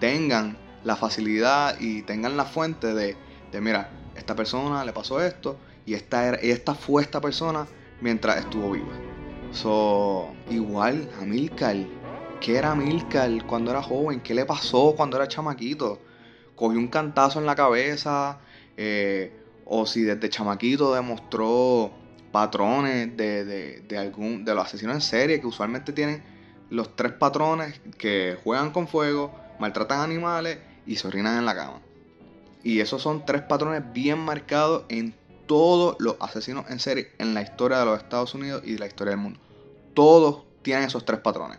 tengan 0.00 0.56
la 0.84 0.96
facilidad 0.96 1.78
y 1.80 2.02
tengan 2.02 2.36
la 2.36 2.44
fuente 2.44 2.94
de, 2.94 3.16
de 3.50 3.60
mira, 3.60 3.90
esta 4.14 4.36
persona 4.36 4.84
le 4.84 4.92
pasó 4.92 5.20
esto 5.22 5.56
y 5.86 5.94
esta, 5.94 6.34
esta 6.34 6.74
fue 6.74 7.02
esta 7.02 7.20
persona 7.20 7.66
mientras 8.00 8.38
estuvo 8.38 8.70
viva. 8.70 8.92
So, 9.52 10.34
igual 10.50 11.08
a 11.20 11.24
Milcar. 11.24 11.76
¿Qué 12.40 12.56
era 12.56 12.74
Milcar 12.74 13.46
cuando 13.46 13.70
era 13.70 13.82
joven? 13.82 14.20
¿Qué 14.20 14.34
le 14.34 14.44
pasó 14.44 14.94
cuando 14.96 15.16
era 15.16 15.26
chamaquito? 15.26 16.00
¿Cogió 16.54 16.78
un 16.78 16.88
cantazo 16.88 17.40
en 17.40 17.46
la 17.46 17.56
cabeza? 17.56 18.38
Eh, 18.76 19.32
o 19.64 19.86
si 19.86 20.02
desde 20.02 20.28
chamaquito 20.28 20.94
demostró 20.94 21.90
patrones 22.30 23.16
de, 23.16 23.82
de, 23.82 23.98
algún, 23.98 24.44
de 24.44 24.54
los 24.54 24.66
asesinos 24.66 24.94
en 24.94 25.00
serie 25.00 25.40
que 25.40 25.46
usualmente 25.46 25.92
tienen 25.92 26.22
los 26.70 26.94
tres 26.96 27.12
patrones 27.12 27.80
que 27.96 28.38
juegan 28.44 28.70
con 28.70 28.88
fuego, 28.88 29.34
maltratan 29.58 30.00
animales 30.00 30.58
y 30.86 30.96
se 30.96 31.08
orinan 31.08 31.38
en 31.38 31.46
la 31.46 31.54
cama. 31.54 31.80
Y 32.62 32.80
esos 32.80 33.02
son 33.02 33.24
tres 33.24 33.42
patrones 33.42 33.82
bien 33.92 34.18
marcados 34.18 34.84
en 34.88 35.14
todos 35.46 35.96
los 35.98 36.16
asesinos 36.20 36.66
en 36.68 36.78
serie 36.78 37.12
en 37.18 37.34
la 37.34 37.42
historia 37.42 37.78
de 37.78 37.86
los 37.86 37.98
Estados 37.98 38.34
Unidos 38.34 38.62
y 38.64 38.74
de 38.74 38.78
la 38.78 38.86
historia 38.86 39.12
del 39.12 39.20
mundo. 39.20 39.40
Todos 39.94 40.42
tienen 40.62 40.84
esos 40.84 41.04
tres 41.04 41.20
patrones. 41.20 41.58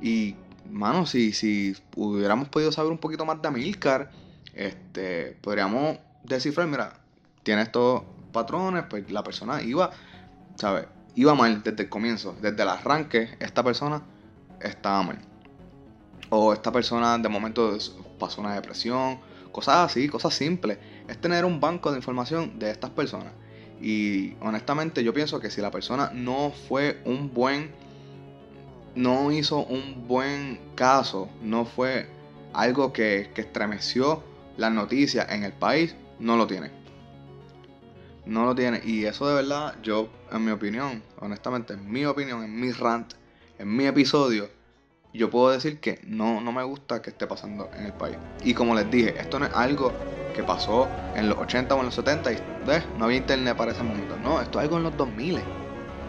Y, 0.00 0.36
mano, 0.70 1.06
si, 1.06 1.32
si 1.32 1.76
hubiéramos 1.96 2.48
podido 2.48 2.72
saber 2.72 2.90
un 2.90 2.98
poquito 2.98 3.24
más 3.24 3.40
de 3.42 3.48
Amilcar, 3.48 4.10
este, 4.54 5.36
podríamos 5.40 5.98
descifrar, 6.22 6.66
mira, 6.66 7.00
tiene 7.42 7.62
estos 7.62 8.02
patrones, 8.32 8.84
pues 8.88 9.10
la 9.10 9.22
persona 9.22 9.62
iba, 9.62 9.90
¿sabes? 10.56 10.86
Iba 11.14 11.34
mal 11.34 11.62
desde 11.62 11.84
el 11.84 11.88
comienzo, 11.88 12.34
desde 12.40 12.62
el 12.62 12.68
arranque, 12.68 13.36
esta 13.40 13.62
persona 13.62 14.02
estaba 14.66 15.02
mal. 15.02 15.18
O 16.30 16.52
esta 16.52 16.72
persona 16.72 17.18
de 17.18 17.28
momento 17.28 17.76
pasó 18.18 18.40
una 18.40 18.54
depresión, 18.54 19.18
cosas 19.52 19.90
así, 19.90 20.08
cosas 20.08 20.34
simples 20.34 20.78
es 21.08 21.20
tener 21.20 21.44
un 21.44 21.60
banco 21.60 21.90
de 21.90 21.98
información 21.98 22.58
de 22.58 22.70
estas 22.70 22.90
personas. 22.90 23.32
Y 23.80 24.34
honestamente 24.40 25.04
yo 25.04 25.12
pienso 25.12 25.40
que 25.40 25.50
si 25.50 25.60
la 25.60 25.70
persona 25.70 26.10
no 26.14 26.52
fue 26.68 27.00
un 27.04 27.32
buen, 27.32 27.70
no 28.94 29.30
hizo 29.30 29.64
un 29.64 30.06
buen 30.08 30.58
caso, 30.74 31.28
no 31.42 31.64
fue 31.64 32.08
algo 32.52 32.92
que, 32.92 33.30
que 33.34 33.42
estremeció 33.42 34.22
las 34.56 34.72
noticias 34.72 35.30
en 35.30 35.44
el 35.44 35.52
país, 35.52 35.94
no 36.18 36.36
lo 36.36 36.46
tiene. 36.46 36.70
No 38.24 38.44
lo 38.44 38.54
tiene. 38.54 38.80
Y 38.84 39.04
eso 39.04 39.28
de 39.28 39.34
verdad, 39.34 39.74
yo, 39.82 40.08
en 40.32 40.44
mi 40.44 40.50
opinión, 40.50 41.02
honestamente, 41.20 41.74
en 41.74 41.90
mi 41.90 42.04
opinión, 42.06 42.42
en 42.42 42.58
mi 42.58 42.72
rant, 42.72 43.12
en 43.58 43.76
mi 43.76 43.84
episodio, 43.86 44.48
yo 45.18 45.30
puedo 45.30 45.50
decir 45.50 45.78
que 45.78 46.00
no, 46.06 46.40
no 46.40 46.52
me 46.52 46.64
gusta 46.64 47.00
que 47.00 47.10
esté 47.10 47.26
pasando 47.26 47.70
en 47.76 47.86
el 47.86 47.92
país. 47.92 48.16
Y 48.42 48.52
como 48.52 48.74
les 48.74 48.90
dije, 48.90 49.14
esto 49.18 49.38
no 49.38 49.46
es 49.46 49.52
algo 49.54 49.92
que 50.34 50.42
pasó 50.42 50.88
en 51.14 51.28
los 51.28 51.38
80 51.38 51.74
o 51.74 51.78
en 51.78 51.86
los 51.86 51.94
70 51.94 52.32
y 52.32 52.38
no 52.98 53.04
había 53.04 53.18
internet 53.18 53.56
para 53.56 53.72
ese 53.72 53.82
momento. 53.82 54.16
No, 54.18 54.40
esto 54.40 54.58
es 54.58 54.64
algo 54.64 54.78
en 54.78 54.82
los 54.82 54.96
2000. 54.96 55.38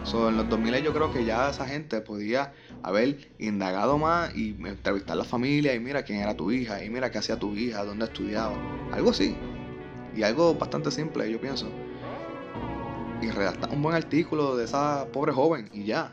So, 0.02 0.28
en 0.28 0.36
los 0.36 0.48
2000 0.48 0.82
yo 0.82 0.92
creo 0.92 1.12
que 1.12 1.24
ya 1.24 1.50
esa 1.50 1.66
gente 1.66 2.00
podía 2.00 2.52
haber 2.82 3.28
indagado 3.38 3.98
más 3.98 4.34
y 4.36 4.56
entrevistar 4.64 5.14
a 5.14 5.16
la 5.16 5.24
familia 5.24 5.74
y 5.74 5.80
mira 5.80 6.04
quién 6.04 6.20
era 6.20 6.34
tu 6.36 6.50
hija 6.50 6.84
y 6.84 6.90
mira 6.90 7.10
qué 7.10 7.18
hacía 7.18 7.38
tu 7.38 7.54
hija, 7.56 7.84
dónde 7.84 8.04
estudiaba. 8.04 8.56
Algo 8.92 9.10
así. 9.10 9.36
Y 10.14 10.22
algo 10.22 10.54
bastante 10.54 10.90
simple, 10.90 11.30
yo 11.30 11.40
pienso. 11.40 11.68
Y 13.20 13.30
redactar 13.30 13.70
un 13.70 13.82
buen 13.82 13.96
artículo 13.96 14.56
de 14.56 14.64
esa 14.64 15.06
pobre 15.12 15.32
joven 15.32 15.68
y 15.72 15.84
ya. 15.84 16.12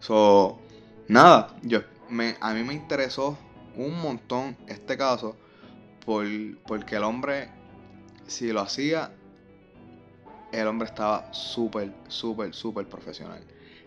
So, 0.00 0.58
nada, 1.12 1.54
yo, 1.62 1.80
me, 2.08 2.36
a 2.40 2.54
mí 2.54 2.62
me 2.64 2.72
interesó 2.72 3.38
un 3.76 4.00
montón 4.00 4.56
este 4.66 4.96
caso 4.96 5.36
por, 6.04 6.26
porque 6.66 6.96
el 6.96 7.04
hombre, 7.04 7.50
si 8.26 8.50
lo 8.52 8.60
hacía, 8.60 9.12
el 10.52 10.66
hombre 10.66 10.88
estaba 10.88 11.32
súper, 11.32 11.92
súper, 12.08 12.54
súper 12.54 12.88
profesional. 12.88 13.42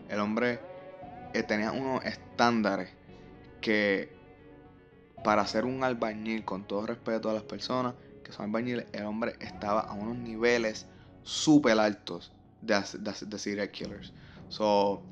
El 0.08 0.20
hombre 0.20 0.60
eh, 1.34 1.42
tenía 1.42 1.72
unos 1.72 2.04
estándares 2.04 2.90
que 3.60 4.14
para 5.24 5.46
ser 5.46 5.64
un 5.64 5.82
albañil, 5.82 6.44
con 6.44 6.64
todo 6.64 6.86
respeto 6.86 7.28
a 7.28 7.34
las 7.34 7.42
personas 7.42 7.94
que 8.22 8.32
son 8.32 8.46
albañiles, 8.46 8.86
el 8.92 9.04
hombre 9.04 9.34
estaba 9.40 9.80
a 9.80 9.92
unos 9.94 10.16
niveles 10.16 10.86
súper 11.22 11.78
altos 11.78 12.32
de, 12.60 12.74
de, 12.98 13.12
de 13.26 13.38
serial 13.38 13.70
killers. 13.70 14.12
So, 14.48 15.02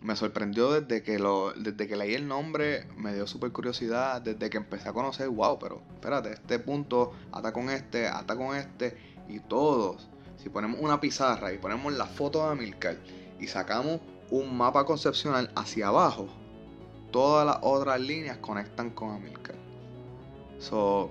me 0.00 0.16
sorprendió 0.16 0.72
desde 0.80 1.02
que 1.02 1.18
lo 1.18 1.52
desde 1.52 1.86
que 1.86 1.96
leí 1.96 2.14
el 2.14 2.26
nombre 2.26 2.86
me 2.96 3.14
dio 3.14 3.26
súper 3.26 3.52
curiosidad 3.52 4.22
desde 4.22 4.48
que 4.48 4.56
empecé 4.56 4.88
a 4.88 4.92
conocer 4.92 5.28
wow 5.28 5.58
pero 5.58 5.82
espérate 5.92 6.32
este 6.32 6.58
punto 6.58 7.12
ata 7.32 7.52
con 7.52 7.68
este 7.68 8.08
ata 8.08 8.34
con 8.34 8.56
este 8.56 8.96
y 9.28 9.40
todos 9.40 10.08
si 10.36 10.48
ponemos 10.48 10.80
una 10.80 11.00
pizarra 11.00 11.52
y 11.52 11.58
ponemos 11.58 11.92
la 11.92 12.06
foto 12.06 12.44
de 12.46 12.52
Amilcar 12.52 12.96
y 13.38 13.46
sacamos 13.46 14.00
un 14.30 14.56
mapa 14.56 14.86
concepcional 14.86 15.50
hacia 15.54 15.88
abajo 15.88 16.28
todas 17.10 17.46
las 17.46 17.58
otras 17.62 18.00
líneas 18.00 18.38
conectan 18.38 18.90
con 18.90 19.10
Amilcar. 19.10 19.56
So 20.58 21.10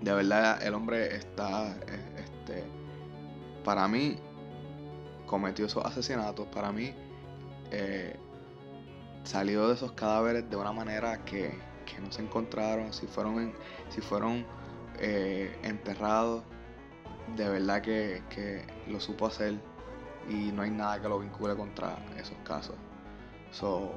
de 0.00 0.12
verdad 0.12 0.62
el 0.62 0.74
hombre 0.74 1.16
está 1.16 1.74
este 2.18 2.64
para 3.64 3.88
mí 3.88 4.16
cometió 5.26 5.66
esos 5.66 5.84
asesinatos 5.84 6.46
para 6.48 6.70
mí 6.72 6.92
eh, 7.76 8.16
salió 9.24 9.66
de 9.66 9.74
esos 9.74 9.92
cadáveres 9.92 10.48
de 10.48 10.56
una 10.56 10.72
manera 10.72 11.24
que, 11.24 11.58
no 12.00 12.10
se 12.10 12.22
encontraron, 12.22 12.92
si 12.92 13.06
fueron, 13.06 13.52
si 13.88 14.00
fueron 14.00 14.44
eh, 14.98 15.56
enterrados, 15.62 16.42
de 17.36 17.48
verdad 17.48 17.82
que, 17.82 18.64
lo 18.86 19.00
supo 19.00 19.26
hacer 19.26 19.54
y 20.28 20.52
no 20.52 20.62
hay 20.62 20.70
nada 20.70 21.00
que 21.00 21.08
lo 21.08 21.18
vincule 21.18 21.56
contra 21.56 21.96
esos 22.16 22.36
casos. 22.44 22.76
So, 23.50 23.92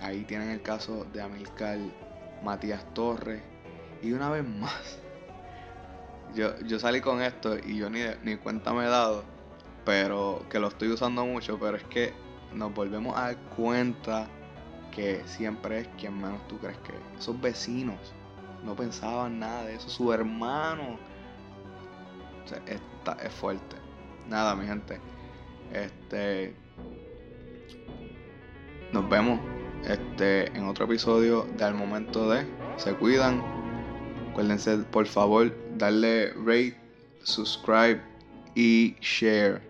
ahí 0.00 0.24
tienen 0.24 0.50
el 0.50 0.62
caso 0.62 1.04
de 1.12 1.20
Amilcar 1.20 1.78
Matías 2.42 2.84
Torres 2.94 3.42
y 4.02 4.12
una 4.12 4.30
vez 4.30 4.46
más. 4.46 4.98
Yo, 6.34 6.58
yo 6.60 6.78
salí 6.78 7.00
con 7.00 7.22
esto 7.22 7.56
y 7.58 7.78
yo 7.78 7.88
ni, 7.88 8.00
ni 8.22 8.36
cuenta 8.36 8.74
me 8.74 8.84
he 8.84 8.88
dado, 8.88 9.24
pero 9.86 10.44
que 10.50 10.58
lo 10.58 10.68
estoy 10.68 10.88
usando 10.88 11.24
mucho, 11.24 11.58
pero 11.58 11.78
es 11.78 11.84
que 11.84 12.12
nos 12.54 12.74
volvemos 12.74 13.16
a 13.16 13.22
dar 13.22 13.36
cuenta 13.56 14.28
que 14.94 15.22
siempre 15.26 15.80
es 15.80 15.88
quien 15.98 16.16
menos 16.16 16.46
tú 16.48 16.58
crees 16.58 16.78
que 16.78 16.92
es. 16.92 17.20
Esos 17.20 17.40
vecinos 17.40 17.98
no 18.64 18.74
pensaban 18.74 19.38
nada 19.38 19.64
de 19.64 19.74
eso, 19.74 19.88
su 19.88 20.12
hermano. 20.12 20.98
O 22.44 22.48
sea, 22.48 22.58
está, 22.66 23.12
es 23.22 23.32
fuerte. 23.32 23.76
nada, 24.28 24.54
mi 24.54 24.66
gente. 24.66 25.00
Este. 25.72 26.54
Nos 28.92 29.08
vemos 29.08 29.38
este, 29.84 30.48
en 30.56 30.66
otro 30.66 30.86
episodio 30.86 31.46
de 31.56 31.64
Al 31.64 31.74
Momento 31.74 32.28
de. 32.30 32.46
Se 32.76 32.94
cuidan. 32.94 33.42
Acuérdense, 34.30 34.78
por 34.78 35.06
favor, 35.06 35.54
darle 35.76 36.32
rate, 36.34 36.76
subscribe 37.22 38.00
y 38.54 38.96
share 39.00 39.67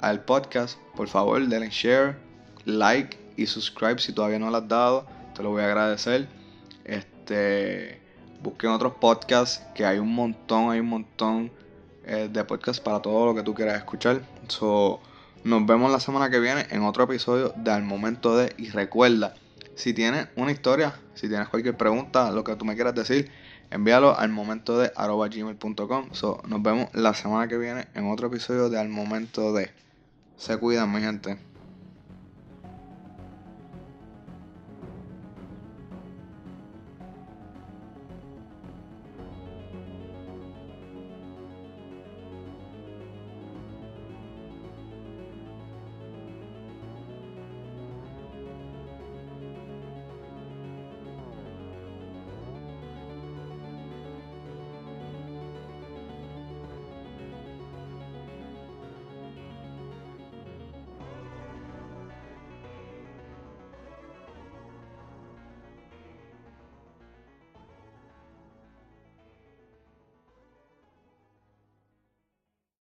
al 0.00 0.24
podcast. 0.24 0.78
Por 0.96 1.08
favor, 1.08 1.46
denle 1.46 1.70
share, 1.70 2.16
like 2.64 3.18
y 3.36 3.46
subscribe 3.46 3.98
si 3.98 4.12
todavía 4.12 4.38
no 4.38 4.50
lo 4.50 4.56
has 4.56 4.68
dado. 4.68 5.06
Te 5.34 5.42
lo 5.42 5.50
voy 5.50 5.62
a 5.62 5.66
agradecer. 5.66 6.28
Este, 6.84 8.00
busquen 8.42 8.70
otros 8.70 8.94
podcasts 8.94 9.64
que 9.74 9.84
hay 9.84 9.98
un 9.98 10.14
montón, 10.14 10.70
hay 10.70 10.80
un 10.80 10.88
montón 10.88 11.50
eh, 12.04 12.28
de 12.32 12.44
podcasts 12.44 12.80
para 12.80 13.00
todo 13.00 13.26
lo 13.26 13.34
que 13.34 13.42
tú 13.42 13.54
quieras 13.54 13.76
escuchar. 13.76 14.22
So, 14.48 15.00
nos 15.44 15.66
vemos 15.66 15.90
la 15.92 16.00
semana 16.00 16.30
que 16.30 16.40
viene 16.40 16.66
en 16.70 16.82
otro 16.82 17.04
episodio 17.04 17.52
de 17.56 17.70
Al 17.70 17.82
Momento 17.82 18.36
de. 18.36 18.54
Y 18.58 18.70
recuerda, 18.70 19.34
si 19.74 19.94
tienes 19.94 20.28
una 20.34 20.50
historia, 20.50 20.94
si 21.14 21.28
tienes 21.28 21.48
cualquier 21.48 21.76
pregunta, 21.76 22.30
lo 22.30 22.44
que 22.44 22.56
tú 22.56 22.64
me 22.64 22.74
quieras 22.74 22.94
decir, 22.94 23.30
envíalo 23.70 24.18
al 24.18 24.30
momento 24.30 24.78
de 24.78 24.90
gmail.com. 24.96 26.08
So, 26.12 26.42
nos 26.46 26.62
vemos 26.62 26.88
la 26.94 27.14
semana 27.14 27.48
que 27.48 27.58
viene 27.58 27.86
en 27.94 28.10
otro 28.10 28.28
episodio 28.28 28.68
de 28.68 28.78
Al 28.78 28.88
Momento 28.88 29.52
de. 29.52 29.70
Se 30.38 30.56
cuidan, 30.56 30.92
mi 30.92 31.00
gente. 31.00 31.47